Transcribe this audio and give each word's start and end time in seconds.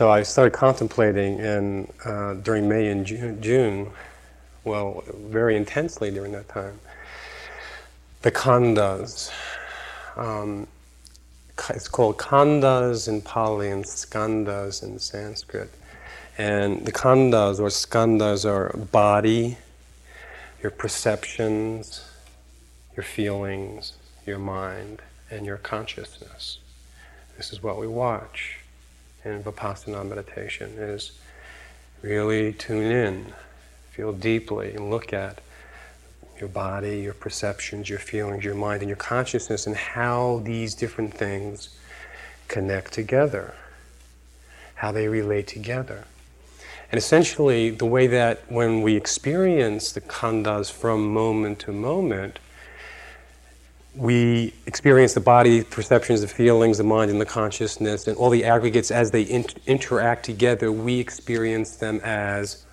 So 0.00 0.10
I 0.10 0.22
started 0.22 0.54
contemplating 0.54 1.40
in, 1.40 1.92
uh, 2.06 2.32
during 2.32 2.66
May 2.66 2.88
and 2.88 3.04
June, 3.04 3.90
well, 4.64 5.04
very 5.14 5.58
intensely 5.58 6.10
during 6.10 6.32
that 6.32 6.48
time, 6.48 6.80
the 8.22 8.30
khandhas. 8.30 9.30
Um, 10.16 10.68
it's 11.68 11.86
called 11.86 12.16
khandhas 12.16 13.08
in 13.08 13.20
Pali 13.20 13.68
and 13.68 13.84
skandhas 13.84 14.82
in 14.82 14.98
Sanskrit. 14.98 15.68
And 16.38 16.86
the 16.86 16.92
khandhas 16.92 17.60
or 17.60 17.68
skandhas 17.68 18.46
are 18.46 18.74
body, 18.78 19.58
your 20.62 20.70
perceptions, 20.70 22.06
your 22.96 23.04
feelings, 23.04 23.92
your 24.24 24.38
mind, 24.38 25.02
and 25.30 25.44
your 25.44 25.58
consciousness. 25.58 26.58
This 27.36 27.52
is 27.52 27.62
what 27.62 27.78
we 27.78 27.86
watch 27.86 28.59
in 29.24 29.42
Vipassana 29.42 30.06
meditation 30.08 30.70
is 30.78 31.12
really 32.02 32.52
tune 32.52 32.90
in, 32.90 33.32
feel 33.90 34.12
deeply, 34.12 34.74
and 34.74 34.90
look 34.90 35.12
at 35.12 35.40
your 36.38 36.48
body, 36.48 37.00
your 37.00 37.12
perceptions, 37.12 37.88
your 37.88 37.98
feelings, 37.98 38.44
your 38.44 38.54
mind, 38.54 38.80
and 38.80 38.88
your 38.88 38.96
consciousness, 38.96 39.66
and 39.66 39.76
how 39.76 40.40
these 40.44 40.74
different 40.74 41.12
things 41.12 41.76
connect 42.48 42.92
together, 42.92 43.54
how 44.76 44.90
they 44.90 45.06
relate 45.06 45.46
together. 45.46 46.04
And 46.90 46.98
essentially, 46.98 47.70
the 47.70 47.86
way 47.86 48.06
that 48.08 48.50
when 48.50 48.82
we 48.82 48.96
experience 48.96 49.92
the 49.92 50.00
khandhas 50.00 50.72
from 50.72 51.12
moment 51.12 51.60
to 51.60 51.72
moment, 51.72 52.38
we 53.94 54.54
experience 54.66 55.14
the 55.14 55.20
body, 55.20 55.64
perceptions, 55.64 56.20
the 56.20 56.28
feelings, 56.28 56.78
the 56.78 56.84
mind, 56.84 57.10
and 57.10 57.20
the 57.20 57.26
consciousness, 57.26 58.06
and 58.06 58.16
all 58.16 58.30
the 58.30 58.44
aggregates 58.44 58.90
as 58.90 59.10
they 59.10 59.22
in- 59.22 59.46
interact 59.66 60.24
together, 60.24 60.70
we 60.70 61.00
experience 61.00 61.76
them 61.76 62.00
as 62.04 62.64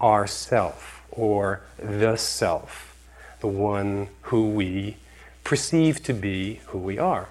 ourself 0.00 1.02
or 1.10 1.60
the 1.78 2.16
self 2.16 2.86
the 3.40 3.46
one 3.46 4.08
who 4.22 4.50
we 4.50 4.96
perceive 5.44 6.02
to 6.02 6.12
be 6.12 6.60
who 6.66 6.78
we 6.78 6.98
are. 6.98 7.28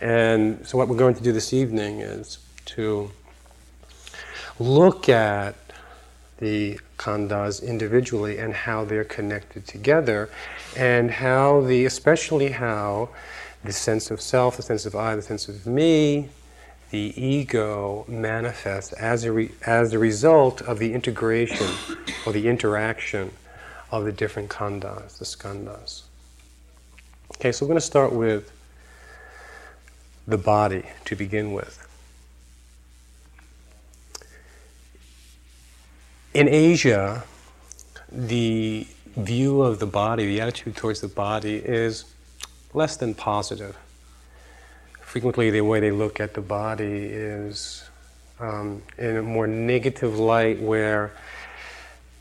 And 0.00 0.66
so, 0.66 0.76
what 0.76 0.88
we're 0.88 0.96
going 0.96 1.14
to 1.14 1.22
do 1.22 1.32
this 1.32 1.52
evening 1.52 2.00
is 2.00 2.38
to 2.66 3.10
look 4.58 5.08
at 5.08 5.54
the 6.38 6.78
khandhas 6.98 7.62
individually 7.62 8.38
and 8.38 8.52
how 8.52 8.84
they're 8.84 9.04
connected 9.04 9.66
together, 9.66 10.28
and 10.76 11.10
how 11.10 11.60
the, 11.62 11.84
especially 11.84 12.50
how 12.50 13.08
the 13.64 13.72
sense 13.72 14.10
of 14.10 14.20
self, 14.20 14.56
the 14.56 14.62
sense 14.62 14.86
of 14.86 14.94
I, 14.94 15.16
the 15.16 15.22
sense 15.22 15.48
of 15.48 15.66
me, 15.66 16.28
the 16.90 17.12
ego 17.20 18.04
manifests 18.08 18.92
as 18.94 19.24
a, 19.24 19.32
re, 19.32 19.50
as 19.66 19.92
a 19.92 19.98
result 19.98 20.62
of 20.62 20.78
the 20.78 20.92
integration 20.92 21.66
or 22.24 22.32
the 22.32 22.48
interaction 22.48 23.32
of 23.90 24.04
the 24.04 24.12
different 24.12 24.48
khandhas, 24.50 25.18
the 25.18 25.24
skandhas. 25.24 26.02
Okay, 27.36 27.52
so 27.52 27.64
we're 27.64 27.68
going 27.68 27.80
to 27.80 27.86
start 27.86 28.12
with 28.12 28.52
the 30.26 30.38
body 30.38 30.84
to 31.04 31.16
begin 31.16 31.52
with. 31.52 31.85
In 36.36 36.50
Asia, 36.50 37.24
the 38.12 38.86
view 39.16 39.62
of 39.62 39.78
the 39.78 39.86
body, 39.86 40.26
the 40.26 40.42
attitude 40.42 40.76
towards 40.76 41.00
the 41.00 41.08
body 41.08 41.56
is 41.56 42.04
less 42.74 42.98
than 42.98 43.14
positive. 43.14 43.74
Frequently, 45.00 45.48
the 45.48 45.62
way 45.62 45.80
they 45.80 45.90
look 45.90 46.20
at 46.20 46.34
the 46.34 46.42
body 46.42 47.06
is 47.06 47.88
um, 48.38 48.82
in 48.98 49.16
a 49.16 49.22
more 49.22 49.46
negative 49.46 50.18
light, 50.18 50.60
where 50.60 51.12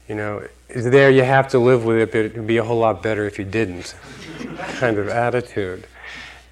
you 0.07 0.15
know, 0.15 0.47
is 0.69 0.89
there 0.89 1.11
you 1.11 1.23
have 1.23 1.49
to 1.49 1.59
live 1.59 1.83
with 1.83 1.97
it, 1.97 2.11
but 2.13 2.19
it 2.19 2.37
would 2.37 2.47
be 2.47 2.55
a 2.55 2.63
whole 2.63 2.79
lot 2.79 3.03
better 3.03 3.25
if 3.25 3.37
you 3.37 3.43
didn't, 3.43 3.95
kind 4.79 4.97
of 4.97 5.09
attitude. 5.09 5.87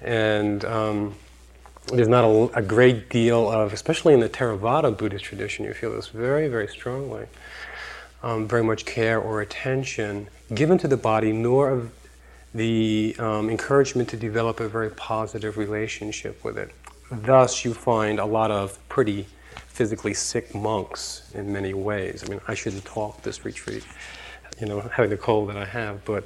And 0.02 0.66
um, 0.66 1.14
there's 1.86 2.08
not 2.08 2.24
a, 2.24 2.58
a, 2.58 2.62
great 2.62 3.10
deal 3.10 3.50
of, 3.50 3.72
especially 3.72 4.14
in 4.14 4.20
the 4.20 4.28
Theravada 4.28 4.96
Buddhist 4.96 5.24
tradition, 5.24 5.64
you 5.64 5.74
feel 5.74 5.94
this 5.94 6.08
very, 6.08 6.48
very 6.48 6.68
strongly, 6.68 7.26
um, 8.22 8.48
very 8.48 8.64
much 8.64 8.84
care 8.84 9.20
or 9.20 9.40
attention 9.42 10.28
given 10.54 10.78
to 10.78 10.88
the 10.88 10.96
body, 10.96 11.32
nor 11.32 11.90
the 12.54 13.16
um, 13.18 13.50
encouragement 13.50 14.08
to 14.10 14.16
develop 14.16 14.60
a 14.60 14.68
very 14.68 14.90
positive 14.90 15.58
relationship 15.58 16.42
with 16.44 16.56
it. 16.56 16.70
Thus, 17.10 17.64
you 17.64 17.74
find 17.74 18.18
a 18.18 18.24
lot 18.24 18.50
of 18.50 18.78
pretty 18.88 19.26
physically 19.66 20.14
sick 20.14 20.54
monks 20.54 21.30
in 21.34 21.52
many 21.52 21.74
ways. 21.74 22.24
I 22.24 22.30
mean, 22.30 22.40
I 22.46 22.54
shouldn't 22.54 22.84
talk 22.84 23.22
this 23.22 23.44
retreat, 23.44 23.84
you 24.60 24.66
know, 24.66 24.80
having 24.80 25.10
the 25.10 25.16
cold 25.16 25.48
that 25.50 25.56
I 25.56 25.64
have, 25.64 26.04
but 26.04 26.24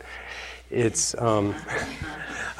it's. 0.70 1.14
Um, 1.20 1.54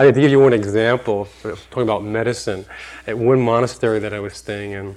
I 0.01 0.05
have 0.05 0.15
to 0.15 0.21
give 0.21 0.31
you 0.31 0.39
one 0.39 0.53
example, 0.53 1.29
talking 1.43 1.83
about 1.83 2.05
medicine. 2.05 2.65
At 3.07 3.19
one 3.19 3.41
monastery 3.41 3.99
that 3.99 4.15
I 4.15 4.21
was 4.21 4.35
staying 4.35 4.71
in, 4.71 4.97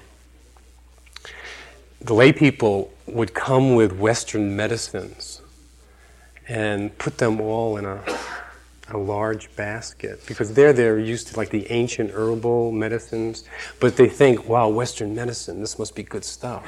the 1.99 2.13
lay 2.13 2.31
people 2.31 2.93
would 3.07 3.33
come 3.33 3.73
with 3.73 3.93
Western 3.93 4.55
medicines 4.55 5.41
and 6.47 6.95
put 6.99 7.17
them 7.17 7.41
all 7.41 7.77
in 7.77 7.85
a 7.85 8.03
a 8.93 8.97
large 8.97 9.53
basket 9.55 10.21
because 10.27 10.53
they're 10.53 10.73
they're 10.73 10.99
used 10.99 11.27
to 11.27 11.37
like 11.37 11.49
the 11.49 11.69
ancient 11.71 12.11
herbal 12.11 12.71
medicines, 12.71 13.45
but 13.79 13.95
they 13.95 14.07
think, 14.07 14.47
wow, 14.47 14.67
Western 14.67 15.15
medicine, 15.15 15.61
this 15.61 15.79
must 15.79 15.95
be 15.95 16.03
good 16.03 16.25
stuff. 16.25 16.65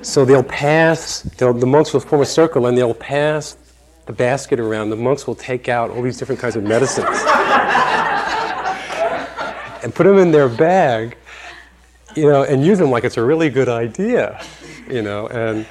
so 0.02 0.24
they'll 0.24 0.42
pass. 0.42 1.22
They'll, 1.36 1.52
the 1.52 1.66
monks 1.66 1.92
will 1.92 2.00
form 2.00 2.22
a 2.22 2.26
circle 2.26 2.66
and 2.66 2.76
they'll 2.76 2.94
pass 2.94 3.56
the 4.08 4.12
basket 4.14 4.58
around. 4.58 4.88
The 4.88 4.96
monks 4.96 5.26
will 5.26 5.34
take 5.34 5.68
out 5.68 5.90
all 5.90 6.00
these 6.00 6.16
different 6.16 6.40
kinds 6.40 6.56
of 6.56 6.64
medicines 6.64 7.06
and 9.84 9.94
put 9.94 10.04
them 10.04 10.16
in 10.16 10.32
their 10.32 10.48
bag, 10.48 11.18
you 12.16 12.24
know, 12.24 12.42
and 12.42 12.64
use 12.64 12.78
them 12.78 12.90
like 12.90 13.04
it's 13.04 13.18
a 13.18 13.22
really 13.22 13.50
good 13.50 13.68
idea, 13.68 14.42
you 14.90 15.02
know, 15.02 15.28
and 15.28 15.66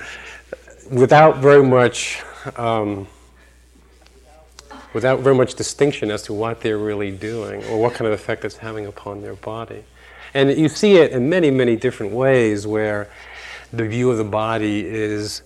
without 0.92 1.38
very 1.38 1.64
much. 1.64 2.22
Um, 2.56 3.08
without 4.94 5.20
very 5.20 5.36
much 5.36 5.54
distinction 5.54 6.10
as 6.10 6.24
to 6.24 6.34
what 6.34 6.62
they're 6.62 6.78
really 6.78 7.12
doing 7.12 7.64
or 7.66 7.78
what 7.80 7.94
kind 7.94 8.08
of 8.08 8.14
effect 8.14 8.46
it's 8.46 8.58
having 8.58 8.86
upon 8.88 9.22
their 9.22 9.36
body. 9.36 9.84
And 10.34 10.50
you 10.50 10.70
see 10.70 10.96
it 10.96 11.12
in 11.12 11.30
many, 11.30 11.52
many 11.52 11.76
different 11.76 12.14
ways 12.14 12.66
where 12.66 13.10
the 13.72 13.86
view 13.86 14.10
of 14.10 14.18
the 14.18 14.24
body 14.24 14.84
is 14.86 15.44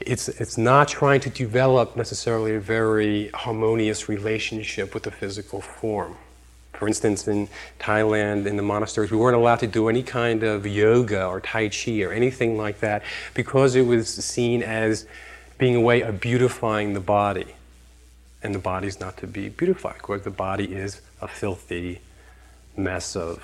it's, 0.00 0.28
it's 0.28 0.58
not 0.58 0.88
trying 0.88 1.20
to 1.20 1.30
develop 1.30 1.96
necessarily 1.96 2.54
a 2.54 2.60
very 2.60 3.28
harmonious 3.28 4.08
relationship 4.08 4.94
with 4.94 5.04
the 5.04 5.10
physical 5.10 5.60
form. 5.60 6.16
For 6.74 6.86
instance, 6.86 7.26
in 7.26 7.48
Thailand, 7.80 8.46
in 8.46 8.56
the 8.56 8.62
monasteries, 8.62 9.10
we 9.10 9.16
weren't 9.16 9.36
allowed 9.36 9.60
to 9.60 9.66
do 9.66 9.88
any 9.88 10.02
kind 10.02 10.42
of 10.42 10.66
yoga 10.66 11.26
or 11.26 11.40
Tai 11.40 11.70
Chi 11.70 12.02
or 12.02 12.12
anything 12.12 12.58
like 12.58 12.80
that 12.80 13.02
because 13.32 13.74
it 13.74 13.86
was 13.86 14.08
seen 14.08 14.62
as 14.62 15.06
being 15.56 15.74
a 15.74 15.80
way 15.80 16.02
of 16.02 16.20
beautifying 16.20 16.92
the 16.92 17.00
body 17.00 17.54
and 18.42 18.54
the 18.54 18.58
body 18.58 18.86
is 18.86 19.00
not 19.00 19.16
to 19.18 19.26
be 19.26 19.48
beautified 19.48 19.96
because 19.96 20.22
the 20.22 20.30
body 20.30 20.72
is 20.72 21.00
a 21.20 21.28
filthy 21.28 22.00
mess 22.76 23.16
of 23.16 23.42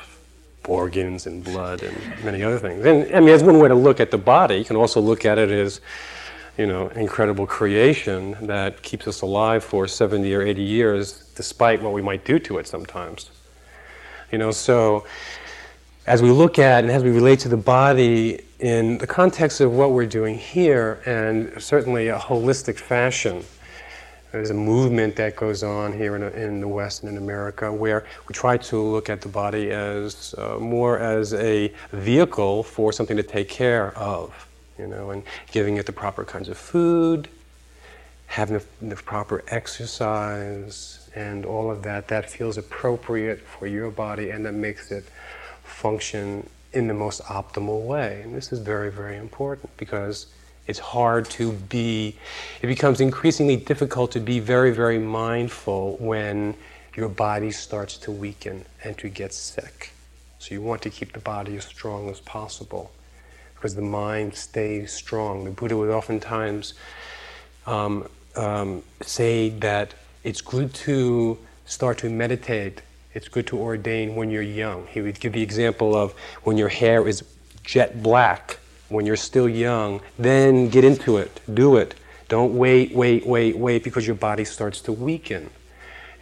organs 0.69 1.27
and 1.27 1.43
blood 1.43 1.83
and 1.83 1.97
many 2.25 2.43
other 2.43 2.59
things. 2.59 2.85
And 2.85 3.13
I 3.15 3.19
mean, 3.19 3.29
that's 3.31 3.43
one 3.43 3.59
way 3.59 3.69
to 3.69 3.75
look 3.75 3.99
at 3.99 4.11
the 4.11 4.19
body. 4.19 4.57
You 4.57 4.65
can 4.65 4.77
also 4.77 5.01
look 5.01 5.25
at 5.25 5.39
it 5.39 5.51
as, 5.51 5.81
you 6.59 6.67
know, 6.67 6.89
incredible 6.89 7.47
creation 7.47 8.37
that 8.47 8.83
keeps 8.83 9.09
us 9.09 9.23
alive 9.23 9.65
for 9.65 9.89
70 9.89 10.35
or 10.35 10.43
80 10.43 10.63
years, 10.63 11.25
despite 11.35 11.83
what 11.83 11.93
we 11.93 12.03
might 12.03 12.25
do 12.25 12.39
to 12.41 12.59
it 12.59 12.67
sometimes. 12.67 13.31
You 14.31 14.39
know, 14.39 14.51
so 14.51 15.07
as 16.07 16.21
we 16.21 16.31
look 16.31 16.59
at 16.59 16.85
and 16.85 16.93
as 16.93 17.05
we 17.05 17.11
relate 17.11 17.39
to 17.41 17.49
the 17.49 17.57
body 17.57 18.45
in 18.59 18.99
the 18.99 19.07
context 19.07 19.61
of 19.61 19.73
what 19.73 19.93
we're 19.93 20.07
doing 20.07 20.37
here, 20.37 21.01
and 21.07 21.63
certainly 21.63 22.09
a 22.09 22.19
holistic 22.19 22.77
fashion, 22.77 23.45
there's 24.33 24.51
a 24.51 24.55
movement 24.55 25.15
that 25.17 25.37
goes 25.37 25.63
on 25.63 25.93
here 25.93 26.17
in, 26.17 26.23
in, 26.23 26.61
the 26.61 26.69
West 26.69 27.03
and 27.03 27.11
in 27.13 27.23
America 27.23 27.71
where 27.71 28.07
we 28.27 28.33
try 28.33 28.57
to 28.57 28.81
look 28.81 29.11
at 29.11 29.21
the 29.21 29.29
body 29.29 29.71
as 29.71 30.35
uh, 30.39 30.57
more 30.59 30.99
as 30.99 31.35
a 31.35 31.73
vehicle 31.93 32.63
for 32.63 32.93
something 32.93 33.17
to 33.17 33.23
take 33.23 33.49
care 33.49 33.97
of, 33.97 34.49
you 34.83 34.89
know, 34.89 35.11
and 35.11 35.23
giving 35.53 35.77
it 35.77 35.87
the 35.87 35.93
proper 35.93 36.25
kinds 36.25 36.49
of 36.49 36.59
food, 36.59 37.29
having 38.27 38.61
the, 38.81 38.97
proper 38.97 39.45
exercise, 39.49 41.09
and 41.15 41.47
all 41.47 41.71
of 41.71 41.83
that. 41.85 42.09
That 42.09 42.29
feels 42.29 42.59
appropriate 42.59 43.41
for 43.41 43.67
your 43.67 43.91
body 43.91 44.31
and 44.31 44.45
that 44.45 44.55
makes 44.55 44.91
it 44.91 45.05
function 45.63 46.49
in 46.73 46.89
the 46.89 46.95
most 46.95 47.23
optimal 47.23 47.87
way. 47.87 48.23
And 48.25 48.35
this 48.35 48.53
is 48.53 48.59
very, 48.59 48.91
very 48.91 49.17
important 49.17 49.71
because 49.77 50.27
it's 50.67 50.79
hard 50.79 51.27
to 51.31 51.53
be, 51.53 52.17
it 52.61 52.67
becomes 52.67 53.01
increasingly 53.01 53.57
difficult 53.57 54.11
to 54.13 54.21
be 54.21 54.41
very, 54.41 54.73
very 54.73 54.99
mindful 54.99 55.97
when 56.01 56.55
your 56.97 57.09
body 57.09 57.53
starts 57.53 57.97
to 57.99 58.11
weaken 58.11 58.65
and 58.83 58.99
to 58.99 59.09
get 59.09 59.33
sick. 59.33 59.93
So 60.39 60.55
you 60.55 60.63
want 60.63 60.83
to 60.83 60.91
keep 60.91 61.13
the 61.13 61.21
body 61.21 61.57
as 61.57 61.65
strong 61.65 62.11
as 62.11 62.19
possible 62.21 62.91
because 63.63 63.77
the 63.77 63.81
mind 63.81 64.35
stays 64.35 64.93
strong. 64.93 65.45
The 65.45 65.53
Buddha 65.53 65.77
would 65.77 65.89
oftentimes 65.89 66.75
um, 67.65 68.09
um, 68.35 68.83
say 69.03 69.51
that 69.51 69.95
it's 70.25 70.41
good 70.41 70.75
to 70.75 71.39
start 71.65 71.99
to 71.99 72.11
meditate, 72.11 72.83
it's 73.15 73.29
good 73.29 73.47
to 73.47 73.59
ordain 73.59 74.17
when 74.17 74.33
you're 74.33 74.43
young. 74.43 74.89
He 74.89 75.01
would 75.01 75.21
give 75.21 75.33
the 75.33 75.43
example 75.43 75.95
of 75.95 76.11
when 76.43 76.59
your 76.59 76.71
hair 76.71 77.07
is 77.07 77.23
jet 77.63 78.03
black, 78.03 78.59
when 78.89 79.07
you're 79.07 79.15
still 79.15 79.49
young, 79.49 80.01
then 80.19 80.69
get 80.69 80.83
into 80.83 81.17
it, 81.19 81.41
do 81.55 81.77
it. 81.77 81.95
Don't 82.29 82.59
wait, 82.59 82.93
wait, 82.97 83.25
wait, 83.25 83.57
wait, 83.57 83.85
because 83.85 84.09
your 84.09 84.17
body 84.17 84.45
starts 84.45 84.81
to 84.81 84.93
weaken 84.93 85.51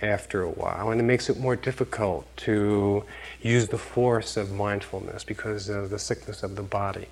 after 0.03 0.43
a 0.43 0.51
while, 0.51 0.91
and 0.91 1.01
it 1.01 1.05
makes 1.05 1.31
it 1.31 1.39
more 1.39 1.57
difficult 1.57 2.27
to 2.37 3.03
use 3.41 3.69
the 3.69 3.79
force 3.79 4.37
of 4.37 4.53
mindfulness 4.53 5.25
because 5.25 5.71
of 5.71 5.89
the 5.89 5.99
sickness 5.99 6.43
of 6.43 6.57
the 6.57 6.63
body. 6.63 7.07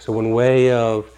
So, 0.00 0.12
one 0.12 0.32
way 0.32 0.72
of 0.72 1.10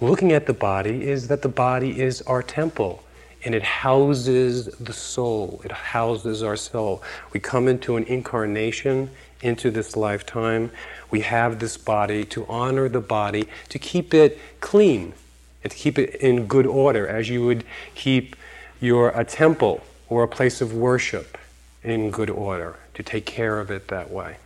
looking 0.00 0.32
at 0.32 0.46
the 0.46 0.52
body 0.52 1.06
is 1.06 1.26
that 1.28 1.42
the 1.42 1.48
body 1.48 2.00
is 2.00 2.22
our 2.22 2.42
temple 2.42 3.02
and 3.44 3.52
it 3.54 3.62
houses 3.62 4.66
the 4.78 4.92
soul, 4.92 5.60
it 5.64 5.72
houses 5.72 6.42
our 6.42 6.56
soul. 6.56 7.02
We 7.32 7.40
come 7.40 7.68
into 7.68 7.96
an 7.96 8.04
incarnation 8.04 9.10
into 9.42 9.70
this 9.70 9.96
lifetime. 9.96 10.70
We 11.10 11.20
have 11.22 11.58
this 11.58 11.76
body 11.76 12.24
to 12.26 12.46
honor 12.46 12.88
the 12.88 13.00
body, 13.00 13.48
to 13.70 13.78
keep 13.78 14.14
it 14.14 14.38
clean, 14.60 15.14
and 15.62 15.70
to 15.70 15.76
keep 15.76 15.98
it 15.98 16.16
in 16.16 16.46
good 16.46 16.66
order, 16.66 17.06
as 17.06 17.28
you 17.28 17.44
would 17.44 17.64
keep 17.94 18.36
your 18.80 19.10
a 19.10 19.24
temple 19.24 19.82
or 20.08 20.22
a 20.22 20.28
place 20.28 20.60
of 20.60 20.72
worship 20.72 21.36
in 21.82 22.10
good 22.10 22.30
order, 22.30 22.76
to 22.94 23.02
take 23.02 23.26
care 23.26 23.58
of 23.60 23.70
it 23.70 23.88
that 23.88 24.10
way. 24.10 24.36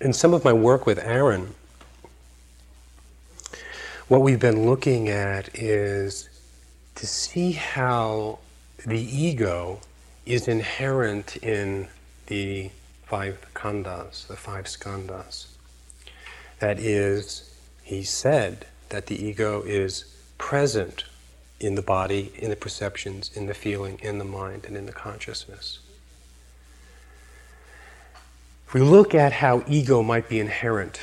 In 0.00 0.14
some 0.14 0.32
of 0.32 0.44
my 0.46 0.52
work 0.54 0.86
with 0.86 0.98
Aaron, 0.98 1.54
what 4.08 4.22
we've 4.22 4.40
been 4.40 4.64
looking 4.64 5.10
at 5.10 5.54
is 5.54 6.30
to 6.94 7.06
see 7.06 7.52
how 7.52 8.38
the 8.86 8.98
ego 8.98 9.78
is 10.24 10.48
inherent 10.48 11.36
in 11.36 11.88
the 12.28 12.70
five 13.04 13.46
khandhas, 13.52 14.26
the 14.26 14.36
five 14.36 14.64
skandhas. 14.64 15.48
That 16.60 16.80
is, 16.80 17.54
he 17.82 18.02
said 18.02 18.64
that 18.88 19.06
the 19.06 19.22
ego 19.22 19.60
is 19.60 20.06
present 20.38 21.04
in 21.60 21.74
the 21.74 21.82
body, 21.82 22.32
in 22.38 22.48
the 22.48 22.56
perceptions, 22.56 23.30
in 23.34 23.44
the 23.46 23.54
feeling, 23.54 23.98
in 24.02 24.16
the 24.16 24.24
mind, 24.24 24.64
and 24.64 24.78
in 24.78 24.86
the 24.86 24.92
consciousness. 24.92 25.80
If 28.70 28.74
we 28.74 28.82
look 28.82 29.16
at 29.16 29.32
how 29.32 29.64
ego 29.66 30.00
might 30.00 30.28
be 30.28 30.38
inherent 30.38 31.00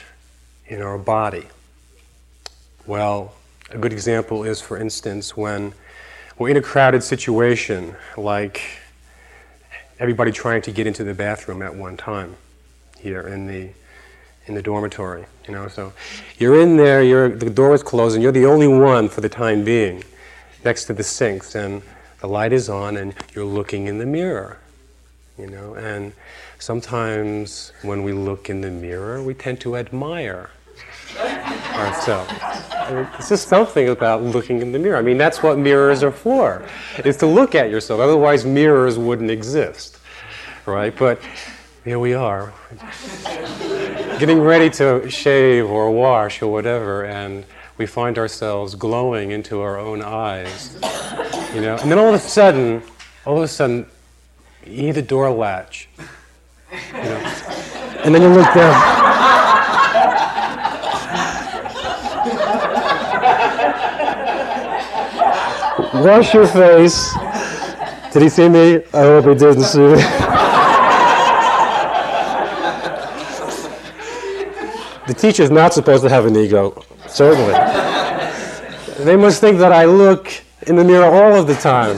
in 0.68 0.82
our 0.82 0.98
body, 0.98 1.48
well, 2.86 3.34
a 3.72 3.78
good 3.78 3.92
example 3.92 4.46
is, 4.46 4.62
for 4.62 4.78
instance, 4.78 5.36
when 5.36 5.74
we're 6.38 6.48
in 6.48 6.56
a 6.56 6.62
crowded 6.62 7.04
situation, 7.04 7.94
like 8.16 8.62
everybody 10.00 10.32
trying 10.32 10.62
to 10.62 10.72
get 10.72 10.88
into 10.88 11.04
the 11.04 11.14
bathroom 11.14 11.62
at 11.62 11.76
one 11.76 11.98
time 11.98 12.38
here 13.00 13.28
in 13.28 13.48
the 13.48 13.72
in 14.46 14.54
the 14.54 14.62
dormitory. 14.62 15.26
You 15.46 15.54
know, 15.54 15.68
so 15.68 15.92
you're 16.38 16.62
in 16.62 16.78
there, 16.78 17.04
you're 17.04 17.28
the 17.28 17.50
door 17.50 17.76
is 17.76 17.84
closed, 17.84 18.16
and 18.16 18.24
you're 18.24 18.32
the 18.32 18.46
only 18.46 18.70
one 18.70 19.10
for 19.10 19.20
the 19.20 19.28
time 19.28 19.66
being 19.66 20.06
next 20.64 20.86
to 20.86 20.94
the 20.94 21.04
sinks, 21.04 21.54
and 21.54 21.82
the 22.22 22.28
light 22.28 22.54
is 22.54 22.70
on, 22.70 22.96
and 22.96 23.14
you're 23.36 23.44
looking 23.44 23.88
in 23.88 23.98
the 23.98 24.06
mirror. 24.06 24.58
You 25.38 25.46
know, 25.46 25.76
and 25.76 26.14
sometimes 26.58 27.72
when 27.84 28.02
we 28.02 28.12
look 28.12 28.50
in 28.50 28.62
the 28.62 28.72
mirror, 28.72 29.22
we 29.22 29.36
tend 29.36 29.62
to 29.62 29.78
admire 29.78 30.50
ourselves. 31.20 32.32
It's 33.20 33.30
just 33.30 33.48
something 33.48 33.90
about 33.90 34.24
looking 34.24 34.62
in 34.62 34.72
the 34.72 34.80
mirror. 34.80 34.98
I 34.98 35.04
mean, 35.04 35.20
that's 35.20 35.44
what 35.44 35.60
mirrors 35.60 36.02
are 36.02 36.12
for, 36.12 36.66
is 37.06 37.18
to 37.18 37.28
look 37.28 37.54
at 37.54 37.70
yourself. 37.70 38.00
Otherwise, 38.00 38.46
mirrors 38.46 38.98
wouldn't 38.98 39.30
exist, 39.30 40.00
right? 40.66 40.96
But 40.98 41.22
here 41.84 42.00
we 42.00 42.16
are, 42.16 42.52
getting 44.20 44.42
ready 44.42 44.72
to 44.72 45.08
shave 45.08 45.70
or 45.70 45.92
wash 45.92 46.42
or 46.42 46.52
whatever, 46.52 47.06
and 47.06 47.46
we 47.78 47.86
find 47.86 48.18
ourselves 48.18 48.74
glowing 48.74 49.30
into 49.30 49.62
our 49.62 49.78
own 49.78 50.02
eyes, 50.02 50.80
you 51.54 51.62
know. 51.62 51.78
And 51.80 51.92
then 51.92 52.00
all 52.00 52.10
of 52.10 52.16
a 52.16 52.20
sudden, 52.20 52.82
all 53.24 53.38
of 53.38 53.44
a 53.44 53.48
sudden, 53.48 53.86
you 54.66 54.74
hear 54.74 54.94
the 54.94 55.02
door 55.02 55.30
latch, 55.32 55.90
you 55.92 56.94
know, 56.94 57.34
and 58.04 58.14
then 58.14 58.22
you 58.22 58.30
look 58.30 58.54
down. 58.54 58.98
Wash 66.04 66.34
your 66.34 66.48
face. 66.48 67.14
Did 68.14 68.22
he 68.22 68.30
see 68.30 68.50
me? 68.50 68.76
I 68.94 69.02
hope 69.02 69.26
he 69.26 69.36
didn't 69.36 69.64
see 69.64 69.80
me. 69.80 69.96
the 75.08 75.14
teacher's 75.14 75.50
not 75.50 75.74
supposed 75.74 76.04
to 76.04 76.10
have 76.10 76.26
an 76.26 76.36
ego, 76.36 76.84
certainly. 77.08 77.54
They 79.04 79.16
must 79.16 79.40
think 79.42 79.60
that 79.60 79.72
I 79.72 79.86
look 79.86 80.32
in 80.68 80.76
the 80.76 80.84
mirror 80.84 81.06
all 81.06 81.36
of 81.40 81.48
the 81.48 81.56
time. 81.56 81.96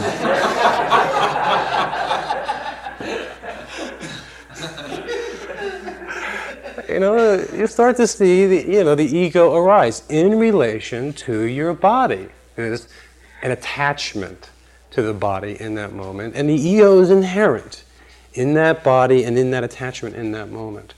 You 6.89 6.99
know, 6.99 7.45
you 7.53 7.67
start 7.67 7.97
to 7.97 8.07
see 8.07 8.47
the, 8.47 8.71
you 8.71 8.83
know, 8.83 8.95
the 8.95 9.05
ego 9.05 9.55
arise 9.55 10.03
in 10.09 10.37
relation 10.39 11.13
to 11.13 11.43
your 11.43 11.73
body. 11.73 12.29
There's 12.55 12.87
an 13.41 13.51
attachment 13.51 14.49
to 14.91 15.01
the 15.01 15.13
body 15.13 15.59
in 15.59 15.75
that 15.75 15.93
moment. 15.93 16.35
And 16.35 16.49
the 16.49 16.55
ego 16.55 16.99
is 16.99 17.11
inherent 17.11 17.83
in 18.33 18.53
that 18.55 18.83
body 18.83 19.23
and 19.23 19.37
in 19.37 19.51
that 19.51 19.63
attachment 19.63 20.15
in 20.15 20.31
that 20.31 20.49
moment. 20.49 20.93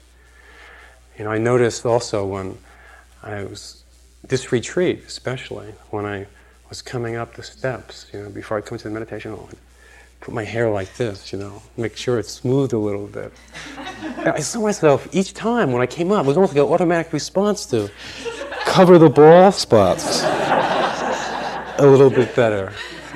You 1.18 1.26
know, 1.26 1.32
I 1.32 1.38
noticed 1.38 1.86
also 1.86 2.26
when 2.26 2.58
I 3.22 3.44
was, 3.44 3.84
this 4.28 4.52
retreat 4.52 5.04
especially, 5.06 5.74
when 5.90 6.06
I 6.06 6.26
was 6.70 6.82
coming 6.82 7.16
up 7.16 7.36
the 7.36 7.44
steps, 7.44 8.08
you 8.14 8.24
know, 8.24 8.30
before 8.30 8.58
I 8.58 8.62
come 8.62 8.78
to 8.78 8.84
the 8.86 8.90
meditation 8.90 9.32
hall, 9.32 9.50
put 10.22 10.34
my 10.36 10.44
hair 10.44 10.70
like 10.70 10.96
this, 10.96 11.34
you 11.34 11.40
know, 11.40 11.62
make 11.78 11.98
sure 11.98 12.20
it's 12.20 12.32
smooth 12.32 12.74
a 12.74 12.78
little 12.78 13.08
bit. 13.08 13.34
I 14.20 14.40
saw 14.40 14.62
myself 14.62 15.08
each 15.12 15.34
time 15.34 15.72
when 15.72 15.82
I 15.82 15.88
came 15.88 16.12
up, 16.12 16.26
it 16.26 16.28
was 16.28 16.38
almost 16.38 16.54
like 16.54 16.64
an 16.64 16.72
automatic 16.72 17.12
response 17.12 17.66
to 17.68 17.92
cover 18.66 19.00
the 19.00 19.10
bald 19.10 19.56
spots 19.56 20.22
a 20.24 21.86
little 21.86 22.12
bit 22.12 22.36
better, 22.36 22.72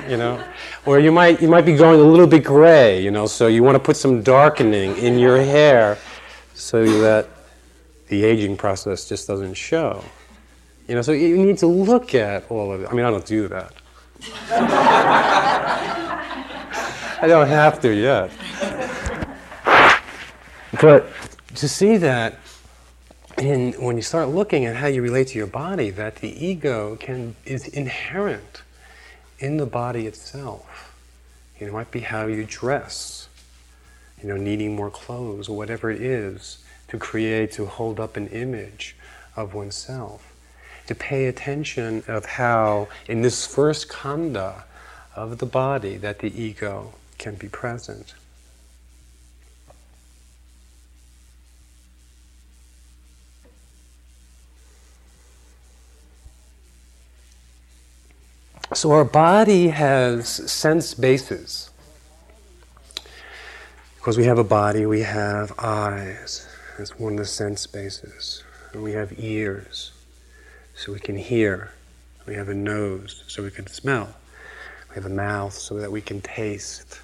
you 0.08 0.16
know. 0.16 0.42
Or 0.84 0.98
you 0.98 1.12
might 1.12 1.40
you 1.40 1.48
might 1.48 1.64
be 1.64 1.76
going 1.76 2.00
a 2.00 2.02
little 2.02 2.26
bit 2.26 2.44
gray, 2.44 3.02
you 3.02 3.12
know, 3.12 3.26
so 3.26 3.46
you 3.46 3.62
want 3.62 3.76
to 3.76 3.80
put 3.80 3.96
some 3.96 4.22
darkening 4.22 4.96
in 4.98 5.18
your 5.18 5.38
hair 5.38 5.98
so 6.54 6.84
that 7.00 7.28
the 8.08 8.24
aging 8.24 8.56
process 8.56 9.08
just 9.08 9.28
doesn't 9.28 9.54
show. 9.54 10.04
You 10.88 10.96
know, 10.96 11.02
so 11.02 11.12
you 11.12 11.36
need 11.38 11.58
to 11.58 11.66
look 11.66 12.14
at 12.14 12.50
all 12.50 12.72
of 12.72 12.82
it. 12.82 12.88
I 12.90 12.94
mean, 12.94 13.04
I 13.04 13.10
don't 13.10 13.26
do 13.26 13.48
that. 13.48 13.72
I 17.26 17.28
don't 17.28 17.48
have 17.48 17.80
to 17.80 17.92
yet. 17.92 18.30
But 20.80 21.10
to 21.56 21.66
see 21.66 21.96
that 21.96 22.38
in, 23.36 23.72
when 23.72 23.96
you 23.96 24.02
start 24.02 24.28
looking 24.28 24.64
at 24.64 24.76
how 24.76 24.86
you 24.86 25.02
relate 25.02 25.26
to 25.28 25.38
your 25.38 25.48
body, 25.48 25.90
that 25.90 26.14
the 26.14 26.28
ego 26.28 26.94
can, 26.94 27.34
is 27.44 27.66
inherent 27.66 28.62
in 29.40 29.56
the 29.56 29.66
body 29.66 30.06
itself. 30.06 30.94
You 31.58 31.66
know, 31.66 31.72
it 31.72 31.74
might 31.74 31.90
be 31.90 31.98
how 31.98 32.26
you 32.26 32.44
dress, 32.44 33.28
you 34.22 34.28
know, 34.28 34.36
needing 34.36 34.76
more 34.76 34.90
clothes 34.90 35.48
or 35.48 35.56
whatever 35.56 35.90
it 35.90 36.00
is 36.00 36.58
to 36.86 36.96
create, 36.96 37.50
to 37.54 37.66
hold 37.66 37.98
up 37.98 38.16
an 38.16 38.28
image 38.28 38.94
of 39.34 39.52
oneself. 39.52 40.32
To 40.86 40.94
pay 40.94 41.26
attention 41.26 42.04
of 42.06 42.24
how, 42.24 42.86
in 43.08 43.22
this 43.22 43.48
first 43.48 43.88
khandha 43.88 44.62
of 45.16 45.38
the 45.38 45.46
body, 45.46 45.96
that 45.96 46.20
the 46.20 46.40
ego 46.40 46.94
can 47.18 47.34
be 47.34 47.48
present. 47.48 48.14
So 58.74 58.90
our 58.92 59.04
body 59.04 59.68
has 59.68 60.28
sense 60.28 60.92
bases. 60.94 61.70
Because 63.96 64.18
we 64.18 64.24
have 64.24 64.38
a 64.38 64.44
body, 64.44 64.86
we 64.86 65.00
have 65.00 65.52
eyes. 65.58 66.46
That's 66.78 66.98
one 66.98 67.14
of 67.14 67.18
the 67.18 67.24
sense 67.24 67.66
bases. 67.66 68.44
And 68.72 68.82
we 68.82 68.92
have 68.92 69.18
ears. 69.18 69.92
so 70.74 70.92
we 70.92 71.00
can 71.00 71.16
hear. 71.16 71.72
We 72.26 72.34
have 72.34 72.48
a 72.48 72.54
nose 72.54 73.24
so 73.28 73.42
we 73.42 73.50
can 73.50 73.66
smell. 73.66 74.14
We 74.90 74.96
have 74.96 75.06
a 75.06 75.14
mouth 75.14 75.54
so 75.54 75.78
that 75.78 75.90
we 75.90 76.00
can 76.00 76.20
taste. 76.20 77.00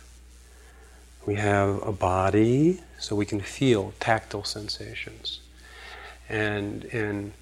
We 1.25 1.37
have 1.37 1.87
a 1.87 1.93
body 1.93 2.81
so 2.99 3.15
we 3.15 3.27
can 3.27 3.41
feel 3.41 3.93
tactile 4.01 4.43
sensations. 4.43 5.41
And 6.29 6.85
in 6.87 7.33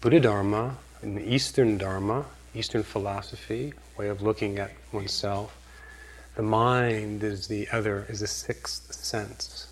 Buddha 0.00 0.20
Dharma, 0.20 0.78
in 1.02 1.16
the 1.16 1.34
Eastern 1.34 1.76
Dharma, 1.76 2.24
Eastern 2.54 2.82
philosophy, 2.82 3.74
way 3.98 4.08
of 4.08 4.22
looking 4.22 4.58
at 4.58 4.72
oneself, 4.92 5.54
the 6.36 6.42
mind 6.42 7.22
is 7.22 7.46
the 7.46 7.68
other, 7.70 8.06
is 8.08 8.20
the 8.20 8.26
sixth 8.26 8.94
sense, 8.94 9.66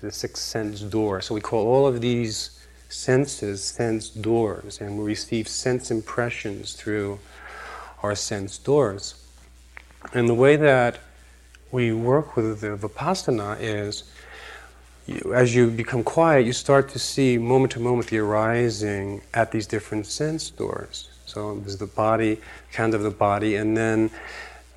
the 0.00 0.12
sixth 0.12 0.44
sense 0.44 0.80
door. 0.80 1.20
So 1.20 1.34
we 1.34 1.40
call 1.40 1.66
all 1.66 1.86
of 1.86 2.00
these 2.00 2.64
senses 2.88 3.64
sense 3.64 4.08
doors, 4.08 4.80
and 4.80 4.96
we 4.96 5.04
receive 5.04 5.48
sense 5.48 5.90
impressions 5.90 6.74
through 6.74 7.18
our 8.04 8.14
sense 8.14 8.56
doors. 8.56 9.16
And 10.14 10.28
the 10.28 10.34
way 10.34 10.54
that 10.54 11.00
we 11.70 11.92
work 11.92 12.36
with 12.36 12.60
the 12.60 12.76
Vipassana 12.76 13.56
is 13.60 14.04
you, 15.06 15.34
as 15.34 15.54
you 15.54 15.70
become 15.70 16.04
quiet, 16.04 16.46
you 16.46 16.52
start 16.52 16.88
to 16.90 16.98
see 16.98 17.38
moment 17.38 17.72
to 17.72 17.80
moment 17.80 18.08
the 18.08 18.18
arising 18.18 19.22
at 19.34 19.50
these 19.50 19.66
different 19.66 20.06
sense 20.06 20.50
doors. 20.50 21.08
So 21.26 21.58
there's 21.60 21.78
the 21.78 21.86
body, 21.86 22.40
kind 22.72 22.94
of 22.94 23.02
the 23.02 23.10
body, 23.10 23.56
and 23.56 23.76
then 23.76 24.10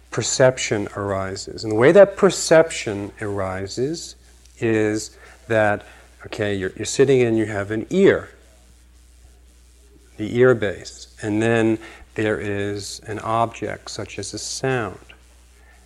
perception 0.09 0.87
arises. 0.95 1.63
And 1.63 1.71
the 1.71 1.77
way 1.77 1.91
that 1.91 2.17
perception 2.17 3.11
arises 3.21 4.15
is 4.59 5.17
that, 5.47 5.85
okay, 6.25 6.55
you're, 6.55 6.71
you're 6.75 6.85
sitting 6.85 7.21
and 7.21 7.37
you 7.37 7.45
have 7.45 7.71
an 7.71 7.87
ear, 7.89 8.29
the 10.17 10.37
ear 10.37 10.53
base, 10.53 11.15
and 11.21 11.41
then 11.41 11.79
there 12.15 12.39
is 12.39 12.99
an 13.07 13.19
object 13.19 13.89
such 13.89 14.19
as 14.19 14.33
a 14.33 14.37
sound. 14.37 15.10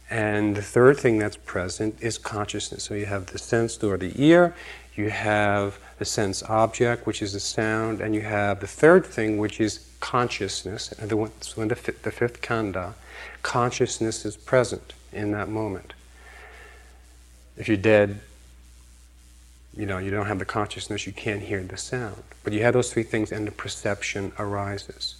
And 0.09 0.55
the 0.55 0.61
third 0.61 0.97
thing 0.97 1.17
that's 1.17 1.37
present 1.37 1.97
is 1.99 2.17
consciousness. 2.17 2.83
So 2.83 2.93
you 2.93 3.07
have 3.07 3.27
the 3.27 3.39
sense 3.39 3.75
door, 3.77 3.97
the 3.97 4.13
ear, 4.23 4.55
you 4.95 5.09
have 5.09 5.79
the 5.97 6.05
sense 6.05 6.43
object, 6.43 7.05
which 7.05 7.21
is 7.21 7.33
the 7.33 7.39
sound, 7.39 8.01
and 8.01 8.13
you 8.13 8.21
have 8.21 8.59
the 8.59 8.67
third 8.67 9.05
thing, 9.05 9.37
which 9.37 9.59
is 9.59 9.89
consciousness. 9.99 10.91
And 10.91 11.09
the, 11.09 11.31
so 11.41 11.65
the, 11.65 11.75
fifth, 11.75 12.03
the 12.03 12.11
fifth 12.11 12.41
khandha, 12.41 12.93
consciousness 13.41 14.25
is 14.25 14.37
present 14.37 14.93
in 15.11 15.31
that 15.31 15.49
moment. 15.49 15.93
If 17.57 17.67
you're 17.67 17.77
dead, 17.77 18.19
you 19.75 19.85
know, 19.85 19.97
you 19.97 20.11
don't 20.11 20.27
have 20.27 20.39
the 20.39 20.45
consciousness, 20.45 21.05
you 21.05 21.13
can't 21.13 21.41
hear 21.41 21.61
the 21.61 21.77
sound. 21.77 22.23
But 22.43 22.53
you 22.53 22.61
have 22.61 22.73
those 22.73 22.93
three 22.93 23.03
things, 23.03 23.31
and 23.31 23.47
the 23.47 23.51
perception 23.51 24.31
arises. 24.39 25.15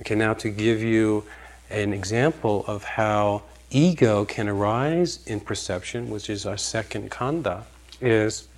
Okay, 0.00 0.14
now 0.14 0.34
to 0.34 0.50
give 0.50 0.80
you 0.80 1.24
an 1.70 1.92
example 1.92 2.64
of 2.66 2.84
how 2.84 3.42
ego 3.70 4.24
can 4.24 4.48
arise 4.48 5.20
in 5.26 5.40
perception, 5.40 6.10
which 6.10 6.30
is 6.30 6.46
our 6.46 6.56
second 6.56 7.10
khandha, 7.10 7.64
is 8.00 8.48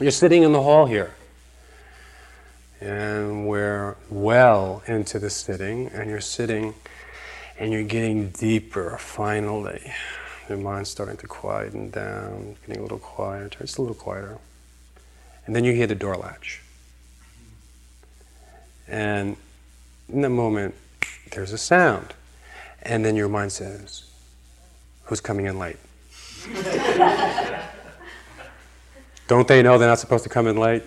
you're 0.00 0.10
sitting 0.10 0.42
in 0.42 0.52
the 0.52 0.62
hall 0.62 0.86
here. 0.86 1.14
And 2.80 3.48
we're 3.48 3.96
well 4.10 4.82
into 4.86 5.18
the 5.18 5.30
sitting, 5.30 5.88
and 5.88 6.10
you're 6.10 6.20
sitting 6.20 6.74
and 7.58 7.72
you're 7.72 7.82
getting 7.82 8.28
deeper 8.30 8.98
finally. 8.98 9.92
Your 10.48 10.58
mind's 10.58 10.90
starting 10.90 11.16
to 11.16 11.26
quieten 11.26 11.90
down, 11.90 12.56
getting 12.66 12.80
a 12.80 12.82
little 12.82 12.98
quieter, 12.98 13.60
just 13.60 13.78
a 13.78 13.80
little 13.80 13.96
quieter. 13.96 14.38
And 15.46 15.56
then 15.56 15.64
you 15.64 15.72
hear 15.72 15.86
the 15.86 15.94
door 15.94 16.16
latch. 16.16 16.60
And 18.86 19.36
in 20.12 20.20
that 20.20 20.30
moment, 20.30 20.74
there's 21.32 21.52
a 21.52 21.58
sound. 21.58 22.14
And 22.86 23.04
then 23.04 23.16
your 23.16 23.28
mind 23.28 23.52
says, 23.52 24.04
Who's 25.04 25.20
coming 25.20 25.46
in 25.46 25.58
late? 25.58 25.76
Don't 29.28 29.48
they 29.48 29.60
know 29.60 29.76
they're 29.76 29.88
not 29.88 29.98
supposed 29.98 30.22
to 30.22 30.30
come 30.30 30.46
in 30.46 30.56
late? 30.56 30.84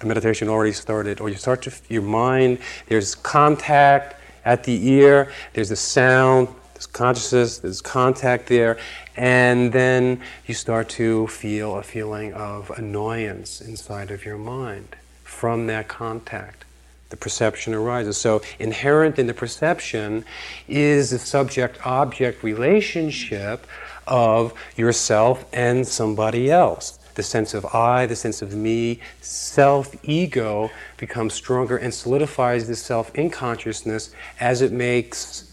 The 0.00 0.06
meditation 0.06 0.48
already 0.48 0.72
started. 0.72 1.20
Or 1.20 1.28
you 1.28 1.36
start 1.36 1.62
to, 1.62 1.72
your 1.88 2.02
mind, 2.02 2.58
there's 2.88 3.14
contact 3.14 4.16
at 4.44 4.64
the 4.64 4.88
ear, 4.88 5.30
there's 5.52 5.70
a 5.70 5.76
sound, 5.76 6.48
there's 6.74 6.86
consciousness, 6.86 7.58
there's 7.58 7.80
contact 7.80 8.48
there, 8.48 8.76
and 9.16 9.72
then 9.72 10.20
you 10.46 10.54
start 10.54 10.88
to 10.90 11.28
feel 11.28 11.76
a 11.76 11.82
feeling 11.84 12.32
of 12.32 12.70
annoyance 12.70 13.60
inside 13.60 14.10
of 14.10 14.24
your 14.24 14.38
mind 14.38 14.96
from 15.22 15.68
that 15.68 15.86
contact 15.86 16.64
the 17.10 17.16
perception 17.16 17.74
arises. 17.74 18.16
So, 18.16 18.42
inherent 18.58 19.18
in 19.18 19.26
the 19.26 19.34
perception 19.34 20.24
is 20.68 21.10
the 21.10 21.18
subject 21.18 21.78
object 21.86 22.42
relationship 22.42 23.66
of 24.06 24.52
yourself 24.76 25.44
and 25.52 25.86
somebody 25.86 26.50
else. 26.50 26.98
The 27.14 27.22
sense 27.22 27.52
of 27.54 27.66
I, 27.74 28.06
the 28.06 28.16
sense 28.16 28.42
of 28.42 28.54
me, 28.54 29.00
self 29.20 29.94
ego 30.04 30.70
becomes 30.98 31.34
stronger 31.34 31.76
and 31.76 31.92
solidifies 31.92 32.68
the 32.68 32.76
self 32.76 33.14
in 33.14 33.30
consciousness 33.30 34.14
as 34.38 34.62
it 34.62 34.72
makes 34.72 35.44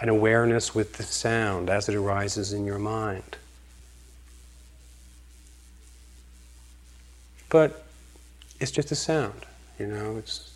an 0.00 0.08
awareness 0.08 0.74
with 0.74 0.94
the 0.94 1.02
sound 1.04 1.70
as 1.70 1.88
it 1.88 1.94
arises 1.94 2.52
in 2.52 2.66
your 2.66 2.78
mind. 2.78 3.36
But 7.48 7.84
it's 8.58 8.70
just 8.70 8.90
a 8.90 8.96
sound, 8.96 9.46
you 9.78 9.86
know, 9.86 10.16
it's 10.16 10.51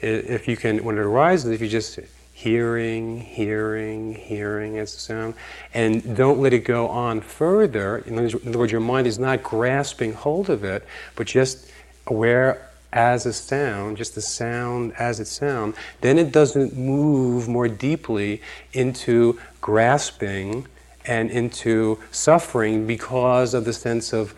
if 0.00 0.48
you 0.48 0.56
can, 0.56 0.82
when 0.84 0.96
it 0.96 1.00
arises, 1.00 1.50
if 1.50 1.60
you 1.60 1.68
just 1.68 1.98
hearing, 2.32 3.20
hearing, 3.20 4.14
hearing 4.14 4.78
as 4.78 4.94
a 4.94 4.98
sound, 4.98 5.34
and 5.74 6.16
don't 6.16 6.40
let 6.40 6.52
it 6.54 6.60
go 6.60 6.88
on 6.88 7.20
further. 7.20 7.98
In 7.98 8.18
other 8.18 8.58
words, 8.58 8.72
your 8.72 8.80
mind 8.80 9.06
is 9.06 9.18
not 9.18 9.42
grasping 9.42 10.14
hold 10.14 10.48
of 10.48 10.64
it, 10.64 10.86
but 11.16 11.26
just 11.26 11.70
aware 12.06 12.66
as 12.92 13.26
a 13.26 13.32
sound, 13.32 13.96
just 13.96 14.14
the 14.14 14.20
sound 14.20 14.92
as 14.98 15.20
its 15.20 15.30
sound, 15.30 15.74
then 16.00 16.18
it 16.18 16.32
doesn't 16.32 16.76
move 16.76 17.46
more 17.46 17.68
deeply 17.68 18.40
into 18.72 19.38
grasping 19.60 20.66
and 21.04 21.30
into 21.30 21.98
suffering 22.10 22.86
because 22.86 23.54
of 23.54 23.64
the 23.64 23.72
sense 23.72 24.12
of, 24.12 24.34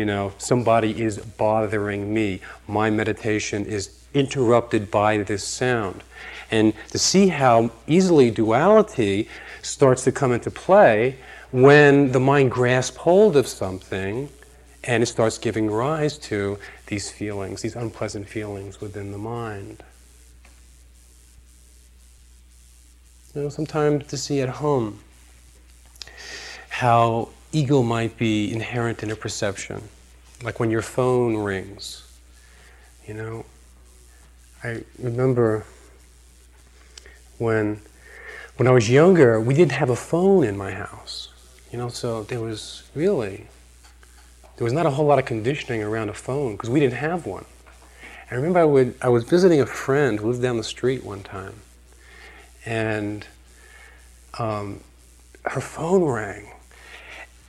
you 0.00 0.06
know, 0.06 0.32
somebody 0.38 1.02
is 1.02 1.18
bothering 1.18 2.14
me. 2.14 2.40
My 2.66 2.88
meditation 2.88 3.66
is 3.66 4.02
interrupted 4.14 4.90
by 4.90 5.18
this 5.18 5.46
sound. 5.46 6.02
And 6.50 6.72
to 6.88 6.98
see 6.98 7.28
how 7.28 7.70
easily 7.86 8.30
duality 8.30 9.28
starts 9.60 10.02
to 10.04 10.12
come 10.12 10.32
into 10.32 10.50
play 10.50 11.16
when 11.50 12.12
the 12.12 12.18
mind 12.18 12.50
grasps 12.50 12.96
hold 12.96 13.36
of 13.36 13.46
something 13.46 14.30
and 14.84 15.02
it 15.02 15.06
starts 15.06 15.36
giving 15.36 15.70
rise 15.70 16.16
to 16.30 16.58
these 16.86 17.10
feelings, 17.10 17.60
these 17.60 17.76
unpleasant 17.76 18.26
feelings 18.26 18.80
within 18.80 19.12
the 19.12 19.18
mind. 19.18 19.82
You 23.34 23.42
know, 23.42 23.48
sometimes 23.50 24.06
to 24.06 24.16
see 24.16 24.40
at 24.40 24.48
home 24.48 25.00
how 26.70 27.28
ego 27.52 27.82
might 27.82 28.16
be 28.16 28.52
inherent 28.52 29.02
in 29.02 29.10
a 29.10 29.16
perception. 29.16 29.82
Like 30.42 30.60
when 30.60 30.70
your 30.70 30.82
phone 30.82 31.36
rings, 31.36 32.02
you 33.06 33.14
know, 33.14 33.44
I 34.62 34.82
remember 34.98 35.64
when 37.38 37.80
when 38.56 38.66
I 38.66 38.72
was 38.72 38.90
younger, 38.90 39.40
we 39.40 39.54
didn't 39.54 39.72
have 39.72 39.88
a 39.88 39.96
phone 39.96 40.44
in 40.44 40.56
my 40.56 40.72
house. 40.72 41.28
You 41.72 41.78
know, 41.78 41.88
so 41.88 42.24
there 42.24 42.40
was 42.40 42.82
really 42.94 43.46
there 44.56 44.64
was 44.64 44.74
not 44.74 44.84
a 44.84 44.90
whole 44.90 45.06
lot 45.06 45.18
of 45.18 45.24
conditioning 45.24 45.82
around 45.82 46.10
a 46.10 46.14
phone 46.14 46.52
because 46.52 46.68
we 46.68 46.80
didn't 46.80 46.98
have 46.98 47.24
one. 47.24 47.46
I 48.30 48.34
remember 48.34 48.58
I 48.58 48.64
would 48.64 48.94
I 49.00 49.08
was 49.08 49.24
visiting 49.24 49.60
a 49.60 49.66
friend 49.66 50.20
who 50.20 50.28
lived 50.28 50.42
down 50.42 50.56
the 50.56 50.64
street 50.64 51.02
one 51.02 51.22
time, 51.22 51.54
and 52.66 53.26
um, 54.38 54.80
her 55.46 55.60
phone 55.60 56.04
rang, 56.04 56.52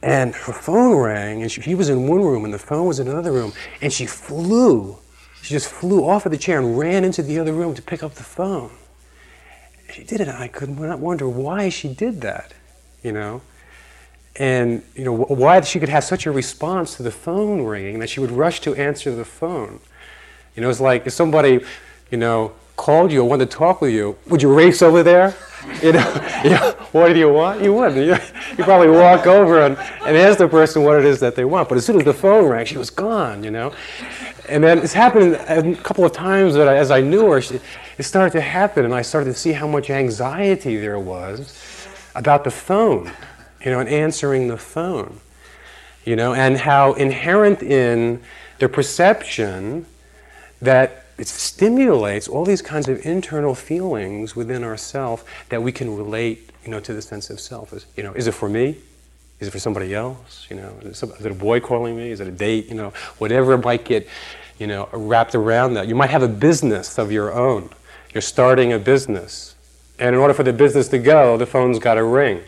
and 0.03 0.33
her 0.35 0.53
phone 0.53 0.95
rang, 0.95 1.41
and 1.41 1.51
she, 1.51 1.61
he 1.61 1.75
was 1.75 1.89
in 1.89 2.07
one 2.07 2.21
room, 2.21 2.45
and 2.45 2.53
the 2.53 2.59
phone 2.59 2.87
was 2.87 2.99
in 2.99 3.07
another 3.07 3.31
room, 3.31 3.53
and 3.81 3.93
she 3.93 4.05
flew 4.05 4.97
she 5.41 5.55
just 5.55 5.69
flew 5.69 6.07
off 6.07 6.25
of 6.25 6.31
the 6.31 6.37
chair 6.37 6.59
and 6.59 6.77
ran 6.77 7.03
into 7.03 7.23
the 7.23 7.39
other 7.39 7.53
room 7.53 7.73
to 7.73 7.81
pick 7.81 8.03
up 8.03 8.13
the 8.15 8.23
phone. 8.23 8.71
She 9.91 10.03
did 10.03 10.21
it, 10.21 10.27
and 10.27 10.37
I 10.37 10.47
could 10.47 10.69
not 10.69 10.99
wonder 10.99 11.27
why 11.27 11.69
she 11.69 11.87
did 11.89 12.21
that, 12.21 12.53
you 13.03 13.11
know. 13.11 13.41
And 14.37 14.81
you 14.95 15.03
know 15.03 15.13
why 15.13 15.59
she 15.61 15.79
could 15.79 15.89
have 15.89 16.05
such 16.05 16.25
a 16.25 16.31
response 16.31 16.95
to 16.95 17.03
the 17.03 17.11
phone 17.11 17.63
ringing 17.63 17.99
that 17.99 18.09
she 18.09 18.21
would 18.21 18.31
rush 18.31 18.61
to 18.61 18.73
answer 18.75 19.13
the 19.13 19.25
phone. 19.25 19.81
You 20.55 20.61
know, 20.61 20.69
it's 20.69 20.79
like 20.79 21.05
if 21.05 21.11
somebody, 21.11 21.59
you 22.11 22.17
know, 22.17 22.53
called 22.77 23.11
you 23.11 23.21
or 23.21 23.27
wanted 23.27 23.51
to 23.51 23.57
talk 23.57 23.81
with 23.81 23.91
you, 23.91 24.17
would 24.27 24.41
you 24.41 24.53
race 24.53 24.81
over 24.81 25.03
there? 25.03 25.35
You 25.81 25.93
know, 25.93 26.41
you 26.43 26.49
know 26.51 26.71
what 26.91 27.13
do 27.13 27.19
you 27.19 27.29
want? 27.29 27.61
You 27.61 27.73
wouldn't. 27.73 28.05
You, 28.05 28.15
you 28.57 28.63
probably 28.63 28.89
walk 28.89 29.27
over 29.27 29.61
and, 29.61 29.77
and 30.05 30.17
ask 30.17 30.37
the 30.37 30.47
person 30.47 30.83
what 30.83 30.97
it 30.97 31.05
is 31.05 31.19
that 31.19 31.35
they 31.35 31.45
want. 31.45 31.69
But 31.69 31.77
as 31.77 31.85
soon 31.85 31.97
as 31.97 32.03
the 32.03 32.13
phone 32.13 32.45
rang, 32.45 32.65
she 32.65 32.77
was 32.77 32.89
gone, 32.89 33.43
you 33.43 33.51
know. 33.51 33.73
And 34.49 34.63
then 34.63 34.79
it's 34.79 34.93
happened 34.93 35.35
a 35.35 35.75
couple 35.81 36.03
of 36.03 36.11
times 36.11 36.53
that 36.55 36.67
I, 36.67 36.75
as 36.77 36.91
I 36.91 37.01
knew 37.01 37.31
her, 37.31 37.37
it 37.37 38.03
started 38.03 38.31
to 38.33 38.41
happen, 38.41 38.85
and 38.85 38.93
I 38.93 39.01
started 39.01 39.31
to 39.31 39.33
see 39.33 39.51
how 39.51 39.67
much 39.67 39.89
anxiety 39.89 40.77
there 40.77 40.99
was 40.99 41.87
about 42.15 42.43
the 42.43 42.51
phone, 42.51 43.11
you 43.63 43.71
know, 43.71 43.79
and 43.79 43.87
answering 43.87 44.47
the 44.47 44.57
phone, 44.57 45.19
you 46.03 46.15
know, 46.15 46.33
and 46.33 46.57
how 46.57 46.93
inherent 46.93 47.63
in 47.63 48.21
their 48.59 48.69
perception 48.69 49.85
that 50.61 51.05
it 51.21 51.27
stimulates 51.27 52.27
all 52.27 52.43
these 52.43 52.63
kinds 52.63 52.89
of 52.89 53.05
internal 53.05 53.53
feelings 53.53 54.35
within 54.35 54.63
ourself 54.63 55.23
that 55.49 55.61
we 55.61 55.71
can 55.71 55.95
relate, 55.95 56.49
you 56.65 56.71
know, 56.71 56.79
to 56.79 56.93
the 56.95 57.01
sense 57.01 57.29
of 57.29 57.39
self. 57.39 57.73
Is, 57.73 57.85
you 57.95 58.01
know, 58.01 58.11
is 58.13 58.25
it 58.25 58.31
for 58.31 58.49
me? 58.49 58.77
Is 59.39 59.47
it 59.47 59.51
for 59.51 59.59
somebody 59.59 59.93
else? 59.93 60.47
You 60.49 60.55
know, 60.55 60.73
is 60.81 61.03
it, 61.03 61.31
a 61.31 61.35
boy 61.35 61.59
calling 61.59 61.95
me? 61.95 62.09
Is 62.09 62.21
it 62.21 62.27
a 62.27 62.31
date? 62.31 62.69
You 62.69 62.73
know, 62.73 62.89
whatever 63.19 63.55
might 63.55 63.85
get, 63.85 64.07
you 64.57 64.65
know, 64.65 64.89
wrapped 64.91 65.35
around 65.35 65.75
that. 65.75 65.87
You 65.87 65.93
might 65.93 66.09
have 66.09 66.23
a 66.23 66.27
business 66.27 66.97
of 66.97 67.11
your 67.11 67.31
own. 67.31 67.69
You're 68.15 68.21
starting 68.23 68.73
a 68.73 68.79
business. 68.79 69.53
And 69.99 70.15
in 70.15 70.19
order 70.19 70.33
for 70.33 70.41
the 70.41 70.53
business 70.53 70.87
to 70.87 70.97
go, 70.97 71.37
the 71.37 71.45
phone's 71.45 71.77
got 71.77 71.95
to 71.95 72.03
ring. 72.03 72.41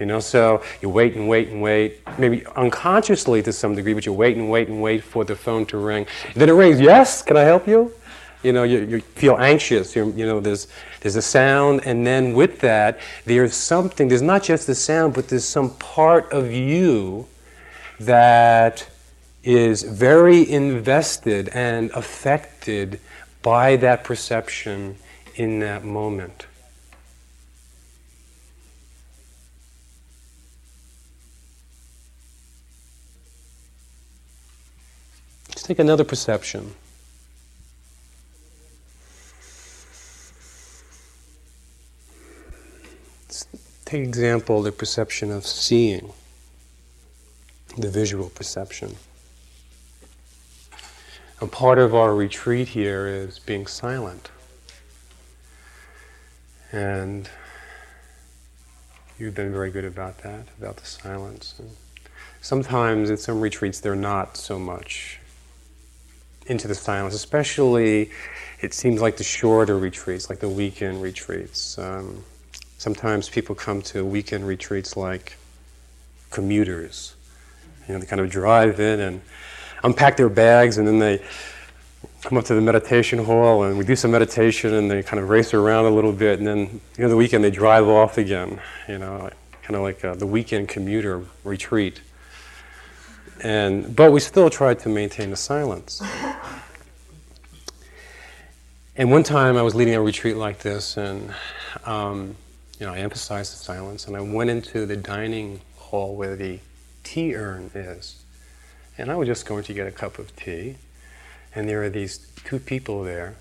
You 0.00 0.06
know, 0.06 0.18
so 0.18 0.62
you 0.80 0.88
wait 0.88 1.14
and 1.14 1.28
wait 1.28 1.50
and 1.50 1.60
wait, 1.60 2.00
maybe 2.18 2.44
unconsciously 2.56 3.42
to 3.42 3.52
some 3.52 3.74
degree, 3.74 3.92
but 3.92 4.06
you 4.06 4.14
wait 4.14 4.38
and 4.38 4.50
wait 4.50 4.68
and 4.68 4.80
wait 4.80 5.04
for 5.04 5.26
the 5.26 5.36
phone 5.36 5.66
to 5.66 5.76
ring. 5.76 6.06
Then 6.34 6.48
it 6.48 6.52
rings, 6.52 6.80
yes, 6.80 7.20
can 7.20 7.36
I 7.36 7.42
help 7.42 7.68
you? 7.68 7.92
You 8.42 8.54
know, 8.54 8.62
you, 8.62 8.80
you 8.80 9.00
feel 9.00 9.36
anxious, 9.36 9.94
You're, 9.94 10.08
you 10.08 10.24
know, 10.24 10.40
there's, 10.40 10.68
there's 11.02 11.16
a 11.16 11.22
sound, 11.22 11.82
and 11.84 12.06
then 12.06 12.32
with 12.32 12.60
that, 12.60 12.98
there's 13.26 13.52
something, 13.52 14.08
there's 14.08 14.22
not 14.22 14.42
just 14.42 14.66
the 14.66 14.74
sound, 14.74 15.12
but 15.12 15.28
there's 15.28 15.44
some 15.44 15.74
part 15.76 16.32
of 16.32 16.50
you 16.50 17.28
that 17.98 18.88
is 19.44 19.82
very 19.82 20.50
invested 20.50 21.50
and 21.50 21.90
affected 21.90 22.98
by 23.42 23.76
that 23.76 24.04
perception 24.04 24.96
in 25.34 25.60
that 25.60 25.84
moment. 25.84 26.46
Let's 35.60 35.68
take 35.68 35.78
another 35.78 36.04
perception. 36.04 36.74
Let's 43.28 43.46
take 43.84 44.00
example 44.00 44.62
the 44.62 44.72
perception 44.72 45.30
of 45.30 45.44
seeing, 45.44 46.14
the 47.76 47.90
visual 47.90 48.30
perception. 48.30 48.96
And 51.42 51.52
part 51.52 51.78
of 51.78 51.94
our 51.94 52.14
retreat 52.14 52.68
here 52.68 53.06
is 53.06 53.38
being 53.38 53.66
silent. 53.66 54.30
And 56.72 57.28
you've 59.18 59.34
been 59.34 59.52
very 59.52 59.70
good 59.70 59.84
about 59.84 60.22
that, 60.22 60.46
about 60.58 60.78
the 60.78 60.86
silence. 60.86 61.56
And 61.58 61.76
sometimes 62.40 63.10
in 63.10 63.18
some 63.18 63.42
retreats, 63.42 63.78
they're 63.78 63.94
not 63.94 64.38
so 64.38 64.58
much 64.58 65.19
into 66.50 66.66
the 66.66 66.74
silence, 66.74 67.14
especially 67.14 68.10
it 68.60 68.74
seems 68.74 69.00
like 69.00 69.16
the 69.16 69.24
shorter 69.24 69.78
retreats, 69.78 70.28
like 70.28 70.40
the 70.40 70.48
weekend 70.48 71.00
retreats. 71.00 71.78
Um, 71.78 72.24
sometimes 72.76 73.28
people 73.28 73.54
come 73.54 73.80
to 73.82 74.04
weekend 74.04 74.46
retreats 74.46 74.96
like 74.96 75.36
commuters. 76.30 77.14
You 77.86 77.94
know, 77.94 78.00
they 78.00 78.06
kind 78.06 78.20
of 78.20 78.28
drive 78.30 78.80
in 78.80 79.00
and 79.00 79.22
unpack 79.84 80.16
their 80.16 80.28
bags 80.28 80.76
and 80.76 80.86
then 80.86 80.98
they 80.98 81.22
come 82.22 82.36
up 82.36 82.44
to 82.46 82.54
the 82.54 82.60
meditation 82.60 83.24
hall 83.24 83.62
and 83.62 83.78
we 83.78 83.84
do 83.84 83.96
some 83.96 84.10
meditation 84.10 84.74
and 84.74 84.90
they 84.90 85.02
kind 85.02 85.22
of 85.22 85.28
race 85.30 85.54
around 85.54 85.86
a 85.86 85.90
little 85.90 86.12
bit 86.12 86.38
and 86.38 86.46
then 86.46 86.80
you 86.98 87.02
know 87.04 87.08
the 87.08 87.16
weekend 87.16 87.42
they 87.42 87.50
drive 87.50 87.88
off 87.88 88.18
again 88.18 88.60
you 88.88 88.98
know 88.98 89.30
kind 89.62 89.74
of 89.74 89.80
like 89.80 90.04
uh, 90.04 90.14
the 90.14 90.26
weekend 90.26 90.68
commuter 90.68 91.24
retreat 91.44 92.02
and, 93.42 93.94
but 93.94 94.12
we 94.12 94.20
still 94.20 94.50
tried 94.50 94.78
to 94.80 94.88
maintain 94.88 95.30
the 95.30 95.36
silence. 95.36 96.02
And 98.96 99.10
one 99.10 99.22
time 99.22 99.56
I 99.56 99.62
was 99.62 99.74
leading 99.74 99.94
a 99.94 100.02
retreat 100.02 100.36
like 100.36 100.58
this, 100.58 100.96
and 100.96 101.32
um, 101.86 102.36
you 102.78 102.86
know, 102.86 102.92
I 102.92 102.98
emphasized 102.98 103.52
the 103.52 103.56
silence, 103.56 104.06
and 104.06 104.16
I 104.16 104.20
went 104.20 104.50
into 104.50 104.84
the 104.84 104.96
dining 104.96 105.60
hall 105.76 106.14
where 106.16 106.36
the 106.36 106.58
tea 107.02 107.34
urn 107.34 107.70
is. 107.74 108.22
And 108.98 109.10
I 109.10 109.16
was 109.16 109.26
just 109.26 109.46
going 109.46 109.64
to 109.64 109.72
get 109.72 109.86
a 109.86 109.90
cup 109.90 110.18
of 110.18 110.36
tea, 110.36 110.76
and 111.54 111.68
there 111.68 111.82
are 111.82 111.88
these 111.88 112.18
two 112.44 112.58
people 112.58 113.02
there 113.02 113.36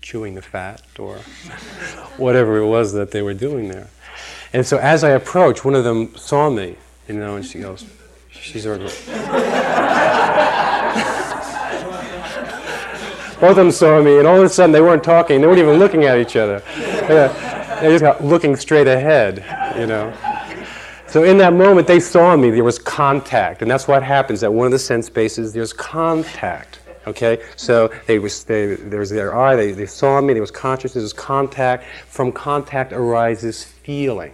chewing 0.00 0.36
the 0.36 0.42
fat 0.42 0.82
or 0.98 1.16
whatever 2.16 2.58
it 2.58 2.66
was 2.66 2.92
that 2.92 3.10
they 3.10 3.22
were 3.22 3.34
doing 3.34 3.68
there. 3.68 3.88
And 4.52 4.64
so 4.64 4.78
as 4.78 5.02
I 5.02 5.10
approached, 5.10 5.64
one 5.64 5.74
of 5.74 5.82
them 5.82 6.14
saw 6.14 6.48
me, 6.48 6.76
you 7.08 7.14
know, 7.14 7.34
and 7.34 7.44
she 7.44 7.58
goes, 7.58 7.84
She's 8.40 8.66
already. 8.66 8.84
Both 13.40 13.50
of 13.50 13.56
them 13.56 13.70
saw 13.70 14.02
me, 14.02 14.18
and 14.18 14.26
all 14.26 14.38
of 14.38 14.44
a 14.44 14.48
sudden 14.48 14.72
they 14.72 14.80
weren't 14.80 15.04
talking. 15.04 15.42
They 15.42 15.46
weren't 15.46 15.58
even 15.58 15.78
looking 15.78 16.04
at 16.04 16.18
each 16.18 16.36
other. 16.36 16.62
They 17.06 17.90
just 17.90 18.02
got 18.02 18.24
looking 18.24 18.56
straight 18.56 18.86
ahead, 18.86 19.44
you 19.78 19.86
know. 19.86 20.12
So 21.06 21.22
in 21.24 21.36
that 21.38 21.52
moment, 21.52 21.86
they 21.86 22.00
saw 22.00 22.34
me. 22.36 22.50
There 22.50 22.64
was 22.64 22.78
contact, 22.78 23.62
and 23.62 23.70
that's 23.70 23.86
what 23.86 24.02
happens 24.02 24.42
at 24.42 24.52
one 24.52 24.66
of 24.66 24.72
the 24.72 24.78
sense 24.78 25.10
bases. 25.10 25.52
There's 25.52 25.72
contact. 25.72 26.80
Okay, 27.06 27.40
so 27.54 27.92
they 28.06 28.18
was 28.18 28.42
they, 28.44 28.74
there 28.74 29.00
was 29.00 29.10
their 29.10 29.36
eye. 29.36 29.54
They, 29.54 29.72
they 29.72 29.86
saw 29.86 30.20
me. 30.20 30.32
There 30.32 30.42
was 30.42 30.50
consciousness. 30.50 30.94
There 30.94 31.02
was 31.02 31.12
contact. 31.12 31.84
From 32.08 32.32
contact 32.32 32.92
arises 32.92 33.64
feeling. 33.64 34.32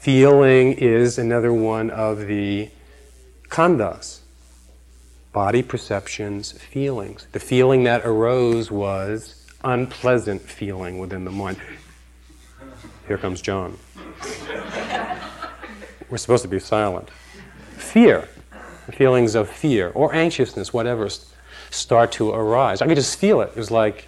Feeling 0.00 0.72
is 0.72 1.18
another 1.18 1.52
one 1.52 1.90
of 1.90 2.26
the 2.26 2.70
khandhas 3.50 4.20
body 5.34 5.62
perceptions, 5.62 6.52
feelings. 6.52 7.26
The 7.32 7.38
feeling 7.38 7.84
that 7.84 8.06
arose 8.06 8.70
was 8.70 9.46
unpleasant 9.62 10.40
feeling 10.40 10.98
within 10.98 11.26
the 11.26 11.30
mind. 11.30 11.58
Here 13.08 13.18
comes 13.18 13.42
John. 13.42 13.76
We're 16.08 16.16
supposed 16.16 16.44
to 16.44 16.48
be 16.48 16.60
silent. 16.60 17.10
Fear, 17.76 18.26
feelings 18.92 19.34
of 19.34 19.50
fear 19.50 19.90
or 19.90 20.14
anxiousness, 20.14 20.72
whatever, 20.72 21.10
start 21.68 22.10
to 22.12 22.30
arise. 22.30 22.80
I 22.80 22.86
could 22.86 22.96
just 22.96 23.18
feel 23.18 23.42
it. 23.42 23.50
It 23.50 23.56
was 23.56 23.70
like 23.70 24.06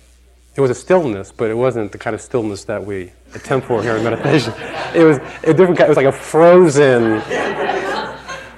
it 0.57 0.63
was 0.63 0.71
a 0.71 0.75
stillness, 0.75 1.31
but 1.33 1.51
it 1.51 1.55
wasn't 1.55 1.93
the 1.93 1.99
kind 1.99 2.15
of 2.15 2.23
stillness 2.23 2.65
that 2.65 2.87
we 2.87 3.13
attempt 3.35 3.67
for 3.67 3.83
here 3.83 3.97
in 3.97 4.05
meditation. 4.05 4.53
It 4.95 5.05
was 5.05 5.19
a 5.45 5.55
different 5.55 5.79
kind. 5.79 5.83
It 5.83 5.89
was 5.89 5.97
like 5.97 6.07
a 6.07 6.13
frozen, 6.13 7.23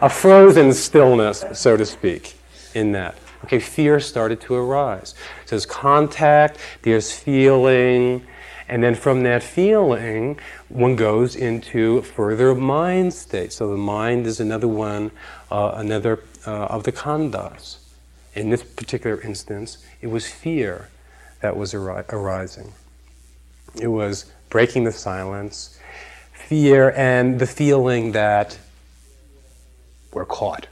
a 0.00 0.08
frozen 0.08 0.72
stillness, 0.72 1.44
so 1.52 1.76
to 1.76 1.86
speak, 1.86 2.36
in 2.74 2.92
that. 2.92 3.16
Okay, 3.44 3.58
fear 3.58 4.00
started 4.00 4.40
to 4.42 4.54
arise. 4.54 5.14
So 5.44 5.50
there's 5.50 5.66
contact, 5.66 6.58
there's 6.82 7.12
feeling, 7.12 8.26
and 8.68 8.82
then 8.82 8.94
from 8.94 9.22
that 9.24 9.42
feeling, 9.42 10.38
one 10.68 10.96
goes 10.96 11.36
into 11.36 12.00
further 12.02 12.54
mind 12.54 13.12
state. 13.12 13.52
So 13.52 13.68
the 13.68 13.76
mind 13.76 14.26
is 14.26 14.40
another 14.40 14.68
one, 14.68 15.10
uh, 15.50 15.72
another 15.76 16.20
uh, 16.46 16.66
of 16.66 16.84
the 16.84 16.92
khandhas. 16.92 17.76
In 18.34 18.50
this 18.50 18.62
particular 18.62 19.20
instance, 19.20 19.78
it 20.00 20.06
was 20.06 20.26
fear 20.26 20.88
that 21.40 21.56
was 21.56 21.74
ari- 21.74 22.04
arising. 22.08 22.72
It 23.80 23.88
was 23.88 24.32
breaking 24.54 24.84
the 24.84 24.92
silence, 24.92 25.80
fear, 26.32 26.92
and 26.92 27.40
the 27.40 27.46
feeling 27.46 28.12
that 28.12 28.56
we're 30.12 30.24
caught. 30.24 30.68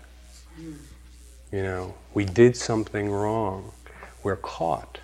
You 1.50 1.62
know, 1.64 1.94
we 2.14 2.24
did 2.24 2.56
something 2.56 3.10
wrong. 3.10 3.72
We're 4.22 4.36
caught. 4.36 5.00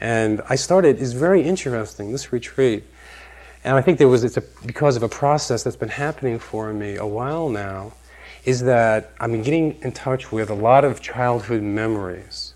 And 0.00 0.40
I 0.48 0.54
started, 0.54 0.98
it's 0.98 1.12
very 1.12 1.42
interesting, 1.42 2.10
this 2.10 2.32
retreat. 2.32 2.84
And 3.64 3.76
I 3.76 3.82
think 3.82 3.98
there 3.98 4.08
was, 4.08 4.24
it's 4.24 4.38
a, 4.38 4.44
because 4.64 4.96
of 4.96 5.02
a 5.02 5.08
process 5.10 5.62
that's 5.62 5.76
been 5.76 5.90
happening 5.90 6.38
for 6.38 6.72
me 6.72 6.96
a 6.96 7.06
while 7.06 7.50
now, 7.50 7.92
is 8.46 8.62
that 8.62 9.12
i 9.20 9.24
am 9.24 9.42
getting 9.42 9.78
in 9.82 9.92
touch 9.92 10.32
with 10.32 10.48
a 10.48 10.54
lot 10.54 10.86
of 10.86 11.02
childhood 11.02 11.60
memories. 11.60 12.54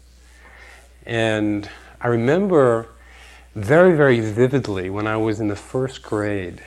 And 1.05 1.69
I 2.01 2.07
remember 2.07 2.89
very, 3.55 3.97
very 3.97 4.21
vividly 4.21 4.91
when 4.91 5.07
I 5.07 5.17
was 5.17 5.41
in 5.41 5.49
the 5.49 5.57
first 5.57 6.03
grade. 6.03 6.63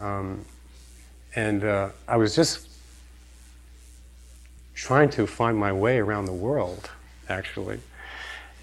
Um, 0.00 0.44
and 1.36 1.64
uh, 1.64 1.90
I 2.06 2.16
was 2.16 2.34
just 2.34 2.68
trying 4.74 5.10
to 5.10 5.26
find 5.26 5.56
my 5.56 5.72
way 5.72 5.98
around 5.98 6.26
the 6.26 6.32
world, 6.32 6.90
actually. 7.28 7.80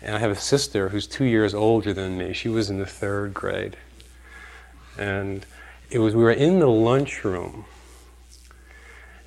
And 0.02 0.16
I 0.16 0.20
have 0.20 0.32
a 0.32 0.36
sister 0.36 0.90
who's 0.90 1.08
two 1.08 1.26
years 1.26 1.54
older 1.54 1.94
than 1.94 2.18
me. 2.18 2.34
She 2.34 2.50
was 2.50 2.70
in 2.70 2.80
the 2.80 2.86
third 2.86 3.34
grade. 3.34 3.78
And 4.98 5.46
it 5.90 6.00
was, 6.00 6.16
we 6.16 6.24
were 6.24 6.32
in 6.32 6.60
the 6.60 6.68
lunchroom. 6.68 7.66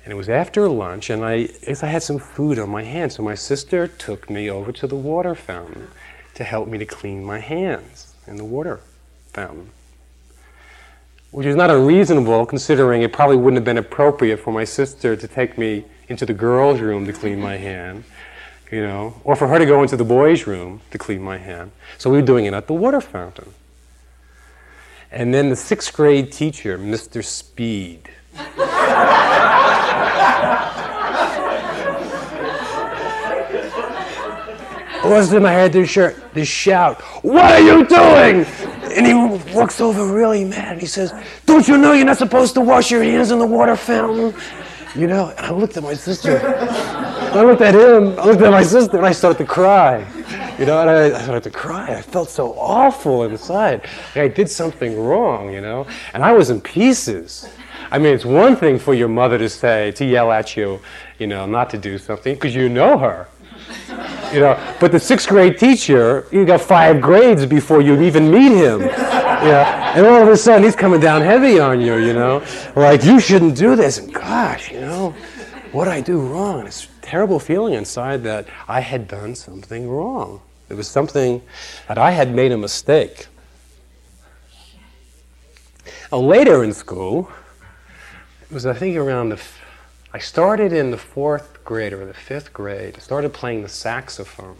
And 0.03 0.11
it 0.11 0.15
was 0.15 0.29
after 0.29 0.69
lunch, 0.69 1.09
and 1.09 1.25
I, 1.25 1.49
I 1.67 1.87
had 1.87 2.03
some 2.03 2.19
food 2.19 2.59
on 2.59 2.69
my 2.69 2.83
hands. 2.83 3.15
So 3.15 3.23
my 3.23 3.33
sister 3.33 3.87
took 3.87 4.29
me 4.29 4.49
over 4.49 4.71
to 4.73 4.85
the 4.85 4.95
water 4.95 5.33
fountain 5.33 5.87
to 6.35 6.43
help 6.43 6.67
me 6.67 6.77
to 6.77 6.85
clean 6.85 7.23
my 7.23 7.39
hands 7.39 8.13
in 8.27 8.35
the 8.35 8.45
water 8.45 8.79
fountain. 9.33 9.69
Which 11.31 11.47
is 11.47 11.55
not 11.55 11.69
unreasonable, 11.69 12.45
considering 12.45 13.01
it 13.01 13.11
probably 13.11 13.37
wouldn't 13.37 13.57
have 13.57 13.65
been 13.65 13.77
appropriate 13.77 14.37
for 14.37 14.53
my 14.53 14.63
sister 14.63 15.15
to 15.15 15.27
take 15.27 15.57
me 15.57 15.85
into 16.07 16.25
the 16.25 16.33
girls' 16.33 16.79
room 16.79 17.05
to 17.07 17.13
clean 17.13 17.41
my 17.41 17.57
hand, 17.57 18.03
you 18.71 18.81
know, 18.81 19.19
or 19.23 19.35
for 19.35 19.47
her 19.47 19.59
to 19.59 19.65
go 19.65 19.81
into 19.81 19.97
the 19.97 20.05
boys' 20.05 20.47
room 20.47 20.81
to 20.91 20.97
clean 20.97 21.21
my 21.21 21.37
hand. 21.37 21.71
So 21.97 22.09
we 22.09 22.17
were 22.17 22.25
doing 22.25 22.45
it 22.45 22.53
at 22.53 22.67
the 22.67 22.73
water 22.73 23.01
fountain. 23.01 23.53
And 25.11 25.33
then 25.33 25.49
the 25.49 25.55
sixth 25.55 25.93
grade 25.93 26.31
teacher, 26.31 26.77
Mr. 26.77 27.23
Speed, 27.23 28.09
All 35.05 35.13
of 35.13 35.19
a 35.19 35.23
sudden, 35.23 35.45
I 35.45 35.53
heard 35.53 35.71
this, 35.71 35.87
shirt, 35.87 36.15
this 36.33 36.47
shout, 36.47 36.99
What 37.23 37.51
are 37.51 37.59
you 37.59 37.85
doing? 37.85 38.43
And 38.91 39.05
he 39.05 39.53
walks 39.53 39.79
over 39.79 40.11
really 40.11 40.43
mad 40.43 40.71
and 40.71 40.81
he 40.81 40.87
says, 40.87 41.13
Don't 41.45 41.67
you 41.67 41.77
know 41.77 41.93
you're 41.93 42.07
not 42.07 42.17
supposed 42.17 42.55
to 42.55 42.61
wash 42.61 42.89
your 42.89 43.03
hands 43.03 43.29
in 43.29 43.37
the 43.37 43.45
water 43.45 43.75
fountain? 43.75 44.33
You 44.95 45.05
know, 45.05 45.31
I 45.37 45.51
looked 45.51 45.77
at 45.77 45.83
my 45.83 45.93
sister. 45.93 46.41
I 46.43 47.43
looked 47.43 47.61
at 47.61 47.75
him, 47.75 48.17
I 48.17 48.25
looked 48.25 48.41
at 48.41 48.49
my 48.49 48.63
sister, 48.63 48.97
and 48.97 49.05
I 49.05 49.11
started 49.11 49.37
to 49.37 49.45
cry. 49.45 49.99
You 50.57 50.65
know, 50.65 50.81
and 50.81 50.89
I, 50.89 51.15
I 51.15 51.21
started 51.21 51.43
to 51.43 51.51
cry. 51.51 51.97
I 51.97 52.01
felt 52.01 52.31
so 52.31 52.53
awful 52.53 53.25
inside. 53.25 53.83
Like 54.15 54.17
I 54.17 54.27
did 54.27 54.49
something 54.49 54.99
wrong, 54.99 55.53
you 55.53 55.61
know? 55.61 55.85
And 56.15 56.23
I 56.23 56.31
was 56.31 56.49
in 56.49 56.61
pieces. 56.61 57.47
I 57.91 57.99
mean, 57.99 58.15
it's 58.15 58.25
one 58.25 58.55
thing 58.55 58.79
for 58.79 58.95
your 58.95 59.09
mother 59.09 59.37
to 59.37 59.49
say, 59.49 59.91
to 59.91 60.03
yell 60.03 60.31
at 60.31 60.57
you, 60.57 60.79
you 61.19 61.27
know, 61.27 61.45
not 61.45 61.69
to 61.69 61.77
do 61.77 61.99
something, 61.99 62.33
because 62.33 62.55
you 62.55 62.69
know 62.69 62.97
her. 62.97 63.27
You 64.33 64.39
know, 64.41 64.75
but 64.79 64.91
the 64.91 64.99
sixth 64.99 65.27
grade 65.29 65.57
teacher, 65.57 66.27
you 66.31 66.45
got 66.45 66.61
five 66.61 67.01
grades 67.01 67.45
before 67.45 67.81
you 67.81 68.01
even 68.01 68.29
meet 68.29 68.51
him. 68.51 68.81
Yeah, 68.81 69.95
and 69.95 70.05
all 70.05 70.23
of 70.23 70.27
a 70.27 70.37
sudden 70.37 70.63
he's 70.63 70.75
coming 70.75 70.99
down 70.99 71.21
heavy 71.21 71.59
on 71.59 71.79
you, 71.79 71.97
you 71.97 72.13
know, 72.13 72.43
like 72.75 73.03
you 73.03 73.19
shouldn't 73.19 73.55
do 73.55 73.75
this. 73.75 73.99
And 73.99 74.13
gosh, 74.13 74.71
you 74.71 74.81
know, 74.81 75.11
what 75.71 75.87
I 75.87 76.01
do 76.01 76.19
wrong? 76.19 76.65
It's 76.65 76.85
a 76.85 77.01
terrible 77.01 77.39
feeling 77.39 77.73
inside 77.73 78.23
that 78.23 78.47
I 78.67 78.79
had 78.79 79.07
done 79.07 79.35
something 79.35 79.87
wrong. 79.89 80.41
It 80.69 80.73
was 80.73 80.87
something 80.87 81.41
that 81.87 81.97
I 81.97 82.11
had 82.11 82.33
made 82.33 82.51
a 82.51 82.57
mistake. 82.57 83.27
Now, 86.11 86.19
later 86.19 86.63
in 86.63 86.73
school, 86.73 87.29
it 88.41 88.53
was 88.53 88.65
I 88.65 88.73
think 88.73 88.97
around 88.97 89.29
the 89.29 89.41
I 90.13 90.19
started 90.19 90.71
in 90.71 90.91
the 90.91 90.97
fourth 90.97 91.54
grade 91.65 91.93
or 91.93 92.05
the 92.05 92.13
fifth 92.13 92.53
grade. 92.53 93.01
Started 93.01 93.33
playing 93.33 93.63
the 93.63 93.69
saxophone. 93.69 94.57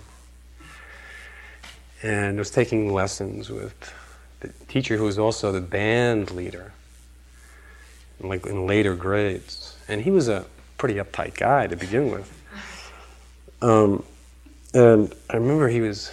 And 2.04 2.38
was 2.38 2.52
taking 2.52 2.94
lessons 2.94 3.50
with 3.50 3.94
the 4.42 4.50
teacher 4.68 4.98
who 4.98 5.06
was 5.06 5.18
also 5.18 5.52
the 5.52 5.62
band 5.62 6.32
leader, 6.32 6.74
like 8.20 8.46
in 8.46 8.68
later 8.68 8.96
grades. 8.96 9.78
And 9.88 10.02
he 10.02 10.12
was 10.12 10.28
a 10.28 10.46
pretty 10.78 10.96
uptight 10.96 11.36
guy 11.36 11.68
to 11.68 11.76
begin 11.76 12.12
with. 12.12 12.32
Um, 13.62 14.04
and 14.74 15.14
I 15.30 15.38
remember 15.38 15.70
he 15.70 15.82
was, 15.82 16.12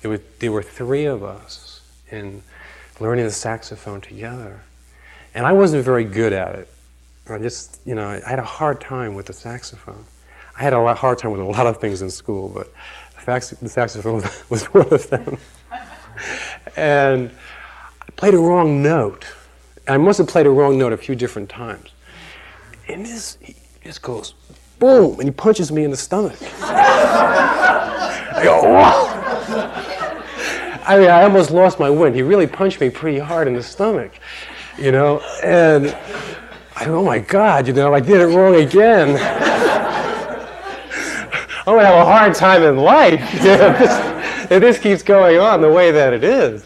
there 0.00 0.10
were, 0.10 0.20
there 0.38 0.50
were 0.50 0.62
three 0.62 1.04
of 1.04 1.22
us 1.22 1.82
in 2.10 2.42
learning 2.98 3.26
the 3.26 3.30
saxophone 3.30 4.00
together. 4.00 4.60
And 5.34 5.46
I 5.46 5.52
wasn't 5.52 5.84
very 5.84 6.04
good 6.04 6.32
at 6.32 6.54
it. 6.54 6.68
I 7.34 7.38
just, 7.38 7.80
you 7.84 7.94
know, 7.94 8.08
I 8.08 8.28
had 8.28 8.38
a 8.38 8.44
hard 8.44 8.80
time 8.80 9.14
with 9.14 9.26
the 9.26 9.32
saxophone. 9.32 10.04
I 10.58 10.62
had 10.62 10.72
a 10.72 10.94
hard 10.94 11.18
time 11.18 11.30
with 11.30 11.40
a 11.40 11.44
lot 11.44 11.66
of 11.66 11.78
things 11.80 12.02
in 12.02 12.10
school, 12.10 12.48
but 12.48 12.72
the 13.24 13.68
saxophone 13.68 14.22
was 14.48 14.64
one 14.66 14.92
of 14.92 15.08
them. 15.08 15.38
and 16.76 17.30
I 18.00 18.10
played 18.16 18.34
a 18.34 18.38
wrong 18.38 18.82
note. 18.82 19.26
I 19.88 19.96
must 19.96 20.18
have 20.18 20.28
played 20.28 20.46
a 20.46 20.50
wrong 20.50 20.78
note 20.78 20.92
a 20.92 20.96
few 20.96 21.14
different 21.14 21.48
times. 21.48 21.90
And 22.88 23.06
this, 23.06 23.38
he 23.40 23.56
just 23.82 24.02
goes, 24.02 24.34
boom, 24.78 25.14
and 25.20 25.24
he 25.24 25.30
punches 25.30 25.70
me 25.70 25.84
in 25.84 25.90
the 25.90 25.96
stomach. 25.96 26.38
I 26.60 28.40
go! 28.42 28.60
I 30.86 30.98
mean, 30.98 31.10
I 31.10 31.22
almost 31.22 31.50
lost 31.50 31.78
my 31.78 31.90
wind. 31.90 32.16
He 32.16 32.22
really 32.22 32.46
punched 32.46 32.80
me 32.80 32.90
pretty 32.90 33.18
hard 33.18 33.46
in 33.46 33.54
the 33.54 33.62
stomach, 33.62 34.12
you 34.76 34.90
know, 34.90 35.20
and 35.44 35.96
I, 36.80 36.86
oh 36.86 37.04
my 37.04 37.18
God, 37.18 37.66
you 37.66 37.74
know, 37.74 37.92
I 37.92 38.00
did 38.00 38.22
it 38.22 38.34
wrong 38.34 38.54
again. 38.54 39.10
I'm 41.66 41.74
going 41.74 41.80
to 41.80 41.86
have 41.86 41.98
a 41.98 42.04
hard 42.06 42.34
time 42.34 42.62
in 42.62 42.78
life 42.78 43.20
if, 43.34 43.42
this, 43.42 44.50
if 44.50 44.60
this 44.62 44.78
keeps 44.78 45.02
going 45.02 45.38
on 45.38 45.60
the 45.60 45.70
way 45.70 45.90
that 45.90 46.14
it 46.14 46.24
is. 46.24 46.64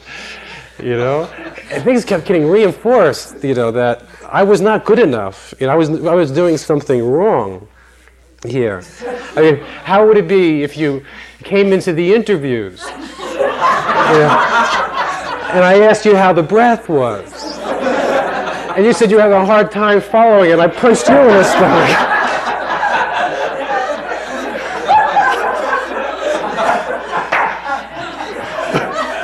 You 0.81 0.97
know? 0.97 1.25
And 1.69 1.83
things 1.83 2.05
kept 2.05 2.27
getting 2.27 2.47
reinforced, 2.47 3.43
you 3.43 3.55
know, 3.55 3.73
that 3.73 4.05
I 4.29 4.45
was 4.45 4.61
not 4.61 4.85
good 4.85 5.01
enough. 5.01 5.53
You 5.59 5.67
know, 5.67 5.73
I 5.73 5.77
was, 5.77 5.91
I 5.91 6.15
was 6.15 6.31
doing 6.31 6.59
something 6.59 7.05
wrong 7.05 7.67
here. 8.47 8.85
I 9.35 9.41
mean, 9.41 9.57
how 9.83 10.07
would 10.07 10.17
it 10.17 10.29
be 10.29 10.63
if 10.63 10.77
you 10.77 11.05
came 11.43 11.73
into 11.73 11.93
the 11.93 12.15
interviews? 12.15 12.87
You 14.05 14.21
know, 14.21 14.39
and 15.55 15.65
I 15.65 15.81
asked 15.81 16.05
you 16.05 16.15
how 16.15 16.35
the 16.35 16.43
breath 16.43 16.91
was 16.91 17.34
and 18.77 18.85
you 18.85 18.93
said 18.93 19.11
you 19.11 19.19
had 19.19 19.31
a 19.31 19.47
hard 19.47 19.71
time 19.71 20.01
following 20.01 20.51
it. 20.51 20.59
I 20.59 20.67
punched 20.67 21.09
you 21.09 21.17
in 21.17 21.29
the 21.29 21.45
stomach. 21.45 21.91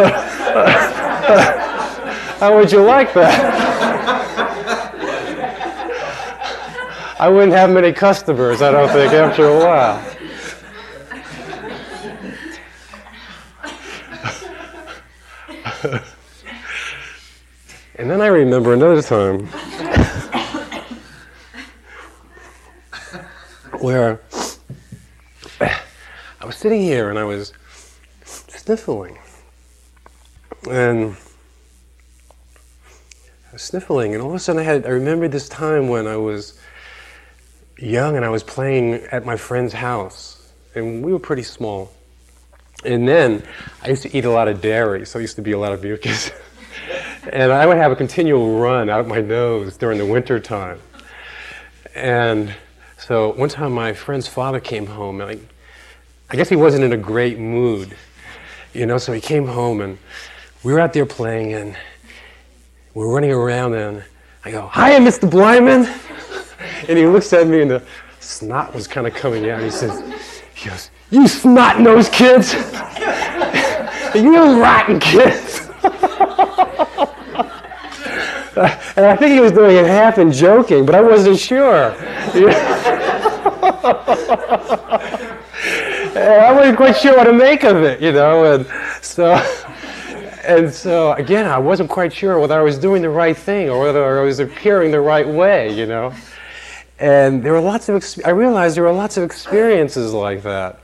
How 2.40 2.56
would 2.56 2.70
you 2.70 2.82
like 2.82 3.12
that? 3.14 3.66
I 7.18 7.28
wouldn't 7.28 7.52
have 7.52 7.70
many 7.70 7.92
customers, 7.92 8.62
I 8.62 8.70
don't 8.70 8.88
think, 8.88 9.12
after 9.12 9.46
a 9.46 9.58
while. 9.58 10.00
And 18.00 18.10
then 18.10 18.22
I 18.22 18.28
remember 18.40 18.72
another 18.72 19.02
time 19.02 19.46
where 23.80 24.20
I 25.60 26.46
was 26.46 26.56
sitting 26.56 26.80
here 26.80 27.10
and 27.10 27.18
I 27.18 27.24
was 27.24 27.52
sniffling. 28.24 29.18
And 30.70 31.16
I 33.48 33.52
was 33.52 33.62
sniffling, 33.62 34.14
and 34.14 34.22
all 34.22 34.30
of 34.30 34.34
a 34.34 34.38
sudden 34.38 34.60
I 34.60 34.64
had 34.64 34.86
I 34.86 34.90
remembered 34.90 35.32
this 35.32 35.48
time 35.48 35.88
when 35.88 36.06
I 36.06 36.16
was 36.16 36.58
young 37.78 38.16
and 38.16 38.24
I 38.24 38.28
was 38.28 38.42
playing 38.42 38.94
at 39.12 39.24
my 39.24 39.36
friend's 39.36 39.72
house. 39.72 40.52
And 40.74 41.04
we 41.04 41.12
were 41.12 41.18
pretty 41.18 41.42
small. 41.42 41.92
And 42.84 43.06
then 43.06 43.42
I 43.82 43.88
used 43.88 44.02
to 44.02 44.16
eat 44.16 44.24
a 44.24 44.30
lot 44.30 44.48
of 44.48 44.60
dairy, 44.60 45.04
so 45.04 45.18
I 45.18 45.22
used 45.22 45.36
to 45.36 45.42
be 45.42 45.52
a 45.52 45.58
lot 45.58 45.72
of 45.72 45.82
mucus. 45.82 46.30
and 47.28 47.52
I 47.52 47.66
would 47.66 47.76
have 47.76 47.92
a 47.92 47.96
continual 47.96 48.58
run 48.58 48.88
out 48.88 49.00
of 49.00 49.06
my 49.06 49.20
nose 49.20 49.76
during 49.76 49.98
the 49.98 50.06
winter 50.06 50.40
time. 50.40 50.80
And 51.94 52.54
so 52.96 53.32
one 53.32 53.48
time 53.48 53.72
my 53.72 53.92
friend's 53.92 54.26
father 54.26 54.60
came 54.60 54.86
home, 54.86 55.20
and 55.20 55.30
I, 55.30 55.38
I 56.30 56.36
guess 56.36 56.48
he 56.48 56.56
wasn't 56.56 56.84
in 56.84 56.92
a 56.92 56.96
great 56.96 57.38
mood, 57.38 57.96
you 58.72 58.86
know, 58.86 58.98
so 58.98 59.12
he 59.12 59.20
came 59.20 59.46
home 59.46 59.80
and 59.80 59.98
we 60.62 60.72
were 60.72 60.80
out 60.80 60.92
there 60.92 61.06
playing 61.06 61.54
and 61.54 61.76
we 62.94 63.04
we're 63.04 63.12
running 63.12 63.32
around 63.32 63.74
and 63.74 64.04
I 64.44 64.50
go, 64.50 64.66
Hi, 64.68 64.92
Mr. 64.98 65.28
Blyman. 65.28 65.86
and 66.88 66.98
he 66.98 67.06
looks 67.06 67.32
at 67.32 67.46
me 67.46 67.62
and 67.62 67.70
the 67.70 67.82
snot 68.20 68.74
was 68.74 68.86
kind 68.86 69.06
of 69.06 69.14
coming 69.14 69.50
out. 69.50 69.62
He 69.62 69.70
says, 69.70 70.02
he 70.54 70.68
goes, 70.68 70.90
You 71.10 71.26
snot-nosed 71.26 72.12
kids. 72.12 72.54
you 74.14 74.60
rotten 74.60 75.00
kids. 75.00 75.49
and 78.96 79.06
I 79.06 79.16
think 79.16 79.32
he 79.32 79.40
was 79.40 79.52
doing 79.52 79.76
it 79.76 79.86
half 79.86 80.18
in 80.18 80.32
joking, 80.32 80.84
but 80.84 80.94
I 80.94 81.00
wasn't 81.00 81.38
sure. 81.38 81.94
I 86.16 86.52
wasn't 86.52 86.76
quite 86.76 86.96
sure 86.96 87.16
what 87.16 87.24
to 87.24 87.32
make 87.32 87.62
of 87.64 87.76
it, 87.82 88.00
you 88.00 88.12
know, 88.12 88.54
and 88.54 88.66
so 89.02 89.34
and 90.44 90.72
so 90.72 91.12
again, 91.12 91.46
I 91.46 91.58
wasn't 91.58 91.90
quite 91.90 92.12
sure 92.12 92.38
whether 92.38 92.58
I 92.58 92.62
was 92.62 92.78
doing 92.78 93.02
the 93.02 93.10
right 93.10 93.36
thing 93.36 93.68
or 93.70 93.80
whether 93.80 94.18
I 94.18 94.22
was 94.24 94.40
appearing 94.40 94.90
the 94.90 95.00
right 95.00 95.26
way, 95.26 95.72
you 95.72 95.86
know. 95.86 96.12
And 96.98 97.42
there 97.42 97.52
were 97.52 97.60
lots 97.60 97.88
of 97.88 98.04
I 98.24 98.30
realized 98.30 98.76
there 98.76 98.84
were 98.84 98.92
lots 98.92 99.16
of 99.16 99.22
experiences 99.22 100.12
like 100.12 100.42
that, 100.42 100.80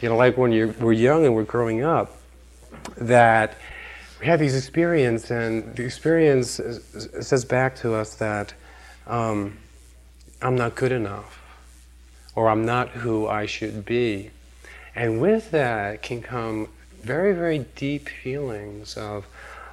you 0.00 0.08
know, 0.08 0.16
like 0.16 0.36
when 0.36 0.52
you 0.52 0.74
were 0.80 0.92
young 0.92 1.24
and 1.24 1.34
were 1.34 1.44
growing 1.44 1.82
up, 1.82 2.16
that 2.98 3.56
we 4.20 4.26
have 4.26 4.40
these 4.40 4.56
experiences, 4.56 5.30
and 5.30 5.76
the 5.76 5.84
experience 5.84 6.60
says 7.20 7.44
back 7.44 7.76
to 7.76 7.94
us 7.94 8.14
that 8.16 8.54
um, 9.06 9.58
I'm 10.40 10.56
not 10.56 10.74
good 10.74 10.92
enough, 10.92 11.40
or 12.34 12.48
I'm 12.48 12.64
not 12.64 12.88
who 12.88 13.26
I 13.26 13.46
should 13.46 13.84
be. 13.84 14.30
And 14.94 15.20
with 15.20 15.50
that 15.50 16.02
can 16.02 16.22
come 16.22 16.68
very, 17.02 17.34
very 17.34 17.66
deep 17.76 18.08
feelings 18.08 18.96
of 18.96 19.26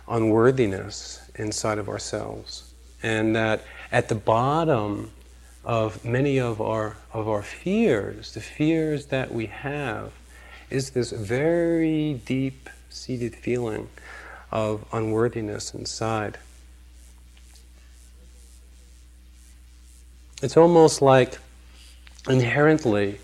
unworthiness 0.07 1.21
inside 1.35 1.77
of 1.77 1.87
ourselves. 1.87 2.73
And 3.01 3.35
that 3.35 3.63
at 3.91 4.09
the 4.09 4.15
bottom 4.15 5.11
of 5.63 6.03
many 6.03 6.39
of 6.39 6.59
our, 6.59 6.97
of 7.13 7.29
our 7.29 7.41
fears, 7.41 8.33
the 8.33 8.41
fears 8.41 9.07
that 9.07 9.33
we 9.33 9.45
have, 9.45 10.11
is 10.69 10.91
this 10.91 11.11
very 11.11 12.21
deep 12.25 12.69
seated 12.89 13.35
feeling 13.35 13.87
of 14.53 14.85
unworthiness 14.93 15.73
inside. 15.73 16.37
It's 20.43 20.55
almost 20.55 21.01
like 21.01 21.39
inherently, 22.29 23.17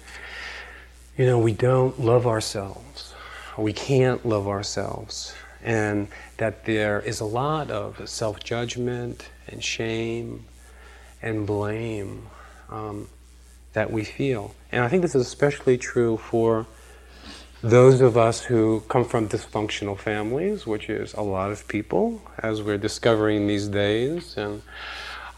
you 1.15 1.27
know, 1.27 1.37
we 1.37 1.53
don't 1.53 1.99
love 1.99 2.25
ourselves. 2.25 3.13
We 3.57 3.73
can't 3.73 4.25
love 4.25 4.47
ourselves. 4.47 5.35
And 5.63 6.07
that 6.37 6.65
there 6.65 6.99
is 7.01 7.19
a 7.19 7.25
lot 7.25 7.69
of 7.69 8.09
self 8.09 8.43
judgment 8.43 9.29
and 9.47 9.63
shame 9.63 10.45
and 11.21 11.45
blame 11.45 12.27
um, 12.69 13.07
that 13.73 13.91
we 13.91 14.03
feel. 14.03 14.55
And 14.71 14.83
I 14.83 14.87
think 14.87 15.03
this 15.03 15.13
is 15.13 15.21
especially 15.21 15.77
true 15.77 16.17
for 16.17 16.65
those 17.61 17.99
of 17.99 18.17
us 18.17 18.41
who 18.43 18.81
come 18.87 19.03
from 19.03 19.27
dysfunctional 19.27 19.97
families, 19.97 20.65
which 20.65 20.89
is 20.89 21.13
a 21.13 21.21
lot 21.21 21.51
of 21.51 21.67
people, 21.67 22.21
as 22.37 22.61
we're 22.61 22.77
discovering 22.77 23.47
these 23.47 23.67
days. 23.67 24.37
And 24.37 24.61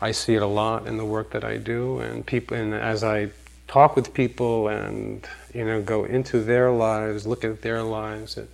I 0.01 0.11
see 0.11 0.35
it 0.35 0.41
a 0.41 0.47
lot 0.47 0.87
in 0.87 0.97
the 0.97 1.05
work 1.05 1.31
that 1.31 1.43
I 1.43 1.57
do, 1.57 1.99
and 1.99 2.25
people, 2.25 2.57
and 2.57 2.73
as 2.73 3.03
I 3.03 3.29
talk 3.67 3.95
with 3.95 4.13
people 4.13 4.67
and 4.67 5.25
you 5.53 5.63
know 5.63 5.81
go 5.81 6.03
into 6.05 6.41
their 6.41 6.71
lives, 6.71 7.25
look 7.25 7.43
at 7.43 7.61
their 7.61 7.83
lives, 7.83 8.37
it 8.37 8.49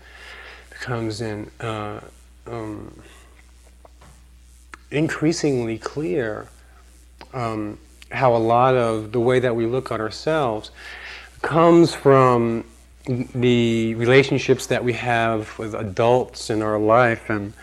becomes 0.69 1.21
in 1.21 1.49
uh, 1.59 2.01
um, 2.45 3.01
increasingly 4.91 5.77
clear 5.77 6.47
um, 7.33 7.77
how 8.11 8.35
a 8.35 8.37
lot 8.37 8.75
of 8.75 9.11
the 9.11 9.19
way 9.19 9.39
that 9.39 9.55
we 9.55 9.65
look 9.65 9.91
at 9.91 9.99
ourselves 9.99 10.71
comes 11.41 11.93
from 11.93 12.63
the 13.07 13.95
relationships 13.95 14.67
that 14.67 14.83
we 14.83 14.93
have 14.93 15.57
with 15.57 15.73
adults 15.73 16.49
in 16.49 16.61
our 16.61 16.77
life 16.77 17.29
and 17.29 17.53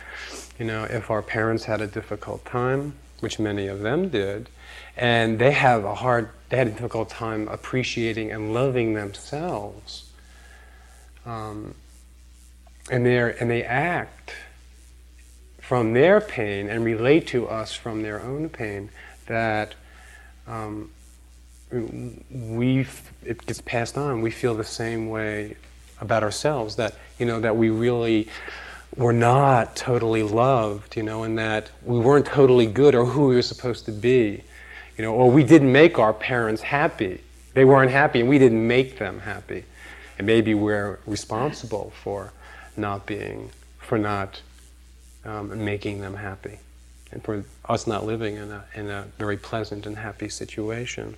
you 0.58 0.64
know 0.64 0.84
if 0.84 1.10
our 1.10 1.20
parents 1.20 1.64
had 1.64 1.82
a 1.82 1.86
difficult 1.86 2.44
time 2.46 2.94
which 3.20 3.38
many 3.38 3.66
of 3.66 3.80
them 3.80 4.08
did 4.08 4.48
and 4.96 5.38
they 5.38 5.50
have 5.50 5.84
a 5.84 5.94
hard 5.94 6.30
they 6.48 6.56
had 6.56 6.68
a 6.68 6.70
difficult 6.70 7.10
time 7.10 7.46
appreciating 7.48 8.30
and 8.32 8.54
loving 8.54 8.94
themselves 8.94 10.10
um, 11.26 11.74
and 12.90 13.04
they 13.04 13.18
and 13.38 13.50
they 13.50 13.62
act 13.62 14.32
from 15.60 15.92
their 15.92 16.20
pain 16.20 16.68
and 16.68 16.84
relate 16.84 17.26
to 17.26 17.46
us 17.48 17.74
from 17.74 18.02
their 18.02 18.20
own 18.22 18.48
pain 18.48 18.88
that 19.26 19.74
um, 20.46 20.90
we 21.72 22.86
it 23.24 23.44
gets 23.46 23.60
passed 23.60 23.98
on. 23.98 24.20
We 24.20 24.30
feel 24.30 24.54
the 24.54 24.64
same 24.64 25.08
way 25.08 25.56
about 26.00 26.22
ourselves 26.22 26.76
that 26.76 26.94
you 27.18 27.26
know 27.26 27.40
that 27.40 27.56
we 27.56 27.70
really 27.70 28.28
were 28.96 29.12
not 29.12 29.74
totally 29.74 30.22
loved, 30.22 30.96
you 30.96 31.02
know, 31.02 31.24
and 31.24 31.36
that 31.38 31.70
we 31.84 31.98
weren't 31.98 32.26
totally 32.26 32.66
good 32.66 32.94
or 32.94 33.04
who 33.04 33.28
we 33.28 33.34
were 33.34 33.42
supposed 33.42 33.84
to 33.86 33.92
be, 33.92 34.42
you 34.96 35.04
know, 35.04 35.12
or 35.12 35.30
we 35.30 35.42
didn't 35.42 35.72
make 35.72 35.98
our 35.98 36.12
parents 36.12 36.62
happy. 36.62 37.20
They 37.54 37.64
weren't 37.64 37.90
happy, 37.90 38.20
and 38.20 38.28
we 38.28 38.38
didn't 38.38 38.66
make 38.66 38.98
them 38.98 39.20
happy, 39.20 39.64
and 40.18 40.26
maybe 40.26 40.54
we're 40.54 41.00
responsible 41.06 41.92
for 42.02 42.32
not 42.76 43.06
being, 43.06 43.50
for 43.78 43.98
not 43.98 44.42
um, 45.24 45.64
making 45.64 46.00
them 46.00 46.14
happy 46.14 46.58
and 47.14 47.22
for 47.22 47.44
us 47.68 47.86
not 47.86 48.04
living 48.04 48.36
in 48.36 48.50
a, 48.50 48.64
in 48.74 48.90
a 48.90 49.06
very 49.18 49.36
pleasant 49.36 49.86
and 49.86 49.96
happy 49.96 50.28
situation. 50.28 51.16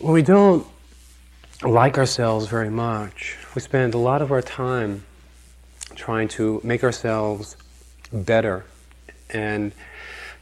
We 0.00 0.22
don't 0.22 0.66
like 1.62 1.98
ourselves 1.98 2.46
very 2.46 2.70
much, 2.70 3.36
we 3.54 3.60
spend 3.60 3.92
a 3.92 3.98
lot 3.98 4.22
of 4.22 4.32
our 4.32 4.40
time 4.40 5.04
trying 5.94 6.28
to 6.28 6.60
make 6.64 6.82
ourselves 6.82 7.56
better 8.12 8.64
and 9.28 9.72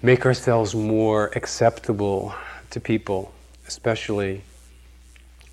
make 0.01 0.25
ourselves 0.25 0.75
more 0.75 1.31
acceptable 1.35 2.33
to 2.71 2.81
people, 2.81 3.33
especially 3.67 4.43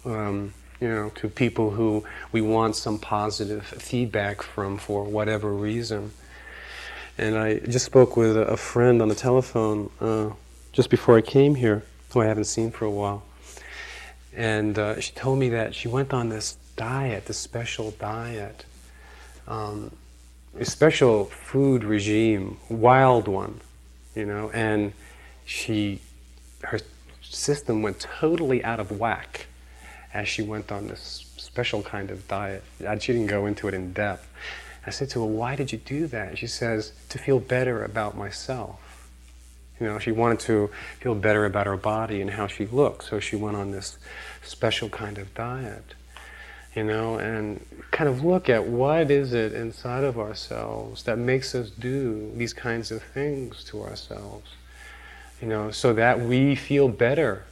um, 0.06 0.54
you 0.80 0.88
know 0.88 1.10
to 1.16 1.28
people 1.28 1.72
who 1.72 2.06
we 2.32 2.42
want 2.42 2.76
some 2.76 3.00
positive 3.00 3.66
feedback 3.66 4.44
from 4.44 4.78
for 4.78 5.04
whatever 5.04 5.52
reason. 5.52 6.12
And 7.18 7.38
I 7.38 7.60
just 7.60 7.86
spoke 7.86 8.18
with 8.18 8.38
a 8.38 8.58
friend 8.58 9.02
on 9.02 9.08
the 9.08 9.16
telephone 9.16 9.90
uh, 10.00 10.32
just 10.74 10.90
before 10.90 11.18
I 11.18 11.22
came 11.22 11.56
here, 11.56 11.84
who 12.12 12.22
I 12.22 12.26
haven't 12.26 12.44
seen 12.44 12.72
for 12.72 12.86
a 12.86 12.92
while, 12.92 13.24
and 14.36 14.78
uh, 14.78 15.00
she 15.00 15.14
told 15.14 15.40
me 15.40 15.50
that 15.50 15.74
she 15.74 15.88
went 15.88 16.14
on 16.14 16.30
this 16.30 16.58
diet, 16.76 17.26
this 17.26 17.38
special 17.38 17.92
diet. 17.92 18.66
Um, 19.48 19.92
a 20.60 20.66
special 20.66 21.26
food 21.26 21.84
regime, 21.84 22.58
wild 22.70 23.28
one, 23.28 23.62
you 24.16 24.26
know, 24.26 24.50
and 24.52 24.94
she, 25.46 26.02
her 26.64 26.80
system 27.22 27.82
went 27.82 28.00
totally 28.00 28.64
out 28.64 28.80
of 28.80 28.98
whack 29.00 29.48
as 30.14 30.28
she 30.28 30.42
went 30.42 30.72
on 30.72 30.88
this 30.88 31.26
special 31.38 31.82
kind 31.82 32.10
of 32.10 32.28
diet. 32.28 32.64
She 33.00 33.14
didn't 33.14 33.28
go 33.28 33.46
into 33.46 33.68
it 33.68 33.74
in 33.74 33.94
depth. 33.94 34.28
I 34.88 34.92
said 34.92 35.10
to 35.12 35.22
her, 35.22 35.26
why 35.26 35.56
did 35.56 35.72
you 35.72 35.78
do 35.80 36.08
that? 36.08 36.38
She 36.38 36.48
says, 36.48 36.94
to 37.10 37.18
feel 37.18 37.40
better 37.40 37.84
about 37.84 38.16
myself. 38.16 38.80
You 39.80 39.88
know, 39.88 40.00
she 40.00 40.12
wanted 40.12 40.40
to 40.42 40.70
feel 41.00 41.16
better 41.16 41.46
about 41.46 41.66
her 41.66 41.78
body 41.78 42.22
and 42.22 42.32
how 42.32 42.48
she 42.48 42.66
looked, 42.66 43.06
so 43.06 43.20
she 43.20 43.36
went 43.36 43.58
on 43.58 43.72
this 43.72 43.98
special 44.42 44.90
kind 44.90 45.18
of 45.18 45.34
diet 45.34 45.96
you 46.76 46.84
know, 46.84 47.18
and 47.18 47.66
kind 47.92 48.10
of 48.10 48.24
look 48.24 48.50
at 48.50 48.66
what 48.68 49.10
is 49.10 49.34
it 49.34 49.54
inside 49.54 50.04
of 50.04 50.20
ourselves 50.20 51.04
that 51.04 51.18
makes 51.18 51.56
us 51.56 51.70
do 51.70 52.32
these 52.36 52.54
kinds 52.54 52.92
of 52.92 53.02
things 53.02 53.64
to 53.64 53.82
ourselves, 53.82 54.52
you 55.42 55.48
know, 55.48 55.72
so 55.72 55.94
that 55.94 56.20
we 56.20 56.54
feel 56.54 56.90
better 56.90 57.46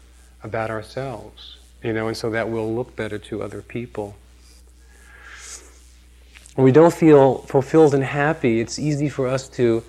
about 0.43 0.69
ourselves, 0.69 1.57
you 1.81 1.93
know, 1.93 2.09
and 2.09 2.17
so 2.17 2.29
that 2.29 2.49
we'll 2.49 2.73
look 2.75 2.95
better 2.97 3.17
to 3.17 3.41
other 3.41 3.61
people. 3.61 4.17
When 6.55 6.65
we 6.65 6.73
don't 6.73 6.93
feel 6.93 7.37
fulfilled 7.43 7.95
and 7.95 8.03
happy, 8.03 8.59
it's 8.59 8.77
easy 8.77 9.07
for 9.07 9.27
us 9.27 9.47
to 9.49 9.83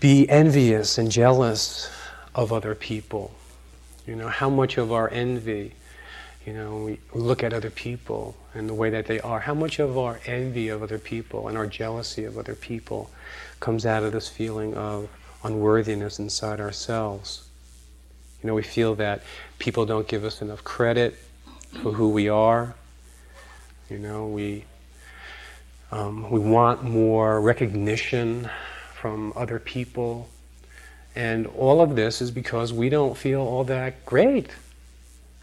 be 0.00 0.28
envious 0.28 0.98
and 0.98 1.10
jealous 1.10 1.90
of 2.34 2.52
other 2.52 2.74
people. 2.74 3.34
You 4.06 4.16
know, 4.16 4.28
how 4.28 4.48
much 4.48 4.78
of 4.78 4.92
our 4.92 5.10
envy 5.10 5.72
you 6.48 6.54
know, 6.54 6.78
we 6.78 6.98
look 7.12 7.42
at 7.42 7.52
other 7.52 7.68
people 7.68 8.34
and 8.54 8.70
the 8.70 8.72
way 8.72 8.88
that 8.88 9.04
they 9.04 9.20
are. 9.20 9.38
How 9.38 9.52
much 9.52 9.78
of 9.80 9.98
our 9.98 10.18
envy 10.24 10.70
of 10.70 10.82
other 10.82 10.98
people 10.98 11.46
and 11.46 11.58
our 11.58 11.66
jealousy 11.66 12.24
of 12.24 12.38
other 12.38 12.54
people 12.54 13.10
comes 13.60 13.84
out 13.84 14.02
of 14.02 14.12
this 14.12 14.30
feeling 14.30 14.72
of 14.72 15.10
unworthiness 15.44 16.18
inside 16.18 16.58
ourselves? 16.58 17.46
You 18.42 18.46
know, 18.46 18.54
we 18.54 18.62
feel 18.62 18.94
that 18.94 19.22
people 19.58 19.84
don't 19.84 20.08
give 20.08 20.24
us 20.24 20.40
enough 20.40 20.64
credit 20.64 21.16
for 21.82 21.92
who 21.92 22.08
we 22.08 22.30
are. 22.30 22.74
You 23.90 23.98
know, 23.98 24.26
we 24.26 24.64
um, 25.92 26.30
we 26.30 26.40
want 26.40 26.82
more 26.82 27.42
recognition 27.42 28.48
from 29.00 29.32
other 29.36 29.58
people, 29.58 30.28
and 31.14 31.46
all 31.46 31.80
of 31.80 31.94
this 31.94 32.20
is 32.20 32.30
because 32.30 32.72
we 32.72 32.88
don't 32.88 33.16
feel 33.16 33.40
all 33.40 33.64
that 33.64 34.04
great 34.04 34.50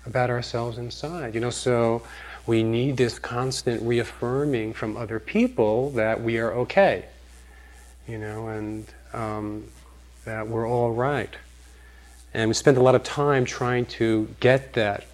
about 0.06 0.30
ourselves 0.30 0.78
inside. 0.78 1.34
You 1.34 1.42
know, 1.42 1.50
so 1.50 2.02
we 2.46 2.64
need 2.64 2.98
this 2.98 3.18
constant 3.18 3.82
reaffirming 3.82 4.74
from 4.74 4.98
other 4.98 5.20
people 5.20 5.92
that 5.92 6.22
we 6.22 6.38
are 6.38 6.52
okay, 6.54 7.06
you 8.08 8.18
know, 8.18 8.50
and 8.50 8.86
um, 9.14 9.64
that 10.26 10.48
we're 10.48 10.68
all 10.68 10.92
right. 10.92 11.34
And 12.34 12.50
we 12.50 12.54
spend 12.54 12.78
a 12.78 12.82
lot 12.82 12.96
of 12.96 13.04
time 13.04 13.46
trying 13.46 13.86
to 13.86 14.28
get 14.42 14.74
that 14.74 15.06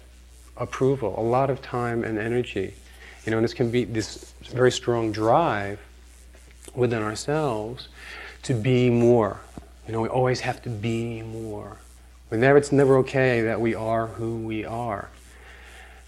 approval, 0.56 1.14
a 1.16 1.22
lot 1.22 1.48
of 1.48 1.62
time 1.62 2.02
and 2.02 2.18
energy. 2.18 2.74
You 3.24 3.30
know, 3.30 3.38
and 3.38 3.44
this 3.44 3.54
can 3.54 3.70
be 3.70 3.84
this 3.84 4.34
very 4.50 4.72
strong 4.72 5.12
drive 5.12 5.78
within 6.74 7.02
ourselves 7.02 7.88
to 8.42 8.54
be 8.54 8.90
more. 8.90 9.40
You 9.86 9.92
know, 9.92 10.00
we 10.00 10.08
always 10.08 10.40
have 10.40 10.62
to 10.62 10.70
be 10.70 11.22
more. 11.22 11.78
We're 12.30 12.38
never, 12.38 12.58
it's 12.58 12.72
never 12.72 12.96
okay 12.98 13.42
that 13.42 13.60
we 13.60 13.74
are 13.74 14.06
who 14.06 14.38
we 14.38 14.64
are. 14.64 15.08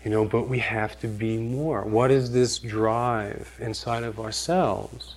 You 0.05 0.11
know, 0.11 0.25
but 0.25 0.49
we 0.49 0.59
have 0.59 0.99
to 1.01 1.09
be 1.09 1.39
more. 1.39 1.83
What 1.83 2.11
is 2.11 2.33
this 2.33 2.59
drive 2.59 3.57
inside 3.59 4.03
of 4.03 4.21
ourselves 4.21 5.17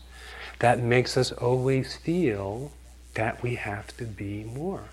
that 0.60 0.80
makes 0.80 1.18
us 1.18 1.32
always 1.32 1.96
feel 1.98 2.72
that 3.14 3.42
we 3.44 3.56
have 3.56 3.96
to 3.98 4.06
be 4.06 4.44
more? 4.44 4.84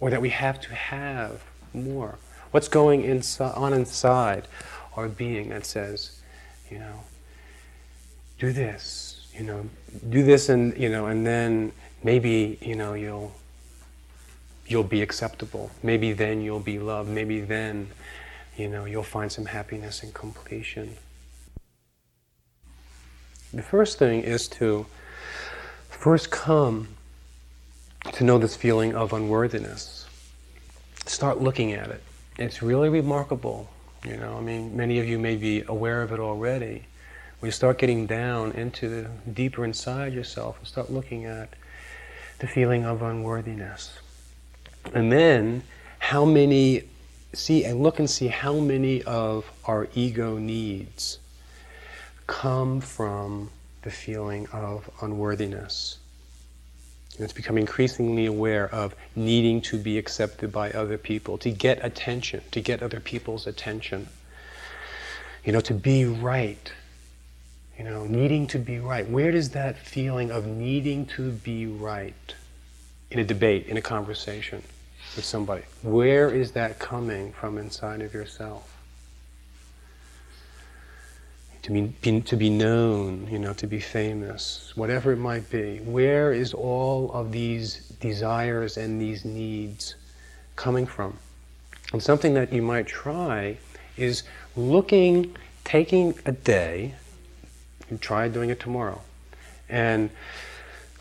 Or 0.00 0.10
that 0.10 0.20
we 0.20 0.30
have 0.30 0.60
to 0.60 0.74
have 0.74 1.42
more? 1.74 2.18
What's 2.50 2.68
going 2.68 3.04
inside, 3.04 3.54
on 3.54 3.72
inside 3.72 4.48
our 4.96 5.08
being 5.08 5.50
that 5.50 5.66
says, 5.66 6.20
you 6.70 6.78
know, 6.78 7.04
do 8.38 8.52
this, 8.52 9.07
you 9.38 9.44
know, 9.44 9.68
do 10.10 10.22
this 10.24 10.48
and, 10.48 10.76
you 10.76 10.88
know, 10.88 11.06
and 11.06 11.24
then 11.24 11.72
maybe, 12.02 12.58
you 12.60 12.74
know, 12.74 12.94
you'll, 12.94 13.32
you'll 14.66 14.82
be 14.82 15.00
acceptable. 15.00 15.70
Maybe 15.82 16.12
then 16.12 16.40
you'll 16.40 16.58
be 16.60 16.78
loved. 16.78 17.08
Maybe 17.08 17.40
then, 17.40 17.88
you 18.56 18.68
know, 18.68 18.84
you'll 18.84 19.04
find 19.04 19.30
some 19.30 19.46
happiness 19.46 20.02
and 20.02 20.12
completion. 20.12 20.96
The 23.54 23.62
first 23.62 23.98
thing 23.98 24.22
is 24.22 24.48
to 24.48 24.86
first 25.88 26.30
come 26.30 26.88
to 28.12 28.24
know 28.24 28.38
this 28.38 28.56
feeling 28.56 28.94
of 28.94 29.12
unworthiness. 29.12 30.06
Start 31.06 31.40
looking 31.40 31.72
at 31.72 31.90
it. 31.90 32.02
It's 32.38 32.60
really 32.60 32.88
remarkable. 32.88 33.68
You 34.04 34.16
know, 34.16 34.36
I 34.36 34.40
mean, 34.40 34.76
many 34.76 34.98
of 34.98 35.06
you 35.06 35.18
may 35.18 35.36
be 35.36 35.62
aware 35.66 36.02
of 36.02 36.12
it 36.12 36.20
already. 36.20 36.87
When 37.40 37.48
you 37.48 37.52
start 37.52 37.78
getting 37.78 38.06
down 38.06 38.52
into 38.52 38.88
the 38.88 39.08
deeper 39.30 39.64
inside 39.64 40.12
yourself 40.12 40.58
and 40.58 40.66
start 40.66 40.90
looking 40.90 41.24
at 41.24 41.54
the 42.40 42.48
feeling 42.48 42.84
of 42.84 43.02
unworthiness. 43.02 43.96
And 44.92 45.12
then 45.12 45.62
how 45.98 46.24
many 46.24 46.84
see 47.32 47.64
and 47.64 47.80
look 47.80 47.98
and 47.98 48.08
see 48.08 48.28
how 48.28 48.54
many 48.54 49.02
of 49.04 49.50
our 49.64 49.88
ego 49.94 50.38
needs 50.38 51.18
come 52.26 52.80
from 52.80 53.50
the 53.82 53.90
feeling 53.90 54.46
of 54.48 54.90
unworthiness. 55.00 55.98
And 57.16 57.24
it's 57.24 57.32
becoming 57.32 57.62
increasingly 57.62 58.26
aware 58.26 58.72
of 58.72 58.94
needing 59.16 59.60
to 59.62 59.78
be 59.78 59.98
accepted 59.98 60.52
by 60.52 60.70
other 60.70 60.98
people, 60.98 61.38
to 61.38 61.50
get 61.50 61.84
attention, 61.84 62.42
to 62.50 62.60
get 62.60 62.82
other 62.82 63.00
people's 63.00 63.46
attention. 63.46 64.08
You 65.44 65.52
know, 65.52 65.60
to 65.60 65.74
be 65.74 66.04
right. 66.04 66.72
You 67.78 67.84
know, 67.84 68.04
needing 68.04 68.46
to 68.48 68.58
be 68.58 68.78
right. 68.78 69.08
Where 69.08 69.30
does 69.30 69.50
that 69.50 69.78
feeling 69.78 70.30
of 70.30 70.46
needing 70.46 71.06
to 71.06 71.30
be 71.30 71.66
right 71.66 72.34
in 73.10 73.20
a 73.20 73.24
debate, 73.24 73.66
in 73.66 73.76
a 73.76 73.82
conversation 73.82 74.62
with 75.14 75.24
somebody, 75.24 75.62
where 75.82 76.28
is 76.28 76.52
that 76.52 76.78
coming 76.78 77.32
from 77.32 77.56
inside 77.56 78.02
of 78.02 78.12
yourself? 78.12 78.78
to 81.68 81.72
be, 81.72 81.80
be, 81.82 82.20
to 82.22 82.36
be 82.36 82.48
known, 82.48 83.28
you 83.30 83.38
know, 83.38 83.52
to 83.52 83.66
be 83.66 83.78
famous, 83.78 84.72
whatever 84.74 85.12
it 85.12 85.18
might 85.18 85.50
be. 85.50 85.78
Where 85.78 86.32
is 86.32 86.54
all 86.54 87.12
of 87.12 87.30
these 87.30 87.80
desires 88.00 88.78
and 88.78 89.00
these 89.00 89.24
needs 89.24 89.94
coming 90.56 90.86
from? 90.86 91.18
And 91.92 92.02
something 92.02 92.32
that 92.34 92.52
you 92.52 92.62
might 92.62 92.86
try 92.86 93.58
is 93.98 94.22
looking, 94.56 95.36
taking 95.64 96.14
a 96.24 96.32
day, 96.32 96.94
you 97.90 97.96
try 97.98 98.28
doing 98.28 98.50
it 98.50 98.60
tomorrow, 98.60 99.00
and 99.68 100.10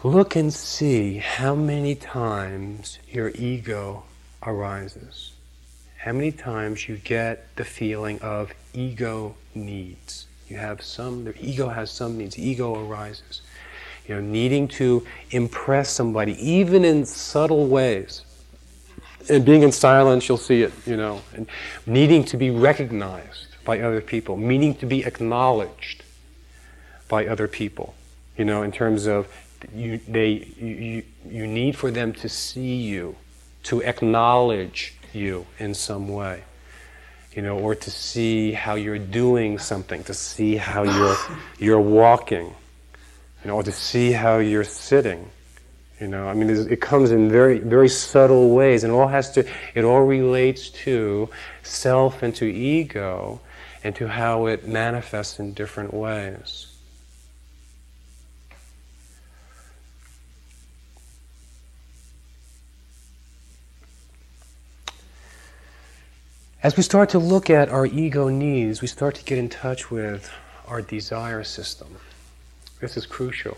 look 0.04 0.36
and 0.36 0.54
see 0.54 1.17
how 1.17 1.56
many 1.56 1.95
times 1.95 3.00
your 3.10 3.30
ego 3.30 4.04
arises. 4.43 5.34
How 5.97 6.13
many 6.13 6.32
times 6.32 6.88
you 6.88 6.97
get 6.97 7.56
the 7.56 7.65
feeling 7.65 8.19
of 8.21 8.54
ego 8.73 9.36
needs. 9.56 10.28
You 10.47 10.58
have 10.58 10.82
some, 10.82 11.26
the 11.26 11.34
ego 11.43 11.67
has 11.67 11.91
some 11.91 12.17
needs. 12.17 12.38
Ego 12.38 12.88
arises. 12.88 13.41
You 14.08 14.15
know, 14.15 14.21
needing 14.21 14.67
to 14.69 15.06
impress 15.32 15.89
somebody, 15.89 16.34
even 16.41 16.86
in 16.86 17.06
subtle 17.06 17.67
ways. 17.67 18.23
And 19.30 19.43
being 19.43 19.63
in 19.63 19.73
silence, 19.73 20.30
you'll 20.30 20.38
see 20.38 20.62
it, 20.62 20.71
you 20.86 20.95
know. 20.95 21.21
And 21.34 21.47
needing 21.86 22.23
to 22.26 22.38
be 22.38 22.50
recognized 22.50 23.47
by 23.65 23.82
other 23.82 24.00
people, 24.00 24.38
meaning 24.38 24.76
to 24.76 24.86
be 24.86 25.04
acknowledged 25.04 26.04
by 27.08 27.28
other 27.28 27.48
people, 27.48 27.96
you 28.38 28.46
know, 28.46 28.63
in 28.63 28.72
terms 28.72 29.08
of 29.08 29.28
you, 29.74 30.00
they, 30.08 30.54
you, 30.60 31.04
you 31.28 31.48
need 31.48 31.76
for 31.76 31.91
them 31.91 32.13
to 32.13 32.30
see 32.30 32.76
you, 32.76 33.15
to 33.63 33.82
acknowledge 33.82 34.93
you 35.13 35.46
in 35.58 35.74
some 35.74 36.10
way 36.10 36.43
you 37.38 37.43
know, 37.43 37.60
or 37.60 37.76
to 37.76 37.91
see 37.91 38.52
how 38.52 38.74
you're 38.74 38.98
doing 38.98 39.60
something, 39.60 40.04
to 40.06 40.13
see 40.15 40.56
how 40.56 40.82
you're, 40.82 41.15
you're 41.60 41.80
walking, 41.80 42.46
you 42.46 43.48
know, 43.48 43.58
or 43.58 43.63
to 43.63 43.72
see 43.72 44.12
how 44.12 44.39
you're 44.39 44.63
sitting. 44.63 45.30
You 46.02 46.08
know, 46.08 46.28
I 46.28 46.34
mean, 46.34 46.50
it 46.50 46.82
comes 46.82 47.12
in 47.12 47.30
very, 47.30 47.60
very 47.60 47.89
subtle 47.89 48.56
ways, 48.56 48.84
and 48.84 48.91
it 48.91 48.96
all 48.96 49.08
has 49.08 49.32
to, 49.34 49.48
it 49.76 49.84
all 49.84 50.02
relates 50.02 50.72
to 50.86 51.30
self 51.62 52.24
and 52.24 52.36
to 52.36 52.46
ego, 52.46 53.39
and 53.84 53.96
to 53.96 54.08
how 54.08 54.48
it 54.48 54.67
manifests 54.67 55.38
in 55.38 55.54
different 55.54 55.93
ways. 55.93 56.66
As 66.67 66.75
we 66.75 66.84
start 66.84 67.08
to 67.12 67.19
look 67.19 67.49
at 67.49 67.69
our 67.69 67.86
ego 67.86 68.27
needs, 68.27 68.82
we 68.82 68.89
start 68.89 69.15
to 69.15 69.23
get 69.23 69.38
in 69.38 69.47
touch 69.47 69.89
with 69.89 70.30
our 70.67 70.82
desire 70.82 71.41
system. 71.45 71.88
This 72.82 72.97
is 72.97 73.06
crucial 73.06 73.56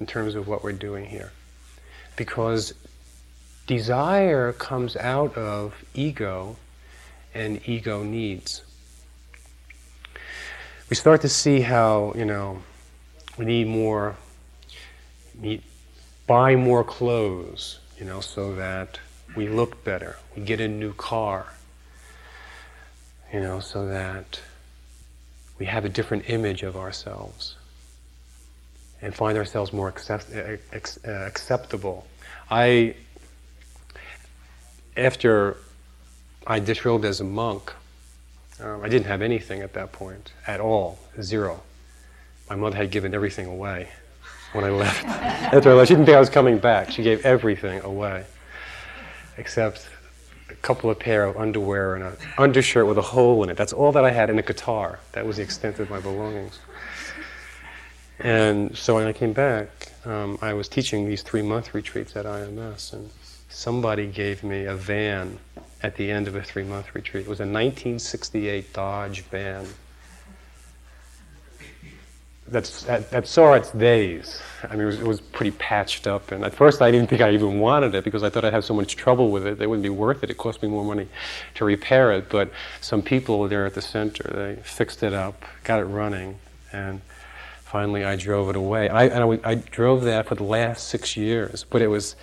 in 0.00 0.06
terms 0.06 0.34
of 0.34 0.48
what 0.48 0.64
we're 0.64 0.72
doing 0.72 1.04
here. 1.04 1.32
Because 2.16 2.72
desire 3.66 4.54
comes 4.54 4.96
out 4.96 5.36
of 5.36 5.74
ego 5.92 6.56
and 7.34 7.60
ego 7.68 8.02
needs. 8.02 8.62
We 10.88 10.96
start 10.96 11.20
to 11.20 11.28
see 11.28 11.60
how, 11.60 12.14
you 12.16 12.24
know, 12.24 12.62
we 13.36 13.44
need 13.44 13.66
more, 13.66 14.16
need, 15.38 15.62
buy 16.26 16.56
more 16.56 16.84
clothes, 16.84 17.80
you 17.98 18.06
know, 18.06 18.20
so 18.20 18.54
that 18.54 18.98
we 19.36 19.46
look 19.46 19.84
better. 19.84 20.16
We 20.34 20.42
get 20.42 20.62
a 20.62 20.68
new 20.68 20.94
car 20.94 21.48
you 23.34 23.40
know, 23.40 23.58
so 23.58 23.88
that 23.88 24.40
we 25.58 25.66
have 25.66 25.84
a 25.84 25.88
different 25.88 26.30
image 26.30 26.62
of 26.62 26.76
ourselves 26.76 27.56
and 29.02 29.12
find 29.12 29.36
ourselves 29.36 29.72
more 29.72 29.88
accept, 29.88 30.26
uh, 30.32 30.56
uh, 30.72 31.10
acceptable. 31.10 32.06
I, 32.48 32.94
after 34.96 35.56
I 36.46 36.60
disrobed 36.60 37.04
as 37.04 37.20
a 37.20 37.24
monk, 37.24 37.72
um, 38.60 38.82
I 38.84 38.88
didn't 38.88 39.06
have 39.06 39.20
anything 39.20 39.62
at 39.62 39.72
that 39.72 39.90
point 39.90 40.30
at 40.46 40.60
all, 40.60 41.00
zero. 41.20 41.60
My 42.48 42.54
mother 42.54 42.76
had 42.76 42.92
given 42.92 43.14
everything 43.14 43.46
away 43.46 43.88
when 44.52 44.64
I 44.64 44.70
left. 44.70 45.04
After 45.06 45.70
I 45.70 45.72
left, 45.72 45.88
she 45.88 45.94
didn't 45.94 46.06
think 46.06 46.16
I 46.16 46.20
was 46.20 46.30
coming 46.30 46.58
back. 46.58 46.92
She 46.92 47.02
gave 47.02 47.26
everything 47.26 47.80
away, 47.80 48.26
except 49.38 49.88
couple 50.64 50.90
of 50.90 50.98
pair 50.98 51.24
of 51.24 51.36
underwear 51.36 51.94
and 51.94 52.02
an 52.02 52.16
undershirt 52.38 52.86
with 52.86 52.98
a 52.98 53.02
hole 53.02 53.44
in 53.44 53.50
it. 53.50 53.56
That's 53.56 53.72
all 53.72 53.92
that 53.92 54.04
I 54.04 54.10
had, 54.10 54.30
and 54.30 54.38
a 54.38 54.42
guitar. 54.42 54.98
That 55.12 55.26
was 55.26 55.36
the 55.36 55.42
extent 55.42 55.78
of 55.78 55.90
my 55.90 56.00
belongings. 56.00 56.58
And 58.18 58.76
so 58.76 58.94
when 58.94 59.06
I 59.06 59.12
came 59.12 59.34
back, 59.34 59.92
um, 60.06 60.38
I 60.40 60.54
was 60.54 60.68
teaching 60.68 61.06
these 61.06 61.22
three 61.22 61.42
month 61.42 61.74
retreats 61.74 62.16
at 62.16 62.24
IMS, 62.24 62.94
and 62.94 63.10
somebody 63.48 64.06
gave 64.06 64.42
me 64.42 64.64
a 64.64 64.74
van 64.74 65.38
at 65.82 65.96
the 65.96 66.10
end 66.10 66.28
of 66.28 66.34
a 66.34 66.42
three 66.42 66.64
month 66.64 66.94
retreat. 66.94 67.26
It 67.26 67.28
was 67.28 67.40
a 67.40 67.44
1968 67.44 68.72
Dodge 68.72 69.20
van 69.24 69.66
that's, 72.54 72.84
that, 72.84 73.10
that 73.10 73.26
saw 73.26 73.54
its 73.54 73.72
days. 73.72 74.40
I 74.62 74.72
mean, 74.76 74.82
it 74.82 74.86
was, 74.86 75.00
it 75.00 75.06
was, 75.06 75.20
pretty 75.20 75.50
patched 75.50 76.06
up, 76.06 76.30
and 76.30 76.44
at 76.44 76.54
first 76.54 76.80
I 76.80 76.90
didn't 76.90 77.10
think 77.10 77.20
I 77.20 77.32
even 77.32 77.58
wanted 77.58 77.94
it 77.94 78.04
because 78.04 78.22
I 78.22 78.30
thought 78.30 78.44
I'd 78.44 78.52
have 78.52 78.64
so 78.64 78.72
much 78.72 78.94
trouble 78.96 79.30
with 79.30 79.46
it. 79.46 79.60
It 79.60 79.66
wouldn't 79.66 79.82
be 79.82 79.90
worth 79.90 80.22
it. 80.22 80.30
It 80.30 80.38
cost 80.38 80.62
me 80.62 80.68
more 80.68 80.84
money 80.84 81.08
to 81.56 81.64
repair 81.64 82.12
it. 82.12 82.30
But 82.30 82.50
some 82.80 83.02
people 83.02 83.46
there 83.48 83.66
at 83.66 83.74
the 83.74 83.82
center, 83.82 84.22
they 84.32 84.62
fixed 84.62 85.02
it 85.02 85.12
up, 85.12 85.44
got 85.64 85.80
it 85.80 85.84
running, 85.84 86.38
and 86.72 87.00
finally 87.62 88.04
I 88.04 88.14
drove 88.16 88.48
it 88.48 88.56
away. 88.56 88.88
I, 88.88 89.06
and 89.06 89.40
I, 89.44 89.50
I 89.50 89.54
drove 89.56 90.04
that 90.04 90.26
for 90.26 90.36
the 90.36 90.44
last 90.44 90.88
six 90.88 91.16
years. 91.16 91.66
But 91.68 91.82
it 91.82 91.88
was 91.88 92.14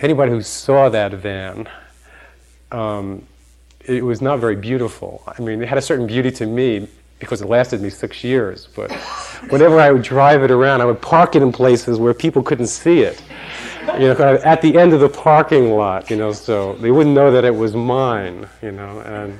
anybody 0.00 0.32
who 0.32 0.42
saw 0.42 0.88
that 0.88 1.12
van. 1.12 1.68
Um, 2.72 3.26
it 3.84 4.04
was 4.04 4.22
not 4.22 4.38
very 4.38 4.56
beautiful. 4.56 5.22
I 5.26 5.42
mean, 5.42 5.62
it 5.62 5.68
had 5.68 5.76
a 5.76 5.82
certain 5.82 6.06
beauty 6.06 6.30
to 6.32 6.46
me 6.46 6.88
because 7.22 7.40
it 7.40 7.48
lasted 7.48 7.80
me 7.80 7.88
six 7.88 8.24
years. 8.24 8.66
But 8.74 8.90
whenever 9.48 9.78
I 9.78 9.92
would 9.92 10.02
drive 10.02 10.42
it 10.42 10.50
around, 10.50 10.80
I 10.80 10.86
would 10.86 11.00
park 11.00 11.36
it 11.36 11.42
in 11.42 11.52
places 11.52 12.00
where 12.00 12.12
people 12.12 12.42
couldn't 12.42 12.66
see 12.66 13.02
it. 13.02 13.22
You 13.94 14.08
know, 14.12 14.40
at 14.44 14.60
the 14.60 14.76
end 14.76 14.92
of 14.92 14.98
the 14.98 15.08
parking 15.08 15.70
lot, 15.70 16.10
you 16.10 16.16
know, 16.16 16.32
so 16.32 16.74
they 16.74 16.90
wouldn't 16.90 17.14
know 17.14 17.30
that 17.30 17.44
it 17.44 17.54
was 17.54 17.76
mine, 17.76 18.48
you 18.60 18.72
know, 18.72 19.00
and 19.02 19.38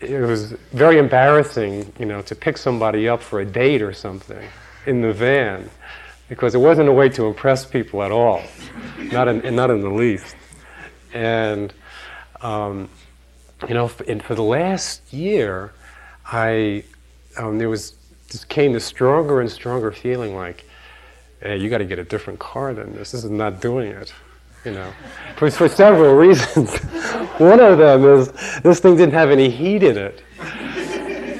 it 0.00 0.20
was 0.20 0.52
very 0.72 0.98
embarrassing, 0.98 1.92
you 1.98 2.06
know, 2.06 2.22
to 2.22 2.36
pick 2.36 2.56
somebody 2.56 3.08
up 3.08 3.20
for 3.20 3.40
a 3.40 3.44
date 3.44 3.82
or 3.82 3.92
something 3.92 4.48
in 4.86 5.00
the 5.00 5.12
van 5.12 5.68
because 6.28 6.54
it 6.54 6.58
wasn't 6.58 6.88
a 6.88 6.92
way 6.92 7.08
to 7.08 7.26
impress 7.26 7.64
people 7.64 8.04
at 8.04 8.12
all, 8.12 8.40
not 9.10 9.26
in, 9.26 9.56
not 9.56 9.68
in 9.68 9.80
the 9.80 9.90
least. 9.90 10.36
And, 11.12 11.74
um, 12.40 12.88
you 13.66 13.74
know, 13.74 13.90
and 14.06 14.22
for 14.22 14.36
the 14.36 14.44
last 14.44 15.12
year, 15.12 15.72
I, 16.32 16.84
um, 17.36 17.58
there 17.58 17.68
was, 17.68 17.94
just 18.28 18.48
came 18.48 18.72
this 18.72 18.84
stronger 18.84 19.40
and 19.40 19.50
stronger 19.50 19.92
feeling 19.92 20.34
like, 20.34 20.64
hey, 21.40 21.58
you 21.58 21.68
got 21.68 21.78
to 21.78 21.84
get 21.84 21.98
a 21.98 22.04
different 22.04 22.38
car 22.38 22.72
than 22.72 22.94
this. 22.94 23.12
This 23.12 23.24
is 23.24 23.30
not 23.30 23.60
doing 23.60 23.90
it 23.90 24.12
you 24.64 24.72
know, 24.72 24.92
for, 25.36 25.50
for 25.50 25.68
several 25.68 26.14
reasons. 26.26 26.76
One 27.38 27.60
of 27.60 27.78
them 27.78 28.04
is 28.04 28.32
this 28.62 28.80
thing 28.80 28.96
didn't 28.96 29.14
have 29.14 29.30
any 29.30 29.50
heat 29.50 29.82
in 29.82 29.96
it. 29.96 30.22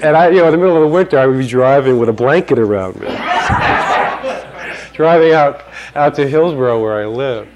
And 0.02 0.16
I, 0.16 0.30
you 0.30 0.38
know, 0.38 0.46
in 0.46 0.52
the 0.52 0.58
middle 0.58 0.76
of 0.76 0.82
the 0.82 0.88
winter, 0.88 1.18
I 1.18 1.26
would 1.26 1.38
be 1.38 1.46
driving 1.46 1.98
with 1.98 2.08
a 2.08 2.12
blanket 2.12 2.58
around 2.58 3.00
me. 3.00 3.06
driving 4.94 5.32
out, 5.32 5.62
out 5.94 6.14
to 6.16 6.28
Hillsborough 6.28 6.82
where 6.82 7.00
I 7.00 7.06
live. 7.06 7.48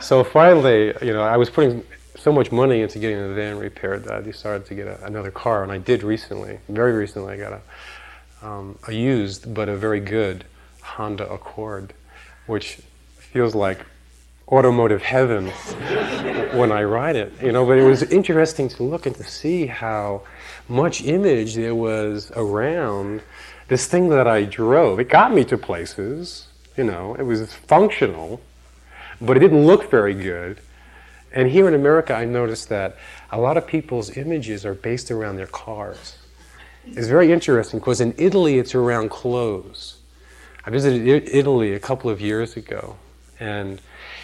So 0.00 0.24
finally, 0.24 0.94
you 1.02 1.12
know, 1.12 1.22
I 1.22 1.36
was 1.36 1.50
putting 1.50 1.84
so 2.22 2.32
much 2.32 2.52
money 2.52 2.82
into 2.82 3.00
getting 3.00 3.18
the 3.18 3.34
van 3.34 3.58
repaired 3.58 4.04
that 4.04 4.14
I 4.14 4.20
decided 4.20 4.66
to 4.66 4.74
get 4.74 4.86
a, 4.86 5.04
another 5.04 5.32
car. 5.32 5.64
And 5.64 5.72
I 5.72 5.78
did 5.78 6.04
recently, 6.04 6.60
very 6.68 6.92
recently, 6.92 7.34
I 7.34 7.36
got 7.36 7.52
a, 7.52 8.46
um, 8.46 8.78
a 8.86 8.92
used 8.92 9.52
but 9.52 9.68
a 9.68 9.76
very 9.76 9.98
good 9.98 10.44
Honda 10.82 11.28
Accord, 11.28 11.92
which 12.46 12.78
feels 13.16 13.56
like 13.56 13.80
automotive 14.48 15.02
heaven 15.02 15.48
when 16.56 16.70
I 16.70 16.84
ride 16.84 17.16
it. 17.16 17.32
You 17.42 17.50
know, 17.50 17.66
but 17.66 17.76
it 17.76 17.82
was 17.82 18.04
interesting 18.04 18.68
to 18.68 18.84
look 18.84 19.06
and 19.06 19.16
to 19.16 19.24
see 19.24 19.66
how 19.66 20.22
much 20.68 21.02
image 21.02 21.56
there 21.56 21.74
was 21.74 22.30
around 22.36 23.22
this 23.66 23.86
thing 23.86 24.10
that 24.10 24.28
I 24.28 24.44
drove. 24.44 25.00
It 25.00 25.08
got 25.08 25.34
me 25.34 25.44
to 25.46 25.58
places, 25.58 26.46
you 26.76 26.84
know, 26.84 27.16
it 27.16 27.24
was 27.24 27.52
functional, 27.52 28.40
but 29.20 29.36
it 29.36 29.40
didn't 29.40 29.66
look 29.66 29.90
very 29.90 30.14
good. 30.14 30.60
And 31.32 31.48
here 31.48 31.66
in 31.66 31.74
America, 31.74 32.14
I 32.14 32.24
noticed 32.24 32.68
that 32.68 32.96
a 33.30 33.40
lot 33.40 33.56
of 33.56 33.66
people's 33.66 34.16
images 34.16 34.66
are 34.66 34.74
based 34.74 35.10
around 35.10 35.36
their 35.36 35.46
cars. 35.46 36.16
It's 36.86 37.06
very 37.06 37.32
interesting 37.32 37.78
because 37.80 38.00
in 38.00 38.14
Italy, 38.18 38.58
it's 38.58 38.74
around 38.74 39.10
clothes. 39.10 39.98
I 40.66 40.70
visited 40.70 41.28
Italy 41.28 41.74
a 41.74 41.80
couple 41.80 42.10
of 42.10 42.20
years 42.20 42.56
ago, 42.56 42.96
and 43.40 43.80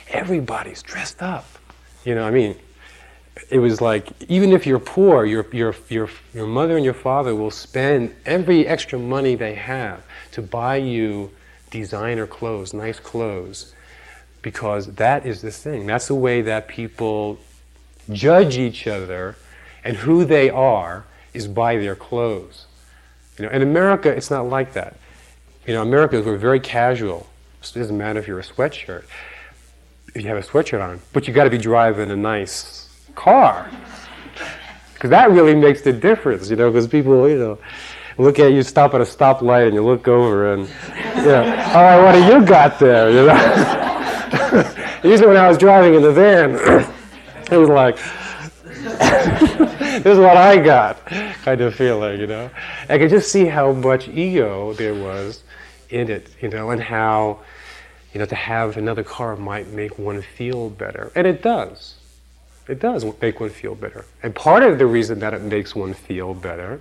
everybody's 0.09 0.83
dressed 0.83 1.23
up. 1.23 1.47
You 2.05 2.15
know, 2.15 2.25
I 2.25 2.31
mean, 2.31 2.57
it 3.51 3.59
was 3.59 3.81
like 3.81 4.09
even 4.29 4.53
if 4.53 4.67
you're 4.67 4.79
poor, 4.79 5.25
your 5.25 5.47
your 5.53 5.75
your 5.89 6.09
your 6.35 6.47
mother 6.47 6.77
and 6.77 6.85
your 6.85 6.95
father 6.95 7.35
will 7.35 7.51
spend 7.51 8.15
every 8.27 8.67
extra 8.67 8.99
money 8.99 9.35
they 9.35 9.55
have 9.55 10.03
to 10.33 10.43
buy 10.43 10.77
you 10.77 11.31
designer 11.71 12.27
clothes, 12.27 12.75
nice 12.75 12.99
clothes, 12.99 13.75
because 14.43 14.86
that 14.95 15.26
is 15.26 15.43
the 15.43 15.51
thing. 15.51 15.86
That's 15.86 16.09
the 16.09 16.14
way 16.14 16.43
that 16.43 16.68
people 16.68 17.39
judge 18.11 18.57
each 18.57 18.86
other 18.86 19.36
and 19.84 19.97
who 19.97 20.24
they 20.24 20.51
are 20.51 21.05
is 21.34 21.47
by 21.49 21.76
their 21.76 21.95
clothes. 21.95 22.66
You 23.39 23.47
know, 23.47 23.51
in 23.51 23.62
America, 23.62 24.09
it's 24.09 24.30
not 24.30 24.49
like 24.49 24.72
that. 24.72 24.97
You 25.66 25.74
know, 25.74 25.82
Americans 25.82 26.26
we're 26.26 26.36
very 26.36 26.61
casual. 26.61 27.28
It 27.62 27.72
doesn't 27.74 27.97
matter 27.97 28.18
if 28.18 28.26
you're 28.26 28.41
a 28.41 28.45
sweatshirt 28.45 29.05
if 30.14 30.22
you 30.22 30.28
have 30.28 30.39
a 30.39 30.47
sweatshirt 30.47 30.82
on, 30.82 31.01
but 31.12 31.28
you 31.28 31.34
got 31.34 31.45
to 31.45 31.51
be 31.51 31.59
driving 31.59 32.11
a 32.11 32.16
nice 32.16 32.89
car. 33.14 33.70
Because 34.95 35.11
that 35.11 35.30
really 35.30 35.55
makes 35.55 35.82
the 35.82 35.93
difference, 35.93 36.51
you 36.51 36.57
know, 36.57 36.70
because 36.70 36.89
people, 36.89 37.28
you 37.28 37.39
know, 37.39 37.59
look 38.16 38.39
at 38.39 38.53
you, 38.53 38.62
stop 38.62 38.95
at 38.95 39.01
a 39.01 39.05
stoplight, 39.05 39.66
and 39.66 39.74
you 39.74 39.84
look 39.84 40.09
over, 40.09 40.55
and, 40.55 40.68
you 41.16 41.22
know, 41.22 41.43
all 41.74 41.82
right, 41.82 42.03
what 42.03 42.12
do 42.12 42.24
you 42.24 42.45
got 42.45 42.78
there, 42.78 43.11
you 43.11 43.26
know? 43.26 43.95
Usually 45.05 45.29
when 45.29 45.37
I 45.37 45.49
was 45.49 45.59
driving 45.59 45.95
in 45.95 46.03
the 46.03 46.13
van, 46.13 46.55
it 47.51 47.57
was 47.57 47.69
like, 47.69 47.97
this 50.03 50.07
is 50.07 50.19
what 50.19 50.37
I 50.37 50.59
got, 50.59 51.05
kind 51.07 51.61
of 51.61 51.75
feeling, 51.75 52.21
you 52.21 52.27
know. 52.27 52.51
I 52.89 52.99
could 52.99 53.11
just 53.11 53.31
see 53.31 53.47
how 53.47 53.73
much 53.73 54.09
ego 54.09 54.73
there 54.75 54.95
was 54.95 55.43
in 55.91 56.11
it, 56.11 56.29
you 56.41 56.49
know, 56.49 56.71
and 56.71 56.81
how 56.81 57.41
you 58.13 58.21
know, 58.21 58.27
to 58.27 58.35
have 58.35 58.77
another 58.77 59.05
car 59.05 59.37
might 59.37 59.69
make 59.69 59.99
one 59.99 60.23
feel 60.23 60.71
better. 60.71 61.13
And 61.15 61.27
it 61.27 61.43
does. 61.43 61.97
It 62.67 62.81
does 62.81 63.05
make 63.21 63.41
one 63.41 63.51
feel 63.51 63.75
better. 63.75 64.05
And 64.23 64.35
part 64.35 64.63
of 64.63 64.79
the 64.79 64.87
reason 64.87 65.19
that 65.21 65.35
it 65.35 65.43
makes 65.43 65.75
one 65.75 65.95
feel 65.95 66.35
better 66.35 66.81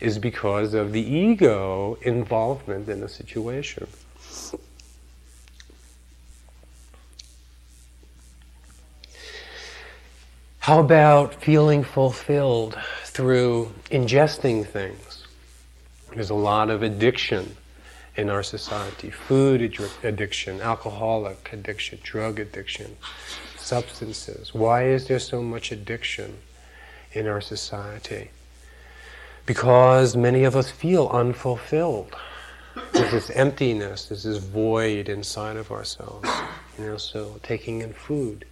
is 0.00 0.18
because 0.18 0.74
of 0.74 0.92
the 0.92 1.00
ego 1.00 1.98
involvement 2.02 2.88
in 2.88 3.00
the 3.00 3.08
situation. 3.08 3.86
How 10.62 10.78
about 10.78 11.42
feeling 11.42 11.82
fulfilled 11.82 12.78
through 13.06 13.72
ingesting 13.90 14.64
things? 14.64 15.26
There's 16.14 16.30
a 16.30 16.36
lot 16.36 16.70
of 16.70 16.84
addiction 16.84 17.56
in 18.14 18.30
our 18.30 18.44
society 18.44 19.10
food 19.10 19.60
addiction, 20.04 20.60
alcoholic 20.60 21.52
addiction, 21.52 21.98
drug 22.04 22.38
addiction, 22.38 22.96
substances. 23.56 24.54
Why 24.54 24.84
is 24.84 25.08
there 25.08 25.18
so 25.18 25.42
much 25.42 25.72
addiction 25.72 26.38
in 27.10 27.26
our 27.26 27.40
society? 27.40 28.30
Because 29.44 30.14
many 30.14 30.44
of 30.44 30.54
us 30.54 30.70
feel 30.70 31.08
unfulfilled. 31.08 32.14
There's 32.92 33.10
this 33.10 33.30
emptiness, 33.30 34.04
there's 34.04 34.22
this 34.22 34.38
void 34.38 35.08
inside 35.08 35.56
of 35.56 35.72
ourselves. 35.72 36.28
You 36.78 36.84
know, 36.84 36.98
so 36.98 37.40
taking 37.42 37.80
in 37.80 37.92
food 37.92 38.44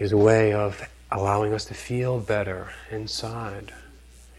is 0.00 0.12
a 0.12 0.16
way 0.16 0.52
of 0.52 0.88
allowing 1.12 1.52
us 1.52 1.66
to 1.66 1.74
feel 1.74 2.18
better 2.18 2.70
inside, 2.90 3.72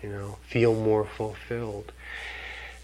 you 0.01 0.09
know, 0.09 0.37
feel 0.41 0.73
more 0.73 1.05
fulfilled. 1.05 1.91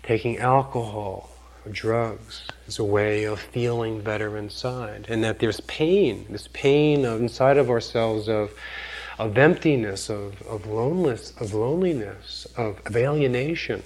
Taking 0.04 0.38
alcohol 0.38 1.30
or 1.66 1.72
drugs 1.72 2.44
is 2.68 2.78
a 2.78 2.84
way 2.84 3.24
of 3.24 3.40
feeling 3.40 4.02
better 4.02 4.38
inside. 4.38 5.08
And 5.10 5.24
that 5.24 5.40
there's 5.40 5.60
pain, 5.62 6.28
this 6.30 6.48
pain 6.54 7.04
of, 7.04 7.20
inside 7.20 7.58
of 7.58 7.72
ourselves 7.72 8.30
of, 8.30 8.54
of 9.18 9.36
emptiness, 9.38 10.10
of, 10.10 10.40
of, 10.44 10.68
loneliness, 10.68 11.34
of 11.40 11.56
loneliness, 11.56 12.46
of, 12.56 12.80
of 12.86 12.96
alienation 12.96 13.82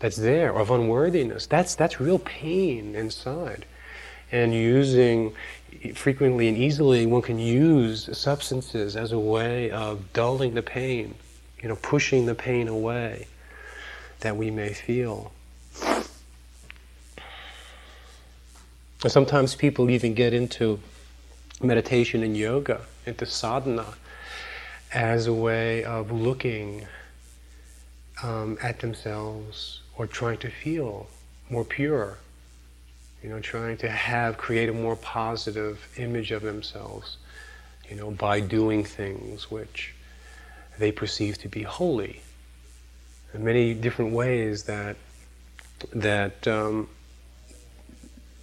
that's 0.00 0.16
there, 0.16 0.52
of 0.52 0.72
unworthiness. 0.72 1.46
That's, 1.46 1.76
that's 1.76 2.00
real 2.00 2.18
pain 2.18 2.96
inside. 2.96 3.66
And 4.32 4.52
using 4.52 5.32
frequently 5.94 6.48
and 6.48 6.56
easily, 6.56 7.06
one 7.06 7.22
can 7.22 7.38
use 7.38 8.08
substances 8.16 8.96
as 8.96 9.12
a 9.12 9.18
way 9.18 9.70
of 9.70 10.12
dulling 10.12 10.54
the 10.54 10.62
pain, 10.62 11.14
you 11.62 11.68
know, 11.68 11.76
pushing 11.76 12.26
the 12.26 12.34
pain 12.34 12.68
away 12.68 13.26
that 14.20 14.36
we 14.36 14.50
may 14.50 14.72
feel. 14.72 15.32
Sometimes 19.06 19.56
people 19.56 19.90
even 19.90 20.14
get 20.14 20.32
into 20.32 20.78
meditation 21.60 22.22
and 22.22 22.36
yoga, 22.36 22.82
into 23.04 23.26
sadhana, 23.26 23.94
as 24.92 25.26
a 25.26 25.32
way 25.32 25.82
of 25.84 26.12
looking 26.12 26.86
um, 28.22 28.58
at 28.62 28.80
themselves 28.80 29.80
or 29.96 30.06
trying 30.06 30.38
to 30.38 30.50
feel 30.50 31.08
more 31.50 31.64
pure. 31.64 32.18
You 33.22 33.28
know, 33.28 33.40
trying 33.40 33.76
to 33.78 33.88
have, 33.88 34.36
create 34.36 34.68
a 34.68 34.72
more 34.72 34.96
positive 34.96 35.86
image 35.96 36.32
of 36.32 36.42
themselves, 36.42 37.18
you 37.88 37.96
know, 37.96 38.10
by 38.10 38.40
doing 38.40 38.84
things 38.84 39.50
which 39.50 39.94
they 40.78 40.90
perceive 40.90 41.38
to 41.38 41.48
be 41.48 41.62
holy 41.62 42.20
In 43.34 43.44
many 43.44 43.74
different 43.74 44.12
ways 44.12 44.64
that 44.64 44.96
that 45.92 46.46
um, 46.46 46.88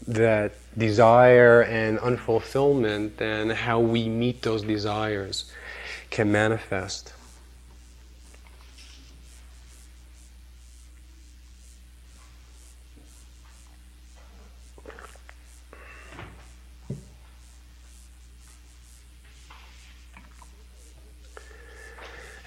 that 0.07 0.53
desire 0.77 1.61
and 1.61 1.99
unfulfillment 1.99 3.21
and 3.21 3.51
how 3.51 3.79
we 3.79 4.09
meet 4.09 4.41
those 4.41 4.63
desires 4.63 5.51
can 6.09 6.31
manifest. 6.31 7.13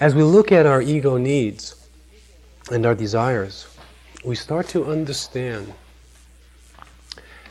As 0.02 0.16
we 0.16 0.24
look 0.24 0.50
at 0.50 0.66
our 0.66 0.82
ego 0.82 1.16
needs, 1.16 1.76
and 2.72 2.84
our 2.84 2.94
desires, 2.96 3.68
we 4.24 4.34
start 4.34 4.66
to 4.70 4.84
understand 4.84 5.72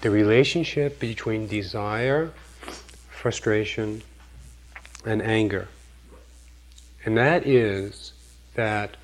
the 0.02 0.12
relationship 0.12 1.00
between 1.00 1.48
desire, 1.48 2.34
frustration, 3.10 4.04
and 5.06 5.22
anger. 5.22 5.70
And 7.06 7.18
that 7.18 7.48
is 7.48 8.12
that 8.56 8.98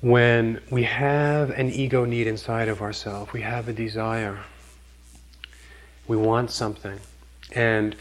when 0.00 0.60
we 0.68 0.82
have 0.82 1.50
an 1.50 1.70
ego 1.70 2.04
need 2.04 2.26
inside 2.26 2.66
of 2.66 2.82
ourselves, 2.82 3.32
we 3.32 3.42
have 3.42 3.68
a 3.68 3.72
desire, 3.72 4.40
we 6.08 6.16
want 6.16 6.50
something, 6.50 6.98
and 7.52 7.94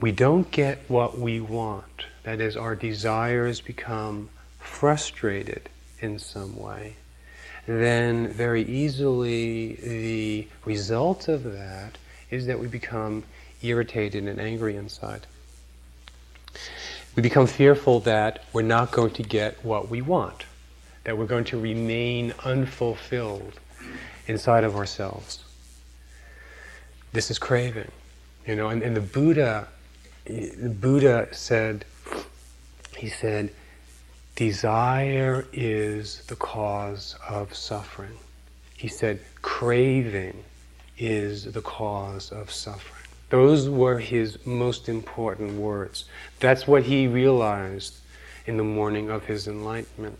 we 0.00 0.12
don't 0.12 0.50
get 0.50 0.78
what 0.88 1.18
we 1.18 1.42
want. 1.42 2.06
That 2.28 2.42
is, 2.42 2.58
our 2.58 2.76
desires 2.76 3.62
become 3.62 4.28
frustrated 4.58 5.70
in 6.02 6.18
some 6.18 6.58
way. 6.58 6.96
Then, 7.66 8.28
very 8.28 8.64
easily, 8.64 9.76
the 9.76 10.48
result 10.66 11.28
of 11.28 11.44
that 11.44 11.96
is 12.30 12.44
that 12.44 12.60
we 12.60 12.66
become 12.66 13.24
irritated 13.62 14.26
and 14.26 14.38
angry 14.38 14.76
inside. 14.76 15.26
We 17.16 17.22
become 17.22 17.46
fearful 17.46 18.00
that 18.00 18.44
we're 18.52 18.60
not 18.60 18.90
going 18.90 19.12
to 19.12 19.22
get 19.22 19.64
what 19.64 19.88
we 19.88 20.02
want 20.02 20.44
that 21.04 21.16
we're 21.16 21.24
going 21.24 21.44
to 21.44 21.58
remain 21.58 22.34
unfulfilled 22.44 23.58
inside 24.26 24.64
of 24.64 24.76
ourselves. 24.76 25.42
This 27.14 27.30
is 27.30 27.38
craving, 27.38 27.90
you 28.46 28.54
know. 28.54 28.68
And, 28.68 28.82
and 28.82 28.94
the 28.94 29.00
Buddha, 29.00 29.68
the 30.26 30.68
Buddha 30.78 31.28
said, 31.32 31.86
he 32.98 33.08
said, 33.08 33.50
desire 34.36 35.46
is 35.52 36.22
the 36.26 36.36
cause 36.36 37.16
of 37.28 37.54
suffering. 37.54 38.16
He 38.76 38.88
said, 38.88 39.20
craving 39.42 40.44
is 40.98 41.44
the 41.44 41.62
cause 41.62 42.30
of 42.30 42.50
suffering. 42.50 42.94
Those 43.30 43.68
were 43.68 43.98
his 43.98 44.44
most 44.46 44.88
important 44.88 45.52
words. 45.58 46.04
That's 46.40 46.66
what 46.66 46.84
he 46.84 47.06
realized 47.06 47.96
in 48.46 48.56
the 48.56 48.64
morning 48.64 49.10
of 49.10 49.26
his 49.26 49.48
enlightenment 49.48 50.18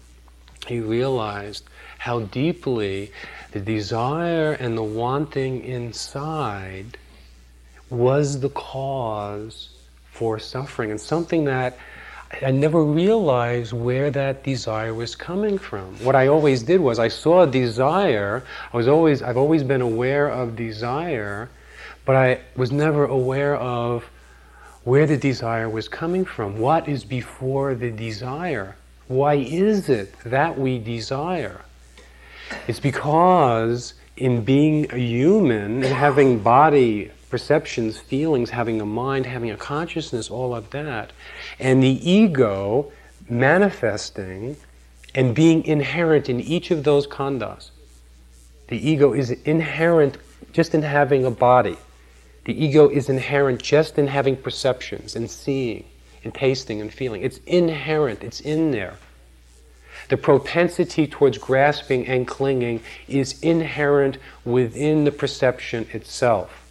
he 0.68 0.80
realized 0.80 1.64
how 1.98 2.20
deeply 2.20 3.10
the 3.52 3.60
desire 3.60 4.52
and 4.52 4.76
the 4.76 4.82
wanting 4.82 5.64
inside 5.64 6.98
was 7.90 8.40
the 8.40 8.50
cause 8.50 9.70
for 10.12 10.38
suffering 10.38 10.90
and 10.90 11.00
something 11.00 11.44
that 11.44 11.78
I 12.42 12.50
never 12.50 12.84
realized 12.84 13.72
where 13.72 14.10
that 14.10 14.44
desire 14.44 14.92
was 14.92 15.16
coming 15.16 15.58
from. 15.58 15.96
What 16.04 16.14
I 16.14 16.28
always 16.28 16.62
did 16.62 16.80
was 16.80 16.98
I 16.98 17.08
saw 17.08 17.46
desire, 17.46 18.44
I 18.72 18.76
was 18.76 18.86
always 18.86 19.22
I've 19.22 19.36
always 19.36 19.62
been 19.62 19.80
aware 19.80 20.28
of 20.28 20.54
desire, 20.54 21.48
but 22.04 22.16
I 22.16 22.40
was 22.54 22.70
never 22.70 23.04
aware 23.04 23.56
of 23.56 24.04
where 24.84 25.06
the 25.06 25.16
desire 25.16 25.68
was 25.68 25.88
coming 25.88 26.24
from. 26.24 26.58
What 26.58 26.88
is 26.88 27.04
before 27.04 27.74
the 27.74 27.90
desire? 27.90 28.76
Why 29.08 29.34
is 29.34 29.88
it 29.88 30.14
that 30.24 30.58
we 30.58 30.78
desire? 30.78 31.62
It's 32.66 32.80
because 32.80 33.94
in 34.16 34.44
being 34.44 34.90
a 34.92 34.98
human 34.98 35.82
and 35.82 35.94
having 35.94 36.40
body 36.40 37.10
perceptions, 37.30 37.98
feelings, 37.98 38.50
having 38.50 38.80
a 38.80 38.86
mind, 38.86 39.26
having 39.26 39.50
a 39.50 39.56
consciousness, 39.56 40.30
all 40.30 40.54
of 40.54 40.70
that, 40.70 41.12
and 41.58 41.82
the 41.82 42.10
ego 42.10 42.90
manifesting 43.28 44.56
and 45.14 45.34
being 45.34 45.64
inherent 45.64 46.28
in 46.28 46.40
each 46.40 46.70
of 46.70 46.84
those 46.84 47.06
khandhas. 47.06 47.70
The 48.68 48.90
ego 48.90 49.12
is 49.12 49.30
inherent 49.30 50.18
just 50.52 50.74
in 50.74 50.82
having 50.82 51.24
a 51.24 51.30
body. 51.30 51.76
The 52.44 52.64
ego 52.64 52.88
is 52.88 53.08
inherent 53.08 53.62
just 53.62 53.98
in 53.98 54.06
having 54.06 54.36
perceptions 54.36 55.16
and 55.16 55.30
seeing 55.30 55.84
and 56.24 56.34
tasting 56.34 56.80
and 56.80 56.92
feeling. 56.92 57.22
It's 57.22 57.38
inherent, 57.46 58.22
it's 58.22 58.40
in 58.40 58.70
there. 58.70 58.96
The 60.08 60.16
propensity 60.16 61.06
towards 61.06 61.36
grasping 61.38 62.06
and 62.06 62.26
clinging 62.26 62.82
is 63.06 63.38
inherent 63.42 64.18
within 64.44 65.04
the 65.04 65.12
perception 65.12 65.86
itself. 65.92 66.67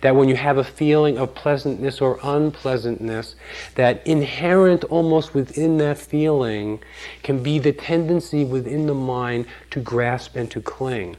That 0.00 0.16
when 0.16 0.28
you 0.28 0.36
have 0.36 0.58
a 0.58 0.64
feeling 0.64 1.18
of 1.18 1.34
pleasantness 1.34 2.00
or 2.00 2.18
unpleasantness, 2.22 3.34
that 3.74 4.06
inherent 4.06 4.84
almost 4.84 5.34
within 5.34 5.78
that 5.78 5.98
feeling 5.98 6.80
can 7.22 7.42
be 7.42 7.58
the 7.58 7.72
tendency 7.72 8.44
within 8.44 8.86
the 8.86 8.94
mind 8.94 9.46
to 9.70 9.80
grasp 9.80 10.36
and 10.36 10.50
to 10.50 10.60
cling. 10.60 11.16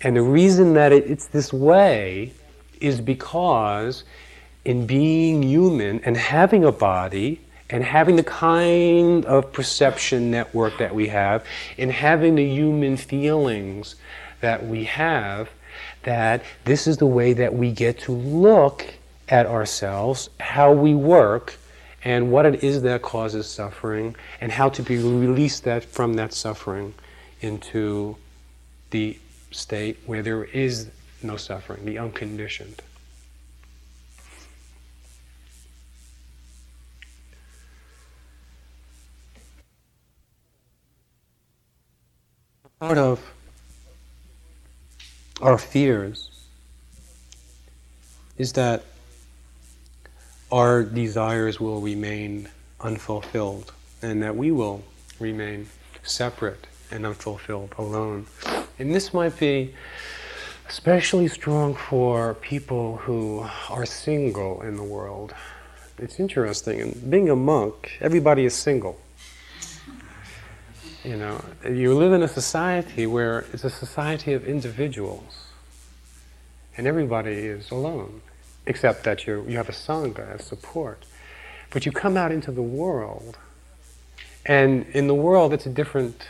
And 0.00 0.16
the 0.16 0.22
reason 0.22 0.74
that 0.74 0.92
it, 0.92 1.10
it's 1.10 1.26
this 1.26 1.52
way 1.52 2.32
is 2.80 3.00
because 3.00 4.04
in 4.64 4.86
being 4.86 5.42
human 5.42 6.00
and 6.04 6.16
having 6.16 6.64
a 6.64 6.72
body 6.72 7.40
and 7.70 7.82
having 7.82 8.16
the 8.16 8.22
kind 8.22 9.24
of 9.24 9.52
perception 9.52 10.30
network 10.30 10.78
that 10.78 10.94
we 10.94 11.08
have 11.08 11.44
and 11.78 11.90
having 11.90 12.34
the 12.34 12.44
human 12.44 12.96
feelings 12.96 13.96
that 14.40 14.66
we 14.66 14.84
have, 14.84 15.48
that 16.06 16.42
this 16.64 16.86
is 16.86 16.96
the 16.96 17.06
way 17.06 17.32
that 17.32 17.52
we 17.52 17.72
get 17.72 17.98
to 17.98 18.12
look 18.12 18.94
at 19.28 19.44
ourselves, 19.44 20.30
how 20.38 20.72
we 20.72 20.94
work, 20.94 21.56
and 22.04 22.30
what 22.30 22.46
it 22.46 22.62
is 22.62 22.82
that 22.82 23.02
causes 23.02 23.48
suffering, 23.48 24.14
and 24.40 24.52
how 24.52 24.68
to 24.68 24.82
be 24.82 24.96
released 24.96 25.64
that 25.64 25.84
from 25.84 26.14
that 26.14 26.32
suffering 26.32 26.94
into 27.40 28.16
the 28.90 29.18
state 29.50 29.98
where 30.06 30.22
there 30.22 30.44
is 30.44 30.88
no 31.24 31.36
suffering, 31.36 31.84
the 31.84 31.98
unconditioned. 31.98 32.80
Part 42.78 42.98
of 42.98 43.35
our 45.40 45.58
fears 45.58 46.30
is 48.38 48.52
that 48.54 48.84
our 50.50 50.82
desires 50.82 51.58
will 51.58 51.80
remain 51.80 52.48
unfulfilled 52.80 53.72
and 54.02 54.22
that 54.22 54.36
we 54.36 54.50
will 54.50 54.82
remain 55.18 55.68
separate 56.02 56.66
and 56.90 57.04
unfulfilled, 57.04 57.74
alone. 57.78 58.26
And 58.78 58.94
this 58.94 59.12
might 59.12 59.38
be 59.38 59.74
especially 60.68 61.28
strong 61.28 61.74
for 61.74 62.34
people 62.34 62.98
who 62.98 63.46
are 63.70 63.86
single 63.86 64.62
in 64.62 64.76
the 64.76 64.82
world. 64.82 65.34
It's 65.98 66.20
interesting, 66.20 66.80
and 66.80 67.10
being 67.10 67.30
a 67.30 67.36
monk, 67.36 67.96
everybody 68.00 68.44
is 68.44 68.54
single. 68.54 69.00
You 71.06 71.14
know, 71.14 71.40
you 71.64 71.94
live 71.94 72.12
in 72.12 72.24
a 72.24 72.28
society 72.28 73.06
where 73.06 73.44
it's 73.52 73.62
a 73.62 73.70
society 73.70 74.32
of 74.32 74.44
individuals, 74.44 75.44
and 76.76 76.84
everybody 76.84 77.30
is 77.30 77.70
alone, 77.70 78.22
except 78.66 79.04
that 79.04 79.24
you 79.24 79.44
you 79.46 79.56
have 79.56 79.68
a 79.68 79.72
sangha 79.72 80.34
as 80.34 80.44
support. 80.44 81.04
But 81.70 81.86
you 81.86 81.92
come 81.92 82.16
out 82.16 82.32
into 82.32 82.50
the 82.50 82.68
world, 82.82 83.38
and 84.44 84.84
in 84.86 85.06
the 85.06 85.14
world 85.14 85.52
it's 85.52 85.64
a 85.64 85.70
different 85.70 86.26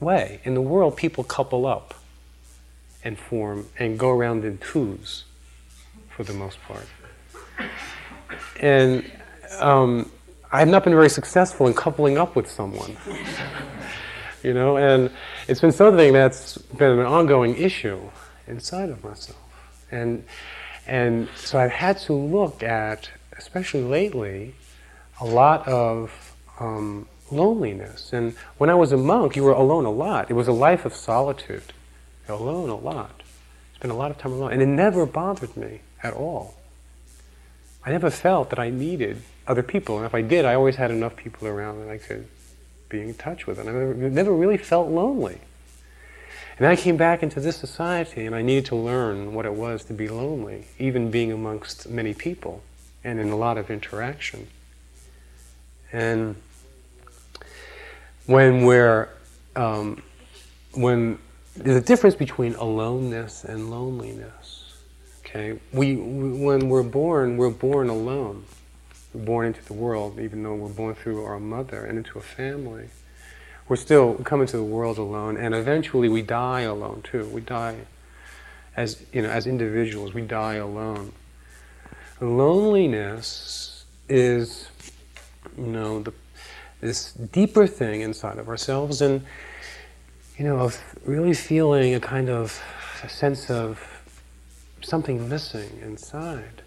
way. 0.00 0.40
In 0.44 0.54
the 0.54 0.62
world, 0.62 0.96
people 0.96 1.22
couple 1.22 1.66
up 1.66 1.92
and 3.04 3.18
form 3.18 3.68
and 3.78 3.98
go 3.98 4.08
around 4.08 4.42
in 4.42 4.56
twos, 4.56 5.24
for 6.08 6.24
the 6.24 6.32
most 6.32 6.58
part. 6.62 6.86
And 8.58 9.04
um, 9.58 10.10
I've 10.50 10.68
not 10.68 10.82
been 10.82 10.94
very 10.94 11.10
successful 11.10 11.66
in 11.66 11.74
coupling 11.74 12.16
up 12.16 12.34
with 12.34 12.50
someone 12.50 12.96
you 14.44 14.52
know, 14.52 14.76
and 14.76 15.10
it's 15.48 15.60
been 15.60 15.72
something 15.72 16.12
that's 16.12 16.58
been 16.58 16.98
an 16.98 17.06
ongoing 17.06 17.56
issue 17.56 17.98
inside 18.46 18.90
of 18.90 19.02
myself. 19.02 19.38
And, 19.90 20.24
and 20.86 21.28
so 21.34 21.58
I've 21.58 21.70
had 21.70 21.98
to 22.00 22.12
look 22.12 22.62
at, 22.62 23.08
especially 23.38 23.82
lately, 23.82 24.54
a 25.18 25.24
lot 25.24 25.66
of 25.66 26.36
um, 26.60 27.08
loneliness. 27.30 28.12
And 28.12 28.34
when 28.58 28.68
I 28.68 28.74
was 28.74 28.92
a 28.92 28.98
monk, 28.98 29.34
you 29.34 29.42
were 29.42 29.52
alone 29.52 29.86
a 29.86 29.90
lot. 29.90 30.30
It 30.30 30.34
was 30.34 30.46
a 30.46 30.52
life 30.52 30.84
of 30.84 30.94
solitude, 30.94 31.72
alone 32.28 32.68
a 32.68 32.76
lot. 32.76 33.22
Spent 33.76 33.92
a 33.92 33.96
lot 33.96 34.10
of 34.10 34.18
time 34.18 34.32
alone. 34.32 34.52
And 34.52 34.60
it 34.60 34.66
never 34.66 35.06
bothered 35.06 35.56
me 35.56 35.80
at 36.02 36.12
all. 36.12 36.54
I 37.86 37.90
never 37.90 38.10
felt 38.10 38.50
that 38.50 38.58
I 38.58 38.68
needed 38.68 39.22
other 39.46 39.62
people. 39.62 39.96
And 39.96 40.04
if 40.04 40.14
I 40.14 40.20
did, 40.20 40.44
I 40.44 40.54
always 40.54 40.76
had 40.76 40.90
enough 40.90 41.16
people 41.16 41.48
around 41.48 41.80
that 41.80 41.88
I 41.88 41.96
could 41.96 42.28
be 42.94 43.02
in 43.02 43.14
touch 43.14 43.46
with 43.46 43.58
it. 43.58 43.62
I 43.62 43.72
never, 43.72 43.94
never 43.94 44.32
really 44.32 44.56
felt 44.56 44.88
lonely. 44.88 45.40
And 46.58 46.66
I 46.66 46.76
came 46.76 46.96
back 46.96 47.22
into 47.22 47.40
this 47.40 47.56
society 47.56 48.26
and 48.26 48.34
I 48.34 48.42
needed 48.42 48.66
to 48.66 48.76
learn 48.76 49.34
what 49.34 49.44
it 49.44 49.54
was 49.54 49.84
to 49.84 49.92
be 49.92 50.08
lonely, 50.08 50.66
even 50.78 51.10
being 51.10 51.32
amongst 51.32 51.88
many 51.88 52.14
people 52.14 52.62
and 53.02 53.18
in 53.18 53.30
a 53.30 53.36
lot 53.36 53.58
of 53.58 53.70
interaction. 53.70 54.46
And 55.92 56.36
when 58.26 58.64
we're, 58.64 59.08
um, 59.56 60.02
when 60.72 61.18
there's 61.56 61.76
a 61.76 61.86
difference 61.86 62.14
between 62.14 62.54
aloneness 62.54 63.44
and 63.44 63.70
loneliness. 63.70 64.74
Okay, 65.20 65.58
we 65.72 65.96
when 65.96 66.68
we're 66.68 66.82
born, 66.82 67.36
we're 67.36 67.50
born 67.50 67.88
alone. 67.88 68.44
Born 69.14 69.46
into 69.46 69.64
the 69.64 69.72
world, 69.72 70.18
even 70.18 70.42
though 70.42 70.54
we're 70.54 70.68
born 70.68 70.94
through 70.94 71.24
our 71.24 71.40
mother 71.40 71.84
and 71.84 71.98
into 71.98 72.18
a 72.18 72.22
family. 72.22 72.88
We're 73.68 73.76
still 73.76 74.14
coming 74.16 74.46
to 74.48 74.56
the 74.56 74.64
world 74.64 74.98
alone, 74.98 75.36
and 75.36 75.54
eventually 75.54 76.08
we 76.08 76.22
die 76.22 76.62
alone 76.62 77.02
too. 77.02 77.26
We 77.26 77.40
die 77.40 77.76
as 78.76 79.02
you 79.12 79.22
know, 79.22 79.30
as 79.30 79.46
individuals, 79.46 80.14
we 80.14 80.22
die 80.22 80.54
alone. 80.54 81.12
Loneliness 82.20 83.84
is, 84.08 84.68
you 85.56 85.66
know, 85.66 86.02
the, 86.02 86.12
this 86.80 87.12
deeper 87.12 87.66
thing 87.66 88.00
inside 88.00 88.38
of 88.38 88.48
ourselves, 88.48 89.00
and 89.00 89.24
you 90.36 90.44
know, 90.44 90.58
of 90.58 90.78
really 91.04 91.34
feeling 91.34 91.94
a 91.94 92.00
kind 92.00 92.28
of 92.28 92.60
a 93.02 93.08
sense 93.08 93.50
of 93.50 93.80
something 94.82 95.28
missing 95.28 95.80
inside. 95.82 96.62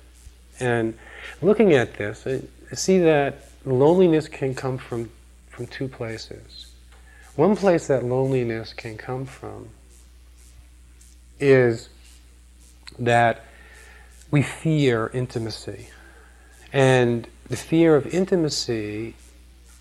And 0.60 0.98
looking 1.42 1.74
at 1.74 1.96
this, 1.98 2.26
I 2.28 2.76
see 2.76 3.00
that 3.00 3.50
loneliness 3.66 4.28
can 4.28 4.56
come 4.56 4.78
from, 4.78 5.10
from 5.50 5.68
two 5.68 5.88
places. 5.88 6.68
One 7.36 7.56
place 7.56 7.88
that 7.88 8.04
loneliness 8.04 8.74
can 8.74 8.98
come 8.98 9.26
from 9.26 9.70
is 11.40 11.90
that 12.98 13.46
we 14.32 14.42
fear 14.42 15.12
intimacy. 15.14 15.90
And 16.74 17.28
the 17.48 17.56
fear 17.56 17.96
of 17.96 18.08
intimacy 18.08 19.16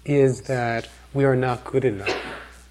is 0.04 0.42
that 0.42 0.88
we 1.14 1.24
are 1.24 1.34
not 1.34 1.64
good 1.64 1.84
enough. 1.84 2.14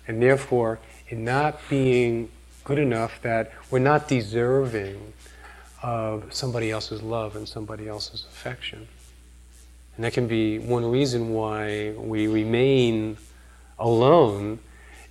And 0.07 0.21
therefore, 0.21 0.79
in 1.09 1.25
not 1.25 1.59
being 1.69 2.29
good 2.63 2.79
enough, 2.79 3.21
that 3.23 3.51
we're 3.69 3.79
not 3.79 4.07
deserving 4.07 5.13
of 5.85 6.33
somebody 6.33 6.71
else's 6.71 7.03
love 7.03 7.35
and 7.35 7.47
somebody 7.47 7.87
else's 7.87 8.25
affection. 8.31 8.87
And 9.95 10.03
that 10.03 10.13
can 10.13 10.27
be 10.27 10.57
one 10.57 10.83
reason 10.89 11.29
why 11.29 11.91
we 11.91 12.25
remain 12.25 13.17
alone 13.77 14.57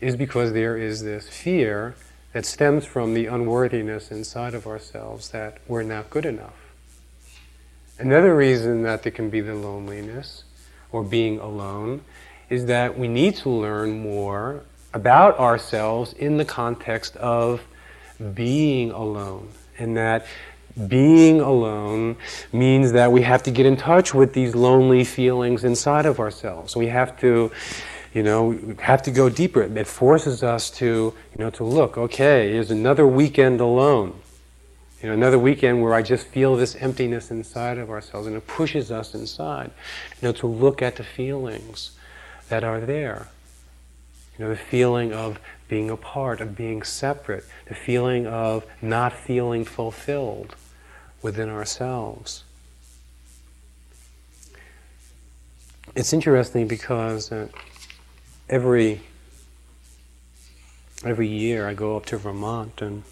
is 0.01 0.17
because 0.17 0.53
there 0.53 0.77
is 0.77 1.05
this 1.05 1.29
fear 1.29 1.95
that 2.33 2.45
stems 2.45 2.85
from 2.85 3.15
the 3.15 3.27
unworthiness 3.27 4.11
inside 4.11 4.53
of 4.53 4.67
ourselves 4.67 5.29
that 5.29 5.59
we're 5.69 5.85
not 5.85 6.11
good 6.11 6.27
enough. 6.27 6.75
Another 7.97 8.35
reason 8.35 8.83
that 8.83 9.05
there 9.05 9.13
can 9.13 9.31
be 9.31 9.41
the 9.41 9.55
loneliness 9.55 10.43
or 10.91 11.05
being 11.05 11.39
alone 11.39 12.01
is 12.51 12.67
that 12.67 12.99
we 12.99 13.07
need 13.07 13.37
to 13.37 13.49
learn 13.49 14.01
more 14.01 14.65
about 14.93 15.39
ourselves 15.39 16.13
in 16.15 16.37
the 16.37 16.45
context 16.45 17.15
of 17.19 17.63
being 18.35 18.91
alone 18.91 19.49
and 19.79 19.97
that 19.97 20.27
being 20.89 21.41
alone 21.41 22.17
means 22.53 22.93
that 22.93 23.13
we 23.13 23.23
have 23.23 23.43
to 23.45 23.51
get 23.51 23.65
in 23.65 23.77
touch 23.77 24.13
with 24.13 24.33
these 24.33 24.55
lonely 24.55 25.05
feelings 25.05 25.63
inside 25.63 26.05
of 26.05 26.19
ourselves. 26.19 26.75
We 26.75 26.89
have 26.89 27.19
to, 27.21 27.53
you 28.13 28.23
know, 28.23 28.59
have 28.81 29.03
to 29.03 29.13
go 29.13 29.29
deeper. 29.29 29.63
It 29.63 29.87
forces 29.87 30.43
us 30.43 30.71
to, 30.73 30.87
you 30.87 31.39
know, 31.39 31.51
to 31.51 31.65
look, 31.65 31.97
okay, 31.97 32.53
here's 32.53 32.73
another 32.73 33.07
weekend 33.07 33.61
alone. 33.61 34.19
You 35.01 35.11
know, 35.11 35.15
another 35.15 35.39
weekend 35.39 35.83
where 35.83 35.95
I 35.95 36.03
just 36.03 36.27
feel 36.27 36.57
this 36.57 36.75
emptiness 36.77 37.31
inside 37.31 37.79
of 37.79 37.91
ourselves 37.91 38.27
and 38.27 38.35
it 38.35 38.47
pushes 38.47 38.91
us 38.91 39.15
inside, 39.15 39.71
you 40.21 40.29
know, 40.29 40.33
to 40.33 40.47
look 40.47 40.83
at 40.83 40.97
the 40.97 41.05
feelings 41.05 41.93
that 42.49 42.65
are 42.65 42.81
there. 42.81 43.29
You 44.39 44.45
know, 44.47 44.51
the 44.51 44.57
feeling 44.57 45.13
of 45.13 45.39
being 45.69 45.91
apart, 45.91 46.41
of 46.41 46.57
being 46.57 46.83
separate, 46.83 47.45
the 47.67 47.75
feeling 47.75 48.27
of 48.27 48.65
not 48.83 49.13
feeling 49.13 49.65
fulfilled 49.65 50.57
within 51.25 51.49
ourselves. 51.49 52.45
It's 55.97 56.13
interesting 56.13 56.69
because 56.69 57.33
uh, 57.33 57.49
every 58.49 59.01
every 61.03 61.29
year 61.29 61.67
I 61.67 61.73
go 61.73 61.97
up 61.97 62.05
to 62.07 62.19
Vermont 62.19 62.83
and 62.83 63.03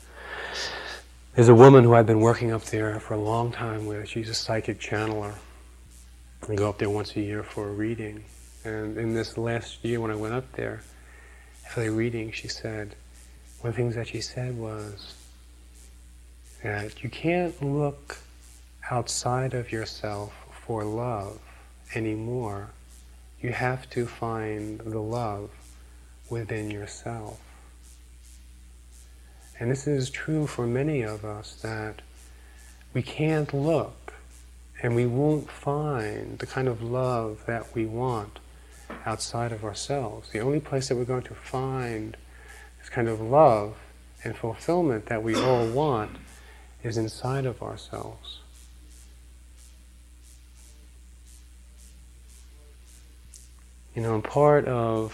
there's 1.34 1.48
a 1.48 1.54
woman 1.54 1.84
who 1.84 1.94
I've 1.94 2.06
been 2.06 2.20
working 2.20 2.52
up 2.52 2.64
there 2.64 3.00
for 3.00 3.14
a 3.14 3.20
long 3.20 3.50
time 3.50 3.86
with. 3.86 4.08
She's 4.08 4.28
a 4.28 4.34
psychic 4.34 4.78
channeler. 4.78 5.34
I 6.48 6.54
go 6.54 6.68
up 6.68 6.78
there 6.78 6.90
once 6.90 7.16
a 7.16 7.20
year 7.20 7.42
for 7.42 7.68
a 7.68 7.72
reading. 7.72 8.24
And 8.64 8.98
in 8.98 9.14
this 9.14 9.38
last 9.38 9.82
year 9.84 10.00
when 10.00 10.10
I 10.10 10.16
went 10.16 10.34
up 10.34 10.52
there 10.52 10.82
for 11.72 11.80
the 11.80 11.90
reading, 11.90 12.30
she 12.32 12.48
said, 12.48 12.94
one 13.60 13.70
of 13.70 13.76
the 13.76 13.82
things 13.82 13.94
that 13.94 14.08
she 14.08 14.20
said 14.20 14.58
was, 14.58 15.14
that 16.62 17.02
you 17.02 17.10
can't 17.10 17.60
look 17.62 18.18
outside 18.90 19.54
of 19.54 19.72
yourself 19.72 20.32
for 20.52 20.84
love 20.84 21.38
anymore. 21.94 22.70
You 23.40 23.50
have 23.50 23.90
to 23.90 24.06
find 24.06 24.78
the 24.80 25.00
love 25.00 25.50
within 26.30 26.70
yourself. 26.70 27.40
And 29.58 29.70
this 29.70 29.86
is 29.86 30.10
true 30.10 30.46
for 30.46 30.66
many 30.66 31.02
of 31.02 31.24
us 31.24 31.54
that 31.62 32.02
we 32.94 33.02
can't 33.02 33.52
look 33.52 34.14
and 34.82 34.96
we 34.96 35.06
won't 35.06 35.50
find 35.50 36.38
the 36.38 36.46
kind 36.46 36.68
of 36.68 36.82
love 36.82 37.44
that 37.46 37.74
we 37.74 37.86
want 37.86 38.38
outside 39.06 39.52
of 39.52 39.64
ourselves. 39.64 40.30
The 40.30 40.40
only 40.40 40.60
place 40.60 40.88
that 40.88 40.96
we're 40.96 41.04
going 41.04 41.22
to 41.22 41.34
find 41.34 42.16
this 42.80 42.88
kind 42.88 43.08
of 43.08 43.20
love 43.20 43.76
and 44.24 44.36
fulfillment 44.36 45.06
that 45.06 45.22
we 45.22 45.34
all 45.34 45.66
want 45.66 46.16
is 46.82 46.96
inside 46.96 47.46
of 47.46 47.62
ourselves. 47.62 48.40
You 53.94 54.02
know, 54.02 54.20
part 54.20 54.66
of 54.66 55.12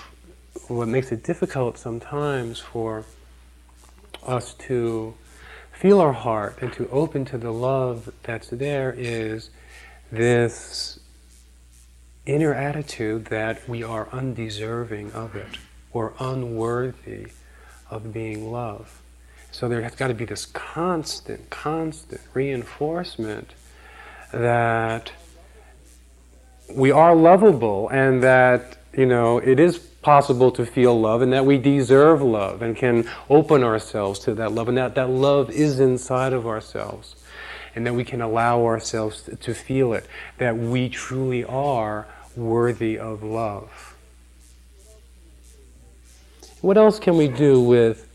what 0.69 0.89
makes 0.89 1.11
it 1.11 1.25
difficult 1.25 1.79
sometimes 1.79 2.61
for 2.61 3.05
us 4.25 4.55
to 4.55 5.15
feel 5.73 6.01
our 6.01 6.13
heart 6.13 6.59
and 6.61 6.73
to 6.73 6.89
open 6.91 7.25
to 7.25 7.39
the 7.39 7.53
love 7.53 8.13
that's 8.23 8.49
there 8.51 8.95
is 8.97 9.51
this 10.11 10.99
inner 12.27 12.53
attitude 12.53 13.27
that 13.27 13.69
we 13.69 13.83
are 13.83 14.09
undeserving 14.13 15.13
of 15.13 15.35
it 15.35 15.57
or 15.93 16.15
unworthy 16.19 17.29
of 17.91 18.13
being 18.13 18.53
loved. 18.53 18.98
So 19.51 19.69
there 19.69 19.83
has 19.83 19.95
got 19.95 20.09
to 20.09 20.15
be 20.15 20.25
this 20.25 20.47
constant, 20.47 21.51
constant 21.51 22.21
reinforcement 22.35 23.53
that 24.33 25.11
we 26.71 26.91
are 26.91 27.15
lovable 27.15 27.89
and 27.89 28.23
that, 28.23 28.77
you 28.97 29.07
know, 29.07 29.39
it 29.39 29.59
is 29.59 29.79
possible 29.79 30.51
to 30.53 30.65
feel 30.65 30.99
love 30.99 31.23
and 31.23 31.33
that 31.33 31.45
we 31.45 31.59
deserve 31.59 32.23
love 32.23 32.63
and 32.63 32.77
can 32.77 33.09
open 33.29 33.65
ourselves 33.65 34.21
to 34.21 34.35
that 34.35 34.53
love 34.53 34.69
and 34.69 34.79
that 34.79 34.95
that 34.95 35.11
love 35.11 35.51
is 35.51 35.81
inside 35.81 36.33
of 36.33 36.47
ourselves 36.47 37.17
and 37.75 37.87
that 37.87 37.95
we 37.95 38.05
can 38.05 38.21
allow 38.21 38.65
ourselves 38.65 39.23
to, 39.23 39.37
to 39.37 39.55
feel 39.55 39.93
it, 39.93 40.07
that 40.39 40.57
we 40.57 40.89
truly 40.89 41.45
are 41.45 42.07
worthy 42.37 42.99
of 42.99 43.23
love. 43.23 43.95
What 46.61 46.77
else 46.77 46.99
can 46.99 47.17
we 47.17 47.29
do 47.29 47.61
with 47.61 48.08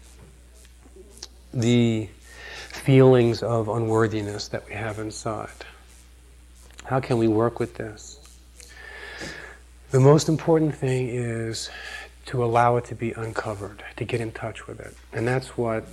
the 1.54 2.10
feelings 2.72 3.44
of 3.44 3.70
unworthiness 3.70 4.48
that 4.50 4.68
we 4.68 4.74
have 4.74 5.00
inside. 5.00 5.50
How 6.86 7.00
can 7.00 7.18
we 7.18 7.28
work 7.28 7.60
with 7.60 7.76
this? 7.76 8.20
The 9.92 10.00
most 10.00 10.28
important 10.28 10.76
thing 10.76 11.08
is 11.10 11.70
to 12.26 12.44
allow 12.44 12.78
it 12.78 12.86
to 12.86 12.96
be 12.96 13.12
uncovered, 13.12 13.84
to 13.96 14.04
get 14.04 14.22
in 14.22 14.32
touch 14.32 14.68
with 14.68 14.80
it. 14.80 14.96
And 15.14 15.28
that's 15.28 15.58
what 15.58 15.86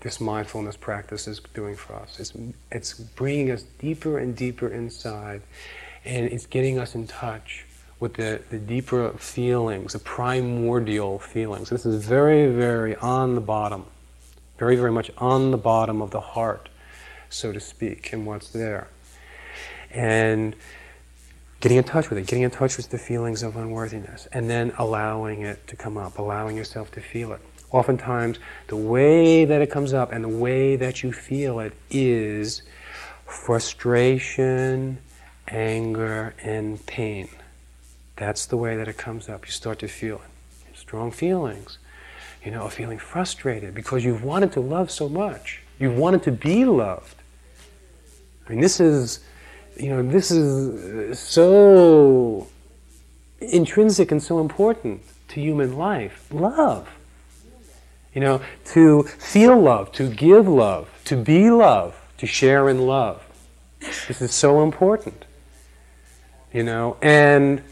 this 0.00 0.20
mindfulness 0.20 0.76
practice 0.76 1.26
is 1.28 1.40
doing 1.54 1.76
for 1.76 1.94
us. 1.94 2.18
It's, 2.18 2.32
it's 2.72 2.94
bringing 2.94 3.50
us 3.50 3.62
deeper 3.78 4.18
and 4.18 4.36
deeper 4.36 4.68
inside, 4.68 5.42
and 6.04 6.26
it's 6.26 6.46
getting 6.46 6.78
us 6.78 6.94
in 6.94 7.06
touch 7.06 7.64
with 8.00 8.14
the, 8.14 8.42
the 8.50 8.58
deeper 8.58 9.10
feelings, 9.12 9.92
the 9.92 9.98
primordial 10.00 11.18
feelings. 11.18 11.70
This 11.70 11.86
is 11.86 12.04
very, 12.04 12.50
very 12.50 12.96
on 12.96 13.34
the 13.34 13.40
bottom 13.40 13.86
very, 14.58 14.76
very 14.76 14.92
much 14.92 15.10
on 15.18 15.50
the 15.50 15.56
bottom 15.58 16.00
of 16.00 16.10
the 16.10 16.20
heart, 16.20 16.68
so 17.28 17.52
to 17.52 17.60
speak, 17.60 18.12
and 18.12 18.26
what's 18.26 18.50
there. 18.50 18.88
And 19.90 20.54
getting 21.60 21.78
in 21.78 21.84
touch 21.84 22.10
with 22.10 22.18
it, 22.18 22.26
getting 22.26 22.42
in 22.42 22.50
touch 22.50 22.76
with 22.76 22.90
the 22.90 22.98
feelings 22.98 23.42
of 23.42 23.56
unworthiness, 23.56 24.28
and 24.32 24.48
then 24.48 24.72
allowing 24.78 25.42
it 25.42 25.66
to 25.66 25.76
come 25.76 25.96
up, 25.96 26.18
allowing 26.18 26.56
yourself 26.56 26.90
to 26.92 27.00
feel 27.00 27.32
it. 27.32 27.40
Oftentimes, 27.70 28.38
the 28.68 28.76
way 28.76 29.44
that 29.44 29.60
it 29.60 29.70
comes 29.70 29.92
up 29.92 30.12
and 30.12 30.22
the 30.22 30.28
way 30.28 30.76
that 30.76 31.02
you 31.02 31.12
feel 31.12 31.58
it 31.58 31.72
is 31.90 32.62
frustration, 33.26 34.98
anger, 35.48 36.34
and 36.42 36.84
pain. 36.86 37.28
That's 38.16 38.46
the 38.46 38.56
way 38.56 38.76
that 38.76 38.86
it 38.86 38.96
comes 38.96 39.28
up. 39.28 39.46
You 39.46 39.50
start 39.50 39.80
to 39.80 39.88
feel 39.88 40.16
it. 40.16 40.76
Strong 40.78 41.12
feelings 41.12 41.78
you 42.44 42.50
know, 42.50 42.68
feeling 42.68 42.98
frustrated 42.98 43.74
because 43.74 44.04
you've 44.04 44.22
wanted 44.22 44.52
to 44.52 44.60
love 44.60 44.90
so 44.90 45.08
much. 45.08 45.62
You've 45.78 45.96
wanted 45.96 46.22
to 46.24 46.32
be 46.32 46.64
loved. 46.64 47.16
I 48.46 48.50
mean, 48.50 48.60
this 48.60 48.80
is, 48.80 49.20
you 49.76 49.88
know, 49.88 50.02
this 50.02 50.30
is 50.30 51.12
uh, 51.12 51.14
so 51.14 52.46
intrinsic 53.40 54.12
and 54.12 54.22
so 54.22 54.40
important 54.40 55.02
to 55.28 55.40
human 55.40 55.76
life. 55.76 56.26
Love. 56.30 56.88
You 58.14 58.20
know, 58.20 58.42
to 58.66 59.04
feel 59.04 59.58
love, 59.58 59.90
to 59.92 60.08
give 60.08 60.46
love, 60.46 60.88
to 61.06 61.16
be 61.16 61.50
love, 61.50 62.00
to 62.18 62.26
share 62.26 62.68
in 62.68 62.86
love. 62.86 63.22
This 64.06 64.22
is 64.22 64.32
so 64.32 64.62
important. 64.62 65.24
You 66.52 66.62
know, 66.62 66.96
and 67.02 67.62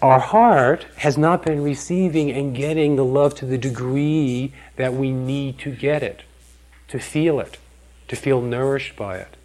our 0.00 0.20
heart 0.20 0.86
has 0.96 1.18
not 1.18 1.44
been 1.44 1.62
receiving 1.62 2.30
and 2.30 2.54
getting 2.54 2.96
the 2.96 3.04
love 3.04 3.34
to 3.36 3.46
the 3.46 3.58
degree 3.58 4.52
that 4.76 4.94
we 4.94 5.10
need 5.10 5.58
to 5.58 5.70
get 5.70 6.02
it, 6.02 6.22
to 6.88 6.98
feel 6.98 7.40
it, 7.40 7.58
to 8.06 8.14
feel 8.14 8.40
nourished 8.40 8.94
by 8.96 9.18
it. 9.18 9.36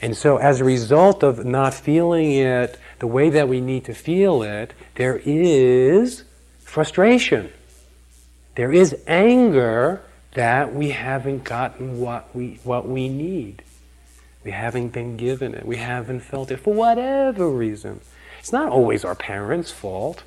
And 0.00 0.16
so, 0.16 0.38
as 0.38 0.60
a 0.60 0.64
result 0.64 1.22
of 1.22 1.44
not 1.44 1.72
feeling 1.72 2.32
it 2.32 2.78
the 2.98 3.06
way 3.06 3.30
that 3.30 3.48
we 3.48 3.60
need 3.60 3.84
to 3.84 3.94
feel 3.94 4.42
it, 4.42 4.74
there 4.96 5.20
is 5.24 6.24
frustration. 6.58 7.52
There 8.56 8.72
is 8.72 8.96
anger 9.06 10.02
that 10.34 10.74
we 10.74 10.90
haven't 10.90 11.44
gotten 11.44 12.00
what 12.00 12.34
we, 12.34 12.58
what 12.64 12.88
we 12.88 13.08
need. 13.08 13.62
We 14.42 14.50
haven't 14.50 14.88
been 14.88 15.16
given 15.16 15.54
it. 15.54 15.64
We 15.64 15.76
haven't 15.76 16.20
felt 16.20 16.50
it 16.50 16.58
for 16.58 16.74
whatever 16.74 17.48
reason. 17.48 18.00
It's 18.42 18.50
not 18.50 18.70
always 18.70 19.04
our 19.04 19.14
parents' 19.14 19.70
fault. 19.70 20.24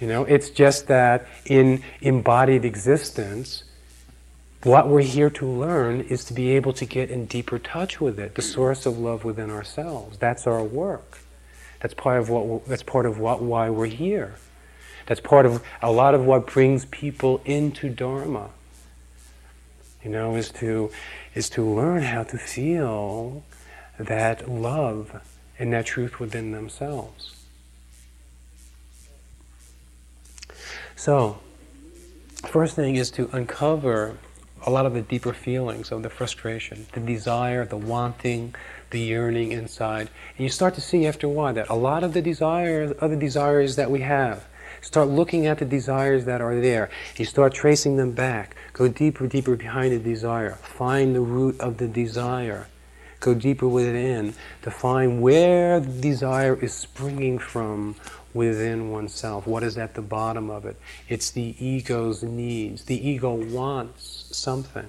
You 0.00 0.06
know, 0.06 0.22
it's 0.22 0.48
just 0.48 0.86
that 0.86 1.26
in 1.44 1.82
embodied 2.00 2.64
existence, 2.64 3.64
what 4.62 4.86
we're 4.86 5.00
here 5.00 5.28
to 5.28 5.44
learn 5.44 6.02
is 6.02 6.24
to 6.26 6.34
be 6.34 6.50
able 6.50 6.72
to 6.74 6.84
get 6.84 7.10
in 7.10 7.26
deeper 7.26 7.58
touch 7.58 8.00
with 8.00 8.20
it, 8.20 8.36
the 8.36 8.42
source 8.42 8.86
of 8.86 8.96
love 8.96 9.24
within 9.24 9.50
ourselves. 9.50 10.18
That's 10.18 10.46
our 10.46 10.62
work. 10.62 11.18
That's 11.80 11.94
part 11.94 12.20
of 12.20 12.30
what. 12.30 12.64
That's 12.66 12.84
part 12.84 13.06
of 13.06 13.18
what 13.18 13.42
why 13.42 13.70
we're 13.70 13.86
here. 13.86 14.36
That's 15.06 15.20
part 15.20 15.46
of 15.46 15.64
a 15.82 15.90
lot 15.90 16.14
of 16.14 16.24
what 16.24 16.46
brings 16.46 16.84
people 16.84 17.40
into 17.44 17.88
Dharma. 17.88 18.50
You 20.04 20.10
know, 20.10 20.36
is 20.36 20.52
to 20.52 20.92
is 21.34 21.50
to 21.50 21.64
learn 21.68 22.02
how 22.02 22.22
to 22.22 22.38
feel 22.38 23.42
that 23.98 24.48
love 24.48 25.20
and 25.58 25.72
that 25.72 25.86
truth 25.86 26.20
within 26.20 26.52
themselves. 26.52 27.34
So, 30.96 31.38
first 32.48 32.74
thing 32.76 32.96
is 32.96 33.10
to 33.12 33.28
uncover 33.32 34.16
a 34.66 34.70
lot 34.70 34.86
of 34.86 34.94
the 34.94 35.02
deeper 35.02 35.32
feelings 35.32 35.92
of 35.92 36.02
the 36.02 36.10
frustration, 36.10 36.86
the 36.92 37.00
desire, 37.00 37.64
the 37.64 37.76
wanting, 37.76 38.54
the 38.90 39.00
yearning 39.00 39.52
inside. 39.52 40.08
And 40.36 40.44
you 40.44 40.48
start 40.48 40.74
to 40.74 40.80
see 40.80 41.06
after 41.06 41.26
a 41.26 41.30
while 41.30 41.54
that 41.54 41.68
a 41.68 41.74
lot 41.74 42.02
of 42.02 42.14
the 42.14 42.22
desires, 42.22 42.92
other 43.00 43.16
desires 43.16 43.76
that 43.76 43.90
we 43.90 44.00
have, 44.00 44.44
start 44.80 45.08
looking 45.08 45.46
at 45.46 45.58
the 45.58 45.64
desires 45.64 46.24
that 46.24 46.40
are 46.40 46.60
there. 46.60 46.90
You 47.16 47.24
start 47.24 47.54
tracing 47.54 47.96
them 47.96 48.12
back. 48.12 48.56
Go 48.72 48.88
deeper, 48.88 49.26
deeper 49.26 49.56
behind 49.56 49.92
the 49.92 49.98
desire. 49.98 50.54
Find 50.54 51.14
the 51.14 51.20
root 51.20 51.60
of 51.60 51.78
the 51.78 51.88
desire. 51.88 52.66
Go 53.20 53.34
deeper 53.34 53.66
within 53.66 54.34
to 54.62 54.70
find 54.70 55.20
where 55.20 55.80
desire 55.80 56.56
is 56.56 56.72
springing 56.72 57.38
from 57.38 57.96
within 58.32 58.90
oneself. 58.90 59.46
What 59.46 59.62
is 59.62 59.76
at 59.76 59.94
the 59.94 60.02
bottom 60.02 60.50
of 60.50 60.64
it? 60.64 60.76
It's 61.08 61.30
the 61.30 61.56
ego's 61.58 62.22
needs. 62.22 62.84
The 62.84 63.08
ego 63.08 63.34
wants 63.34 64.28
something. 64.32 64.86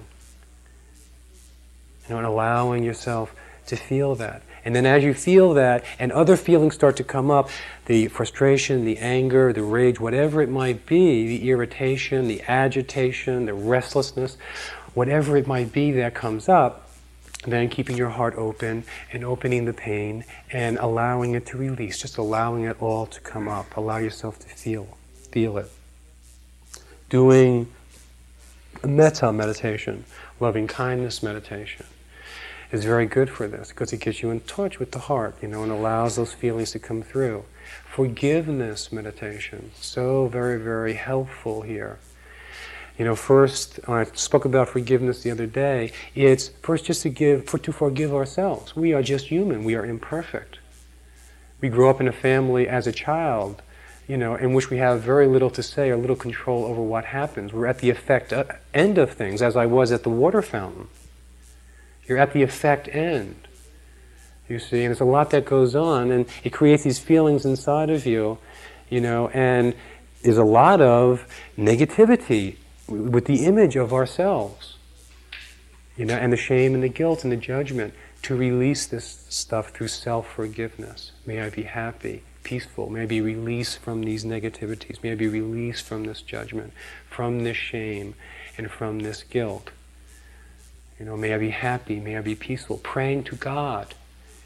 You 2.04 2.10
know, 2.10 2.18
and 2.18 2.26
allowing 2.26 2.84
yourself 2.84 3.34
to 3.66 3.76
feel 3.76 4.14
that. 4.16 4.42
And 4.64 4.76
then 4.76 4.84
as 4.84 5.02
you 5.02 5.14
feel 5.14 5.54
that, 5.54 5.84
and 5.98 6.12
other 6.12 6.36
feelings 6.36 6.74
start 6.74 6.96
to 6.96 7.04
come 7.04 7.30
up, 7.30 7.48
the 7.86 8.08
frustration, 8.08 8.84
the 8.84 8.98
anger, 8.98 9.52
the 9.52 9.62
rage, 9.62 9.98
whatever 9.98 10.42
it 10.42 10.50
might 10.50 10.86
be, 10.86 11.26
the 11.26 11.48
irritation, 11.48 12.28
the 12.28 12.42
agitation, 12.46 13.46
the 13.46 13.54
restlessness, 13.54 14.36
whatever 14.92 15.36
it 15.36 15.46
might 15.46 15.72
be 15.72 15.92
that 15.92 16.14
comes 16.14 16.48
up, 16.48 16.89
then 17.46 17.68
keeping 17.68 17.96
your 17.96 18.10
heart 18.10 18.34
open 18.36 18.84
and 19.12 19.24
opening 19.24 19.64
the 19.64 19.72
pain 19.72 20.24
and 20.52 20.76
allowing 20.78 21.34
it 21.34 21.46
to 21.46 21.56
release, 21.56 21.98
just 21.98 22.18
allowing 22.18 22.64
it 22.64 22.80
all 22.80 23.06
to 23.06 23.20
come 23.20 23.48
up. 23.48 23.76
Allow 23.76 23.98
yourself 23.98 24.38
to 24.40 24.48
feel, 24.48 24.98
feel 25.30 25.56
it. 25.58 25.70
Doing 27.08 27.66
metta 28.84 29.32
meditation, 29.32 30.04
loving 30.38 30.66
kindness 30.66 31.22
meditation, 31.22 31.86
is 32.72 32.84
very 32.84 33.06
good 33.06 33.28
for 33.28 33.48
this 33.48 33.70
because 33.70 33.92
it 33.92 34.00
gets 34.00 34.22
you 34.22 34.30
in 34.30 34.40
touch 34.40 34.78
with 34.78 34.92
the 34.92 34.98
heart, 34.98 35.34
you 35.42 35.48
know, 35.48 35.62
and 35.62 35.72
allows 35.72 36.16
those 36.16 36.32
feelings 36.32 36.70
to 36.72 36.78
come 36.78 37.02
through. 37.02 37.44
Forgiveness 37.84 38.92
meditation, 38.92 39.72
so 39.74 40.28
very, 40.28 40.60
very 40.60 40.94
helpful 40.94 41.62
here. 41.62 41.98
You 42.98 43.04
know, 43.04 43.16
first, 43.16 43.80
I 43.88 44.04
spoke 44.12 44.44
about 44.44 44.68
forgiveness 44.68 45.22
the 45.22 45.30
other 45.30 45.46
day. 45.46 45.92
It's 46.14 46.48
first 46.62 46.84
just 46.84 47.02
to 47.02 47.08
give, 47.08 47.46
for, 47.46 47.58
to 47.58 47.72
forgive 47.72 48.14
ourselves. 48.14 48.76
We 48.76 48.92
are 48.92 49.02
just 49.02 49.28
human. 49.28 49.64
We 49.64 49.74
are 49.74 49.86
imperfect. 49.86 50.58
We 51.60 51.68
grow 51.68 51.90
up 51.90 52.00
in 52.00 52.08
a 52.08 52.12
family 52.12 52.68
as 52.68 52.86
a 52.86 52.92
child, 52.92 53.62
you 54.06 54.16
know, 54.16 54.34
in 54.34 54.54
which 54.54 54.70
we 54.70 54.78
have 54.78 55.02
very 55.02 55.26
little 55.26 55.50
to 55.50 55.62
say 55.62 55.90
or 55.90 55.96
little 55.96 56.16
control 56.16 56.64
over 56.64 56.82
what 56.82 57.06
happens. 57.06 57.52
We're 57.52 57.66
at 57.66 57.78
the 57.78 57.90
effect 57.90 58.32
uh, 58.32 58.44
end 58.74 58.98
of 58.98 59.12
things, 59.12 59.40
as 59.40 59.56
I 59.56 59.66
was 59.66 59.92
at 59.92 60.02
the 60.02 60.10
water 60.10 60.42
fountain. 60.42 60.88
You're 62.06 62.18
at 62.18 62.32
the 62.32 62.42
effect 62.42 62.88
end. 62.88 63.46
You 64.48 64.58
see, 64.58 64.82
and 64.82 64.88
there's 64.88 65.00
a 65.00 65.04
lot 65.04 65.30
that 65.30 65.44
goes 65.44 65.76
on, 65.76 66.10
and 66.10 66.26
it 66.42 66.50
creates 66.50 66.82
these 66.82 66.98
feelings 66.98 67.44
inside 67.44 67.88
of 67.88 68.04
you, 68.04 68.38
you 68.88 69.00
know, 69.00 69.28
and 69.28 69.74
there's 70.22 70.38
a 70.38 70.44
lot 70.44 70.80
of 70.80 71.24
negativity 71.56 72.56
with 72.90 73.26
the 73.26 73.46
image 73.46 73.76
of 73.76 73.92
ourselves, 73.92 74.76
you 75.96 76.04
know, 76.04 76.14
and 76.14 76.32
the 76.32 76.36
shame 76.36 76.74
and 76.74 76.82
the 76.82 76.88
guilt 76.88 77.24
and 77.24 77.32
the 77.32 77.36
judgment 77.36 77.94
to 78.22 78.34
release 78.34 78.86
this 78.86 79.24
stuff 79.28 79.70
through 79.70 79.88
self 79.88 80.30
forgiveness. 80.30 81.12
May 81.24 81.40
I 81.40 81.50
be 81.50 81.62
happy, 81.62 82.22
peaceful. 82.42 82.90
May 82.90 83.02
I 83.02 83.06
be 83.06 83.20
released 83.20 83.78
from 83.78 84.02
these 84.02 84.24
negativities. 84.24 85.02
May 85.02 85.12
I 85.12 85.14
be 85.14 85.28
released 85.28 85.84
from 85.84 86.04
this 86.04 86.20
judgment, 86.20 86.72
from 87.08 87.44
this 87.44 87.56
shame, 87.56 88.14
and 88.58 88.70
from 88.70 89.00
this 89.00 89.22
guilt. 89.22 89.70
You 90.98 91.06
know, 91.06 91.16
may 91.16 91.32
I 91.32 91.38
be 91.38 91.50
happy. 91.50 91.98
May 91.98 92.18
I 92.18 92.20
be 92.20 92.34
peaceful. 92.34 92.76
Praying 92.78 93.24
to 93.24 93.36
God. 93.36 93.94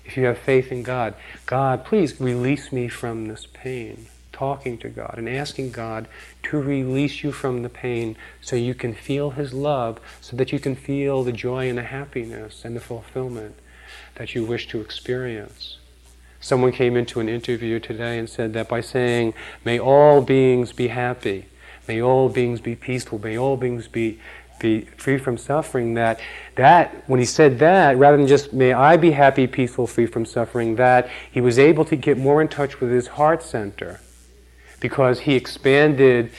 If 0.05 0.17
you 0.19 0.27
have 0.27 0.39
faith 0.39 0.71
in 0.71 0.83
God, 0.83 1.15
God, 1.47 1.85
please 1.85 2.21
release 2.21 2.71
me 2.71 2.89
from 2.89 3.27
this 3.27 3.47
pain 3.53 4.07
talking 4.35 4.77
to 4.79 4.89
God 4.89 5.15
and 5.17 5.29
asking 5.29 5.71
God 5.71 6.09
to 6.43 6.61
release 6.61 7.23
you 7.23 7.33
from 7.33 7.63
the 7.63 7.69
pain 7.69 8.17
so 8.41 8.57
you 8.57 8.75
can 8.75 8.93
feel 8.93 9.31
His 9.31 9.55
love, 9.55 10.01
so 10.21 10.37
that 10.37 10.53
you 10.53 10.59
can 10.59 10.75
feel 10.75 11.23
the 11.23 11.33
joy 11.33 11.69
and 11.69 11.79
the 11.79 11.85
happiness 11.85 12.65
and 12.65 12.77
the 12.77 12.81
fulfillment 12.81 13.57
that 14.17 14.35
you 14.35 14.45
wish 14.45 14.69
to 14.69 14.81
experience. 14.81 15.79
Someone 16.41 16.73
came 16.73 16.97
into 16.97 17.21
an 17.21 17.29
interview 17.29 17.81
today 17.81 18.19
and 18.19 18.29
said 18.29 18.53
that 18.53 18.69
by 18.69 18.81
saying, 18.81 19.33
May 19.65 19.79
all 19.79 20.21
beings 20.21 20.73
be 20.73 20.89
happy, 20.89 21.47
may 21.89 22.03
all 22.03 22.29
beings 22.29 22.61
be 22.61 22.75
peaceful, 22.75 23.19
may 23.19 23.39
all 23.39 23.57
beings 23.57 23.89
be 23.89 24.19
be 24.59 24.83
free 24.97 25.19
from 25.19 25.37
suffering 25.37 25.95
that 25.95 26.21
that 26.55 27.03
when 27.09 27.19
he 27.19 27.27
said 27.27 27.59
that 27.59 27.97
rather 27.99 28.17
than 28.17 28.27
just 28.27 28.53
may 28.53 28.73
i 28.73 28.97
be 28.97 29.11
happy 29.11 29.49
peaceful 29.49 29.85
free 29.85 30.07
from 30.07 30.25
suffering 30.25 30.77
that 30.77 31.11
he 31.31 31.41
was 31.41 31.59
able 31.59 31.85
to 31.85 31.97
get 31.97 32.17
more 32.17 32.41
in 32.41 32.47
touch 32.47 32.81
with 32.81 32.91
his 32.91 33.09
heart 33.09 33.43
center 33.43 34.01
because 34.85 35.21
he 35.21 35.35
expanded 35.35 36.31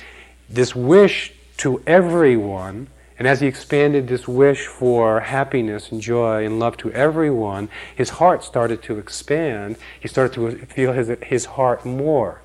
this 0.48 0.76
wish 0.76 1.34
to 1.58 1.82
everyone. 1.88 2.86
And 3.18 3.28
as 3.28 3.41
he 3.41 3.48
expanded 3.48 4.08
this 4.08 4.28
wish 4.28 4.68
for 4.68 5.22
happiness 5.22 5.91
and 5.91 6.00
joy 6.00 6.46
and 6.46 6.60
love 6.60 6.78
to 6.78 6.91
everyone, 6.91 7.70
his 7.96 8.12
heart 8.12 8.43
started 8.43 8.84
to 8.84 9.00
expand. 9.00 9.78
He 10.00 10.08
started 10.08 10.34
to 10.36 10.64
feel 10.68 10.93
his, 10.93 11.10
his 11.24 11.46
heart 11.46 11.88
more. 11.88 12.39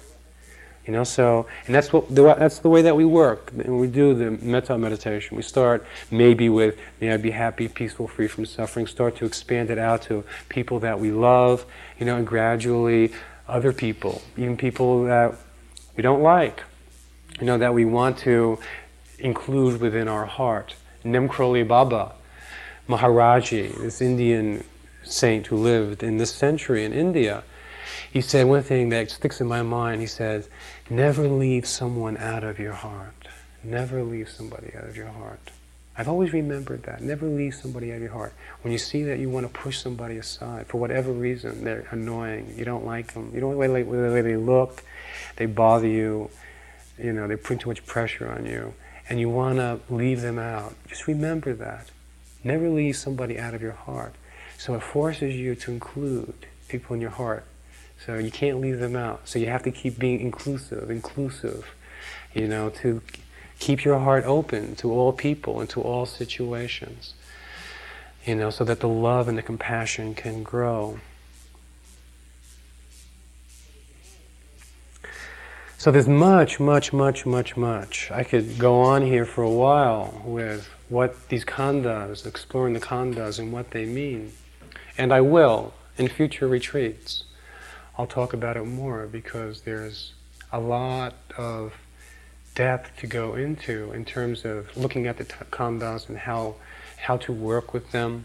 You 0.86 0.94
know, 0.94 1.04
so, 1.04 1.44
and 1.66 1.74
that's, 1.74 1.92
what, 1.92 2.08
that's 2.14 2.60
the 2.60 2.70
way 2.70 2.80
that 2.80 2.96
we 2.96 3.04
work. 3.04 3.52
And 3.52 3.78
we 3.78 3.86
do 3.86 4.14
the 4.14 4.30
metta 4.30 4.78
meditation. 4.78 5.36
We 5.36 5.42
start 5.42 5.84
maybe 6.10 6.48
with, 6.48 6.78
may 7.02 7.12
I 7.12 7.18
be 7.18 7.32
happy, 7.32 7.68
peaceful, 7.68 8.08
free 8.08 8.26
from 8.26 8.46
suffering, 8.46 8.86
start 8.86 9.16
to 9.16 9.26
expand 9.26 9.68
it 9.68 9.76
out 9.76 10.00
to 10.04 10.24
people 10.48 10.80
that 10.80 10.98
we 10.98 11.10
love, 11.10 11.66
you 11.98 12.06
know, 12.06 12.16
and 12.16 12.26
gradually 12.26 13.12
other 13.46 13.74
people, 13.74 14.22
even 14.38 14.56
people 14.56 15.04
that 15.04 15.34
we 15.96 16.02
don't 16.02 16.22
like, 16.22 16.62
you 17.38 17.46
know, 17.46 17.58
that 17.58 17.74
we 17.74 17.84
want 17.84 18.18
to 18.18 18.58
include 19.18 19.80
within 19.80 20.08
our 20.08 20.26
heart. 20.26 20.74
Neem 21.04 21.28
Karoli 21.28 21.66
Baba, 21.66 22.12
Maharaji, 22.88 23.76
this 23.78 24.00
Indian 24.00 24.64
saint 25.02 25.46
who 25.48 25.56
lived 25.56 26.02
in 26.02 26.18
this 26.18 26.32
century 26.32 26.84
in 26.84 26.92
India, 26.92 27.42
he 28.12 28.20
said 28.20 28.46
one 28.46 28.62
thing 28.62 28.88
that 28.90 29.10
sticks 29.10 29.40
in 29.40 29.46
my 29.46 29.62
mind. 29.62 30.00
He 30.00 30.06
says, 30.06 30.48
Never 30.88 31.28
leave 31.28 31.66
someone 31.66 32.16
out 32.16 32.44
of 32.44 32.58
your 32.58 32.72
heart. 32.72 33.28
Never 33.62 34.02
leave 34.02 34.28
somebody 34.28 34.72
out 34.76 34.84
of 34.84 34.96
your 34.96 35.08
heart. 35.08 35.50
I've 35.96 36.08
always 36.08 36.32
remembered 36.32 36.84
that. 36.84 37.02
Never 37.02 37.26
leave 37.26 37.54
somebody 37.54 37.92
out 37.92 37.96
of 37.96 38.02
your 38.02 38.12
heart. 38.12 38.32
When 38.62 38.72
you 38.72 38.78
see 38.78 39.02
that 39.04 39.18
you 39.18 39.28
want 39.28 39.46
to 39.46 39.52
push 39.52 39.78
somebody 39.78 40.16
aside 40.16 40.66
for 40.66 40.78
whatever 40.78 41.12
reason, 41.12 41.64
they're 41.64 41.86
annoying, 41.90 42.54
you 42.56 42.64
don't 42.64 42.86
like 42.86 43.12
them, 43.12 43.30
you 43.34 43.40
don't 43.40 43.58
like 43.58 43.84
the 43.84 43.90
way 43.90 44.22
they 44.22 44.36
look, 44.36 44.82
they 45.36 45.46
bother 45.46 45.88
you, 45.88 46.30
you 46.96 47.12
know, 47.12 47.26
they 47.26 47.36
put 47.36 47.60
too 47.60 47.68
much 47.68 47.84
pressure 47.86 48.30
on 48.30 48.46
you, 48.46 48.72
and 49.08 49.18
you 49.18 49.28
want 49.28 49.56
to 49.56 49.80
leave 49.90 50.20
them 50.20 50.38
out, 50.38 50.74
just 50.88 51.06
remember 51.06 51.52
that. 51.54 51.90
Never 52.44 52.70
leave 52.70 52.96
somebody 52.96 53.38
out 53.38 53.52
of 53.52 53.60
your 53.60 53.72
heart. 53.72 54.14
So 54.56 54.74
it 54.74 54.82
forces 54.82 55.34
you 55.34 55.54
to 55.56 55.70
include 55.70 56.46
people 56.68 56.94
in 56.94 57.00
your 57.00 57.10
heart. 57.10 57.44
So 58.06 58.16
you 58.16 58.30
can't 58.30 58.60
leave 58.60 58.78
them 58.78 58.96
out. 58.96 59.28
So 59.28 59.38
you 59.38 59.46
have 59.46 59.62
to 59.64 59.70
keep 59.70 59.98
being 59.98 60.20
inclusive, 60.20 60.90
inclusive, 60.90 61.66
you 62.32 62.48
know, 62.48 62.70
to 62.70 63.02
Keep 63.60 63.84
your 63.84 64.00
heart 64.00 64.24
open 64.24 64.74
to 64.76 64.90
all 64.90 65.12
people 65.12 65.60
and 65.60 65.70
to 65.70 65.80
all 65.80 66.06
situations, 66.06 67.14
you 68.26 68.34
know, 68.34 68.50
so 68.50 68.64
that 68.64 68.80
the 68.80 68.88
love 68.88 69.28
and 69.28 69.38
the 69.38 69.42
compassion 69.42 70.14
can 70.14 70.42
grow. 70.42 70.98
So 75.80 75.90
there's 75.90 76.08
much, 76.08 76.60
much, 76.60 76.92
much, 76.92 77.24
much, 77.24 77.56
much. 77.56 78.10
I 78.10 78.22
could 78.22 78.58
go 78.58 78.80
on 78.80 79.00
here 79.02 79.24
for 79.24 79.42
a 79.42 79.50
while 79.50 80.20
with 80.26 80.68
what 80.90 81.28
these 81.30 81.44
khandhas, 81.44 82.26
exploring 82.26 82.74
the 82.74 82.80
khandhas 82.80 83.38
and 83.38 83.50
what 83.50 83.70
they 83.70 83.86
mean. 83.86 84.32
And 84.98 85.10
I 85.10 85.22
will 85.22 85.72
in 85.96 86.08
future 86.08 86.46
retreats. 86.48 87.24
I'll 87.96 88.06
talk 88.06 88.34
about 88.34 88.58
it 88.58 88.64
more 88.64 89.06
because 89.06 89.62
there's 89.62 90.12
a 90.52 90.60
lot 90.60 91.14
of 91.38 91.72
depth 92.54 92.96
to 92.98 93.06
go 93.06 93.34
into 93.34 93.92
in 93.92 94.04
terms 94.04 94.44
of 94.44 94.76
looking 94.76 95.06
at 95.06 95.16
the 95.18 95.24
t- 95.24 95.34
and 96.08 96.18
how 96.18 96.56
how 96.96 97.16
to 97.16 97.32
work 97.32 97.72
with 97.72 97.90
them. 97.92 98.24